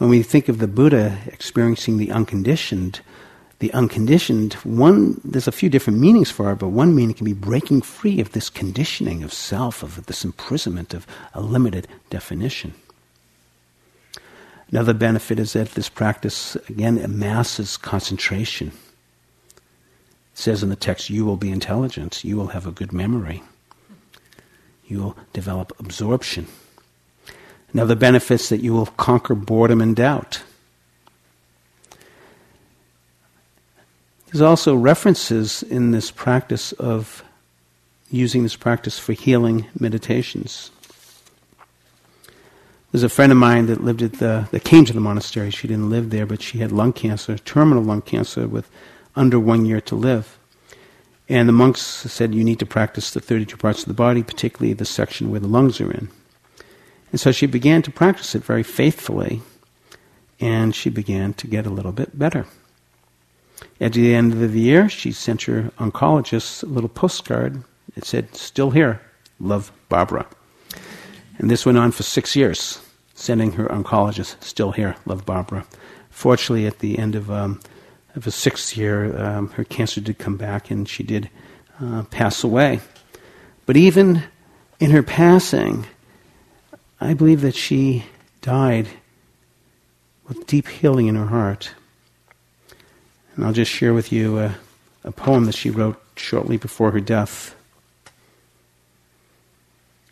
When 0.00 0.08
we 0.08 0.22
think 0.22 0.48
of 0.48 0.60
the 0.60 0.66
Buddha 0.66 1.18
experiencing 1.26 1.98
the 1.98 2.10
unconditioned, 2.10 3.00
the 3.58 3.70
unconditioned, 3.74 4.54
one, 4.64 5.20
there's 5.22 5.46
a 5.46 5.52
few 5.52 5.68
different 5.68 5.98
meanings 5.98 6.30
for 6.30 6.50
it, 6.50 6.58
but 6.58 6.68
one 6.68 6.94
meaning 6.94 7.14
can 7.14 7.26
be 7.26 7.34
breaking 7.34 7.82
free 7.82 8.18
of 8.18 8.32
this 8.32 8.48
conditioning 8.48 9.22
of 9.22 9.30
self, 9.30 9.82
of 9.82 10.06
this 10.06 10.24
imprisonment 10.24 10.94
of 10.94 11.06
a 11.34 11.42
limited 11.42 11.86
definition. 12.08 12.72
Another 14.70 14.94
benefit 14.94 15.38
is 15.38 15.52
that 15.52 15.72
this 15.72 15.90
practice, 15.90 16.56
again, 16.70 16.96
amasses 16.96 17.76
concentration 17.76 18.68
It 18.68 19.62
says 20.32 20.62
in 20.62 20.70
the 20.70 20.76
text, 20.76 21.10
you 21.10 21.26
will 21.26 21.36
be 21.36 21.50
intelligent, 21.50 22.24
you 22.24 22.38
will 22.38 22.46
have 22.46 22.66
a 22.66 22.72
good 22.72 22.94
memory, 22.94 23.42
you 24.86 25.00
will 25.00 25.16
develop 25.34 25.78
absorption. 25.78 26.46
Another 27.72 27.94
benefit 27.94 28.40
is 28.40 28.48
that 28.48 28.60
you 28.60 28.72
will 28.72 28.86
conquer 28.86 29.34
boredom 29.34 29.80
and 29.80 29.94
doubt. 29.94 30.42
There's 34.26 34.42
also 34.42 34.74
references 34.76 35.62
in 35.62 35.90
this 35.90 36.10
practice 36.10 36.72
of 36.72 37.24
using 38.10 38.42
this 38.42 38.56
practice 38.56 38.98
for 38.98 39.12
healing 39.12 39.66
meditations. 39.78 40.70
There's 42.92 43.02
a 43.04 43.08
friend 43.08 43.30
of 43.30 43.38
mine 43.38 43.66
that 43.66 43.84
lived 43.84 44.02
at 44.02 44.14
the 44.14 44.48
that 44.50 44.64
came 44.64 44.84
to 44.84 44.92
the 44.92 45.00
monastery. 45.00 45.50
She 45.50 45.68
didn't 45.68 45.90
live 45.90 46.10
there, 46.10 46.26
but 46.26 46.42
she 46.42 46.58
had 46.58 46.72
lung 46.72 46.92
cancer, 46.92 47.38
terminal 47.38 47.84
lung 47.84 48.02
cancer, 48.02 48.48
with 48.48 48.68
under 49.14 49.38
one 49.38 49.64
year 49.64 49.80
to 49.82 49.94
live. 49.94 50.38
And 51.28 51.48
the 51.48 51.52
monks 51.52 51.80
said 51.80 52.34
you 52.34 52.42
need 52.42 52.58
to 52.58 52.66
practice 52.66 53.12
the 53.12 53.20
32 53.20 53.56
parts 53.56 53.82
of 53.82 53.88
the 53.88 53.94
body, 53.94 54.24
particularly 54.24 54.72
the 54.72 54.84
section 54.84 55.30
where 55.30 55.38
the 55.38 55.46
lungs 55.46 55.80
are 55.80 55.92
in. 55.92 56.08
And 57.10 57.20
so 57.20 57.32
she 57.32 57.46
began 57.46 57.82
to 57.82 57.90
practice 57.90 58.34
it 58.34 58.44
very 58.44 58.62
faithfully, 58.62 59.42
and 60.38 60.74
she 60.74 60.90
began 60.90 61.34
to 61.34 61.46
get 61.46 61.66
a 61.66 61.70
little 61.70 61.92
bit 61.92 62.18
better. 62.18 62.46
At 63.80 63.94
the 63.94 64.14
end 64.14 64.32
of 64.32 64.52
the 64.52 64.60
year, 64.60 64.88
she 64.88 65.12
sent 65.12 65.42
her 65.42 65.70
oncologist 65.78 66.62
a 66.62 66.66
little 66.66 66.88
postcard. 66.88 67.62
It 67.96 68.04
said, 68.04 68.34
Still 68.34 68.70
here, 68.70 69.00
love 69.38 69.72
Barbara. 69.88 70.26
And 71.38 71.50
this 71.50 71.66
went 71.66 71.78
on 71.78 71.90
for 71.92 72.02
six 72.02 72.36
years, 72.36 72.80
sending 73.14 73.52
her 73.52 73.66
oncologist, 73.66 74.42
Still 74.42 74.72
here, 74.72 74.96
love 75.04 75.26
Barbara. 75.26 75.66
Fortunately, 76.10 76.66
at 76.66 76.78
the 76.78 76.98
end 76.98 77.14
of 77.14 77.30
um, 77.30 77.60
of 78.14 78.26
a 78.26 78.30
sixth 78.30 78.76
year, 78.76 79.16
um, 79.18 79.50
her 79.50 79.64
cancer 79.64 80.00
did 80.00 80.18
come 80.18 80.36
back 80.36 80.70
and 80.70 80.88
she 80.88 81.02
did 81.02 81.30
uh, 81.80 82.02
pass 82.10 82.42
away. 82.44 82.80
But 83.66 83.76
even 83.76 84.24
in 84.78 84.90
her 84.90 85.02
passing, 85.02 85.86
I 87.00 87.14
believe 87.14 87.40
that 87.40 87.54
she 87.54 88.04
died 88.42 88.88
with 90.28 90.46
deep 90.46 90.68
healing 90.68 91.06
in 91.06 91.14
her 91.14 91.26
heart. 91.26 91.72
And 93.34 93.44
I'll 93.44 93.54
just 93.54 93.70
share 93.70 93.94
with 93.94 94.12
you 94.12 94.38
a, 94.38 94.56
a 95.02 95.10
poem 95.10 95.46
that 95.46 95.54
she 95.54 95.70
wrote 95.70 96.00
shortly 96.14 96.58
before 96.58 96.90
her 96.90 97.00
death. 97.00 97.54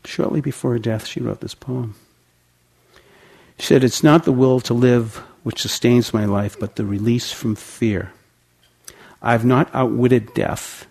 Shortly 0.04 0.40
before 0.40 0.72
her 0.72 0.78
death, 0.78 1.06
she 1.06 1.20
wrote 1.20 1.40
this 1.40 1.54
poem. 1.54 1.94
She 3.58 3.66
said, 3.66 3.84
It's 3.84 4.02
not 4.02 4.24
the 4.24 4.32
will 4.32 4.60
to 4.60 4.72
live 4.72 5.16
which 5.42 5.60
sustains 5.60 6.14
my 6.14 6.24
life, 6.24 6.58
but 6.58 6.76
the 6.76 6.86
release 6.86 7.30
from 7.30 7.54
fear. 7.54 8.12
I 9.20 9.32
have 9.32 9.44
not 9.44 9.68
outwitted 9.74 10.32
death, 10.32 10.86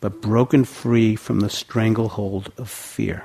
but 0.00 0.20
broken 0.22 0.64
free 0.64 1.16
from 1.16 1.40
the 1.40 1.50
stranglehold 1.50 2.52
of 2.56 2.70
fear. 2.70 3.24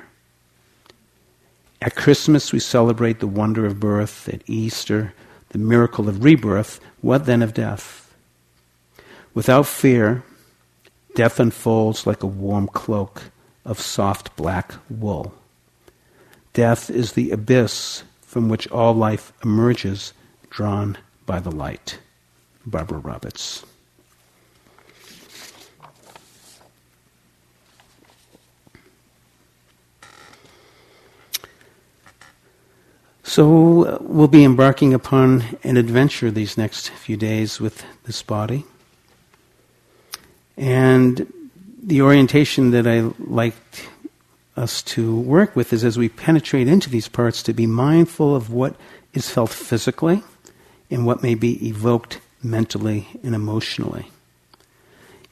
At 1.84 1.96
Christmas, 1.96 2.54
we 2.54 2.60
celebrate 2.60 3.20
the 3.20 3.28
wonder 3.28 3.66
of 3.66 3.78
birth. 3.78 4.30
At 4.30 4.42
Easter, 4.48 5.14
the 5.50 5.58
miracle 5.58 6.08
of 6.08 6.24
rebirth. 6.24 6.80
What 7.02 7.26
then 7.26 7.42
of 7.42 7.54
death? 7.54 8.16
Without 9.34 9.68
fear, 9.68 10.24
death 11.14 11.42
unfolds 11.42 12.08
like 12.08 12.24
a 12.24 12.28
warm 12.28 12.70
cloak 12.70 13.24
of 13.66 13.82
soft 13.82 14.34
black 14.38 14.76
wool. 14.90 15.34
Death 16.54 16.90
is 16.90 17.14
the 17.14 17.32
abyss 17.32 18.04
from 18.22 18.48
which 18.48 18.66
all 18.70 18.94
life 18.94 19.34
emerges 19.44 20.14
drawn 20.50 20.98
by 21.26 21.42
the 21.42 21.52
light. 21.52 22.00
Barbara 22.66 23.00
Roberts. 23.00 23.66
So, 33.34 33.86
uh, 33.86 33.98
we'll 34.00 34.28
be 34.28 34.44
embarking 34.44 34.94
upon 34.94 35.44
an 35.64 35.76
adventure 35.76 36.30
these 36.30 36.56
next 36.56 36.92
few 36.92 37.18
days 37.18 37.60
with 37.60 37.84
this 38.04 38.22
body. 38.22 38.64
And 40.56 41.34
the 41.82 42.04
orientation 42.04 42.70
that 42.70 42.86
I 42.86 43.12
liked 43.18 43.90
us 44.56 44.84
to 44.84 45.20
work 45.20 45.56
with 45.56 45.74
is 45.74 45.84
as 45.84 45.98
we 45.98 46.10
penetrate 46.10 46.68
into 46.68 46.92
these 46.92 47.08
parts 47.08 47.42
to 47.42 47.54
be 47.54 47.66
mindful 47.66 48.36
of 48.36 48.52
what 48.52 48.76
is 49.16 49.32
felt 49.32 49.50
physically 49.50 50.22
and 50.92 51.04
what 51.04 51.24
may 51.24 51.34
be 51.34 51.68
evoked 51.68 52.20
mentally 52.44 53.08
and 53.24 53.34
emotionally. 53.34 54.12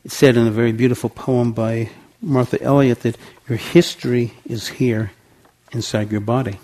It's 0.03 0.15
said 0.15 0.37
in 0.37 0.47
a 0.47 0.51
very 0.51 0.71
beautiful 0.71 1.11
poem 1.11 1.51
by 1.51 1.91
Martha 2.19 2.59
Elliott 2.63 3.01
that 3.01 3.17
your 3.47 3.59
history 3.59 4.33
is 4.43 4.69
here 4.69 5.11
inside 5.71 6.11
your 6.11 6.21
body. 6.21 6.57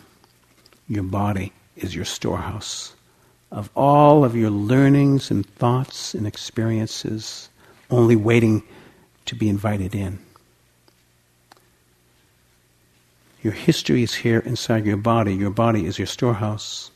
Your 0.87 1.03
body 1.03 1.53
is 1.75 1.95
your 1.95 2.05
storehouse 2.05 2.93
of 3.51 3.69
all 3.75 4.25
of 4.25 4.35
your 4.35 4.49
learnings 4.49 5.31
and 5.31 5.45
thoughts 5.45 6.13
and 6.13 6.27
experiences, 6.27 7.49
only 7.89 8.15
waiting 8.15 8.63
to 9.25 9.35
be 9.35 9.47
invited 9.47 9.95
in. 9.95 10.19
Your 13.41 13.53
history 13.53 14.03
is 14.03 14.13
here 14.13 14.39
inside 14.39 14.85
your 14.85 14.97
body. 14.97 15.33
Your 15.33 15.51
body 15.51 15.85
is 15.85 15.97
your 15.97 16.07
storehouse 16.07 16.91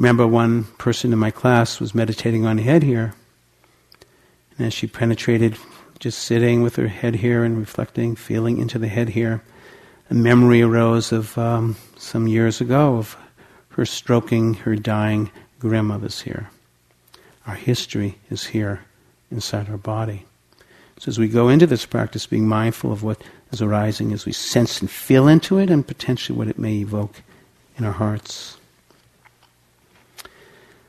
remember 0.00 0.26
one 0.26 0.64
person 0.78 1.12
in 1.12 1.18
my 1.18 1.30
class 1.30 1.78
was 1.78 1.94
meditating 1.94 2.46
on 2.46 2.56
head 2.56 2.82
here. 2.82 3.12
And 4.56 4.66
as 4.66 4.72
she 4.72 4.86
penetrated, 4.86 5.58
just 5.98 6.20
sitting 6.20 6.62
with 6.62 6.76
her 6.76 6.88
head 6.88 7.16
here 7.16 7.44
and 7.44 7.58
reflecting, 7.58 8.16
feeling 8.16 8.56
into 8.56 8.78
the 8.78 8.88
head 8.88 9.10
here, 9.10 9.42
a 10.10 10.14
memory 10.14 10.60
arose 10.60 11.12
of 11.12 11.38
um, 11.38 11.76
some 11.96 12.26
years 12.26 12.60
ago 12.60 12.96
of 12.96 13.16
her 13.70 13.86
stroking 13.86 14.54
her 14.54 14.74
dying 14.74 15.30
grandmother's 15.60 16.22
hair. 16.22 16.50
Our 17.46 17.54
history 17.54 18.18
is 18.28 18.44
here 18.44 18.80
inside 19.30 19.70
our 19.70 19.78
body. 19.78 20.26
So 20.98 21.08
as 21.08 21.18
we 21.18 21.28
go 21.28 21.48
into 21.48 21.66
this 21.66 21.86
practice, 21.86 22.26
being 22.26 22.48
mindful 22.48 22.92
of 22.92 23.02
what 23.02 23.22
is 23.52 23.62
arising 23.62 24.12
as 24.12 24.26
we 24.26 24.32
sense 24.32 24.80
and 24.80 24.90
feel 24.90 25.28
into 25.28 25.58
it 25.58 25.70
and 25.70 25.86
potentially 25.86 26.36
what 26.36 26.48
it 26.48 26.58
may 26.58 26.74
evoke 26.78 27.22
in 27.78 27.84
our 27.84 27.92
hearts. 27.92 28.56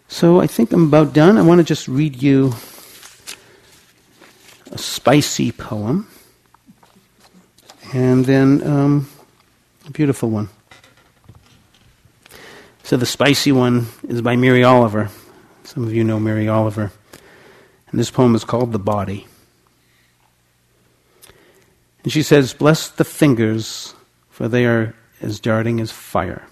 So 0.08 0.42
I 0.42 0.48
think 0.48 0.74
I'm 0.74 0.88
about 0.88 1.14
done. 1.14 1.38
I 1.38 1.44
want 1.44 1.60
to 1.60 1.64
just 1.64 1.88
read 1.88 2.22
you 2.22 2.54
a 4.72 4.78
spicy 4.78 5.52
poem 5.52 6.08
and 7.94 8.26
then 8.26 8.66
um, 8.66 9.10
a 9.88 9.92
beautiful 9.92 10.30
one. 10.30 10.50
So 12.84 12.98
the 12.98 13.06
spicy 13.06 13.52
one 13.52 13.88
is 14.08 14.22
by 14.22 14.36
Mary 14.36 14.64
Oliver. 14.64 15.10
Some 15.64 15.84
of 15.84 15.94
you 15.94 16.04
know 16.04 16.20
Mary 16.20 16.48
Oliver. 16.48 16.92
And 17.90 18.00
this 18.00 18.12
poem 18.12 18.36
is 18.36 18.44
called 18.44 18.72
The 18.72 18.80
Body. 18.80 19.28
And 22.04 22.12
she 22.12 22.24
says, 22.24 22.54
Bless 22.54 22.90
the 22.90 23.04
fingers, 23.04 23.94
for 24.30 24.48
they 24.48 24.66
are 24.66 24.96
as 25.22 25.40
darting 25.40 25.80
as 25.80 25.92
fire. 25.92 26.44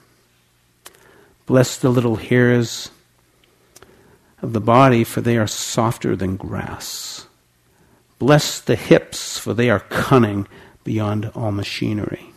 Bless 1.46 1.78
the 1.78 1.90
little 1.90 2.18
hairs 2.18 2.92
of 4.42 4.54
the 4.54 4.62
body, 4.62 5.04
for 5.04 5.22
they 5.22 5.38
are 5.38 5.48
softer 5.48 6.16
than 6.16 6.38
grass. 6.38 7.26
Bless 8.20 8.60
the 8.60 8.76
hips, 8.76 9.40
for 9.40 9.54
they 9.54 9.70
are 9.70 9.80
cunning 9.80 10.48
beyond 10.84 11.32
all 11.36 11.52
machinery. 11.52 12.34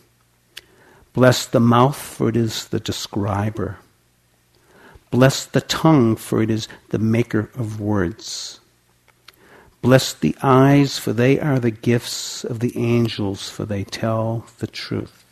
Bless 1.13 1.45
the 1.45 1.59
mouth, 1.59 1.95
for 1.95 2.29
it 2.29 2.35
is 2.35 2.67
the 2.69 2.79
describer. 2.79 3.77
Bless 5.11 5.45
the 5.45 5.61
tongue, 5.61 6.15
for 6.15 6.41
it 6.41 6.49
is 6.49 6.67
the 6.89 6.97
maker 6.97 7.51
of 7.55 7.79
words. 7.79 8.59
Bless 9.83 10.13
the 10.13 10.35
eyes, 10.41 10.97
for 10.97 11.13
they 11.13 11.39
are 11.39 11.59
the 11.59 11.69
gifts 11.69 12.43
of 12.43 12.61
the 12.61 12.75
angels, 12.77 13.49
for 13.49 13.65
they 13.65 13.83
tell 13.83 14.45
the 14.59 14.65
truth. 14.65 15.23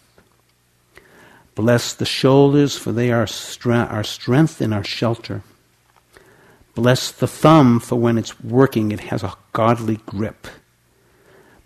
Bless 1.56 1.94
the 1.94 2.06
shoulders, 2.06 2.78
for 2.78 2.92
they 2.92 3.12
are 3.12 3.28
our 3.66 4.04
strength 4.04 4.62
and 4.62 4.74
our 4.74 4.84
shelter. 4.84 5.42
Bless 6.76 7.12
the 7.12 7.28
thumb, 7.28 7.80
for 7.80 7.96
when 7.96 8.18
it's 8.18 8.40
working, 8.40 8.92
it 8.92 9.00
has 9.00 9.24
a 9.24 9.36
godly 9.52 9.98
grip. 10.06 10.48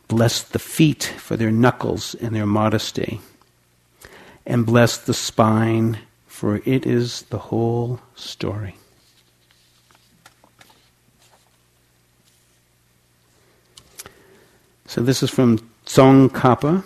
Bless 0.07 0.41
the 0.43 0.59
feet 0.59 1.03
for 1.17 1.35
their 1.35 1.51
knuckles 1.51 2.15
and 2.15 2.35
their 2.35 2.45
modesty. 2.45 3.19
And 4.45 4.65
bless 4.65 4.97
the 4.97 5.13
spine, 5.13 5.99
for 6.27 6.57
it 6.65 6.85
is 6.85 7.23
the 7.23 7.39
whole 7.39 7.99
story. 8.15 8.75
So 14.85 15.01
this 15.01 15.23
is 15.23 15.29
from 15.29 15.57
Tsongkhapa, 15.85 16.83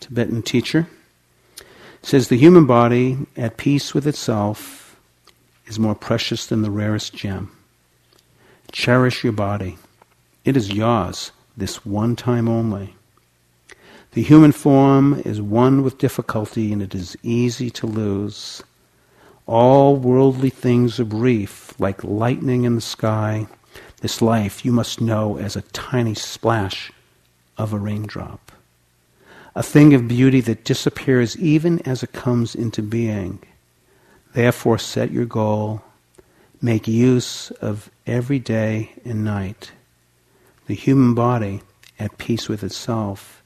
Tibetan 0.00 0.42
teacher. 0.42 0.88
It 1.58 1.66
says 2.02 2.28
the 2.28 2.36
human 2.36 2.66
body 2.66 3.18
at 3.36 3.56
peace 3.56 3.94
with 3.94 4.06
itself 4.06 4.98
is 5.66 5.78
more 5.78 5.94
precious 5.94 6.46
than 6.46 6.62
the 6.62 6.70
rarest 6.70 7.14
gem. 7.14 7.50
Cherish 8.70 9.24
your 9.24 9.32
body. 9.32 9.78
It 10.44 10.56
is 10.56 10.72
yours, 10.72 11.32
this 11.56 11.84
one 11.84 12.16
time 12.16 12.48
only. 12.48 12.94
The 14.12 14.22
human 14.22 14.52
form 14.52 15.20
is 15.24 15.40
one 15.40 15.82
with 15.82 15.98
difficulty 15.98 16.72
and 16.72 16.82
it 16.82 16.94
is 16.94 17.16
easy 17.22 17.70
to 17.70 17.86
lose. 17.86 18.62
All 19.46 19.96
worldly 19.96 20.50
things 20.50 20.98
are 20.98 21.04
brief, 21.04 21.78
like 21.78 22.02
lightning 22.02 22.64
in 22.64 22.74
the 22.74 22.80
sky. 22.80 23.46
This 24.00 24.20
life 24.20 24.64
you 24.64 24.72
must 24.72 25.00
know 25.00 25.38
as 25.38 25.56
a 25.56 25.62
tiny 25.62 26.14
splash 26.14 26.92
of 27.56 27.72
a 27.72 27.78
raindrop 27.78 28.52
a 29.56 29.62
thing 29.62 29.94
of 29.94 30.06
beauty 30.06 30.42
that 30.42 30.64
disappears 30.64 31.34
even 31.38 31.80
as 31.88 32.02
it 32.02 32.12
comes 32.12 32.54
into 32.54 32.82
being. 32.82 33.42
Therefore, 34.34 34.78
set 34.78 35.10
your 35.10 35.24
goal. 35.24 35.80
Make 36.60 36.86
use 36.86 37.50
of 37.52 37.90
every 38.06 38.38
day 38.38 38.92
and 39.02 39.24
night. 39.24 39.72
The 40.66 40.74
human 40.74 41.14
body, 41.14 41.62
at 41.98 42.18
peace 42.18 42.48
with 42.48 42.64
itself, 42.64 43.42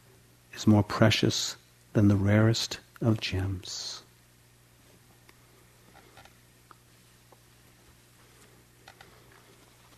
is 0.54 0.66
more 0.66 0.82
precious 0.82 1.56
than 1.92 2.08
the 2.08 2.16
rarest 2.16 2.78
of 3.00 3.20
gems. 3.20 4.02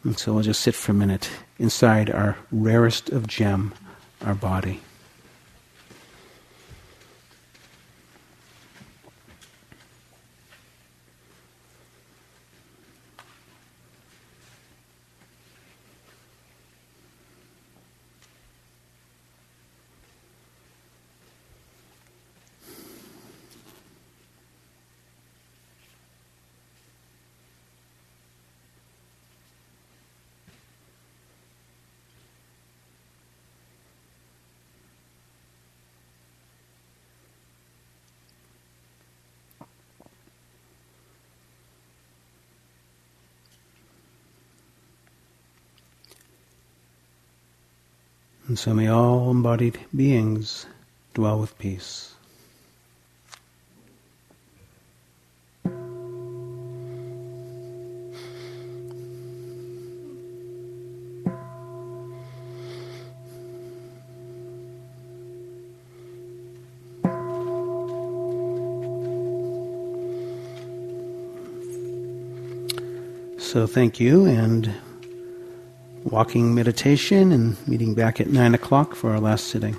And 0.04 0.18
so 0.18 0.32
we'll 0.32 0.42
just 0.42 0.60
sit 0.60 0.74
for 0.74 0.90
a 0.90 0.94
minute 0.94 1.30
inside 1.58 2.10
our 2.10 2.36
rarest 2.50 3.10
of 3.10 3.28
gem, 3.28 3.72
our 4.20 4.34
body. 4.34 4.80
And 48.52 48.58
so 48.58 48.74
may 48.74 48.86
all 48.86 49.30
embodied 49.30 49.78
beings 49.96 50.66
dwell 51.14 51.40
with 51.40 51.58
peace. 51.58 52.14
So 73.38 73.66
thank 73.66 73.98
you 73.98 74.26
and 74.26 74.74
walking 76.12 76.54
meditation 76.54 77.32
and 77.32 77.56
meeting 77.66 77.94
back 77.94 78.20
at 78.20 78.28
9 78.28 78.54
o'clock 78.54 78.94
for 78.94 79.12
our 79.12 79.18
last 79.18 79.46
sitting. 79.46 79.74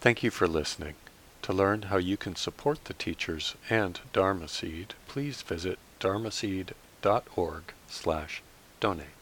Thank 0.00 0.22
you 0.22 0.30
for 0.30 0.46
listening. 0.46 0.94
To 1.42 1.52
learn 1.52 1.82
how 1.82 1.96
you 1.96 2.16
can 2.16 2.36
support 2.36 2.84
the 2.84 2.94
teachers 2.94 3.56
and 3.68 3.98
Dharma 4.12 4.46
Seed, 4.46 4.94
please 5.08 5.42
visit 5.42 5.80
dharmaseed.org 5.98 7.62
slash 7.88 8.42
donate. 8.80 9.15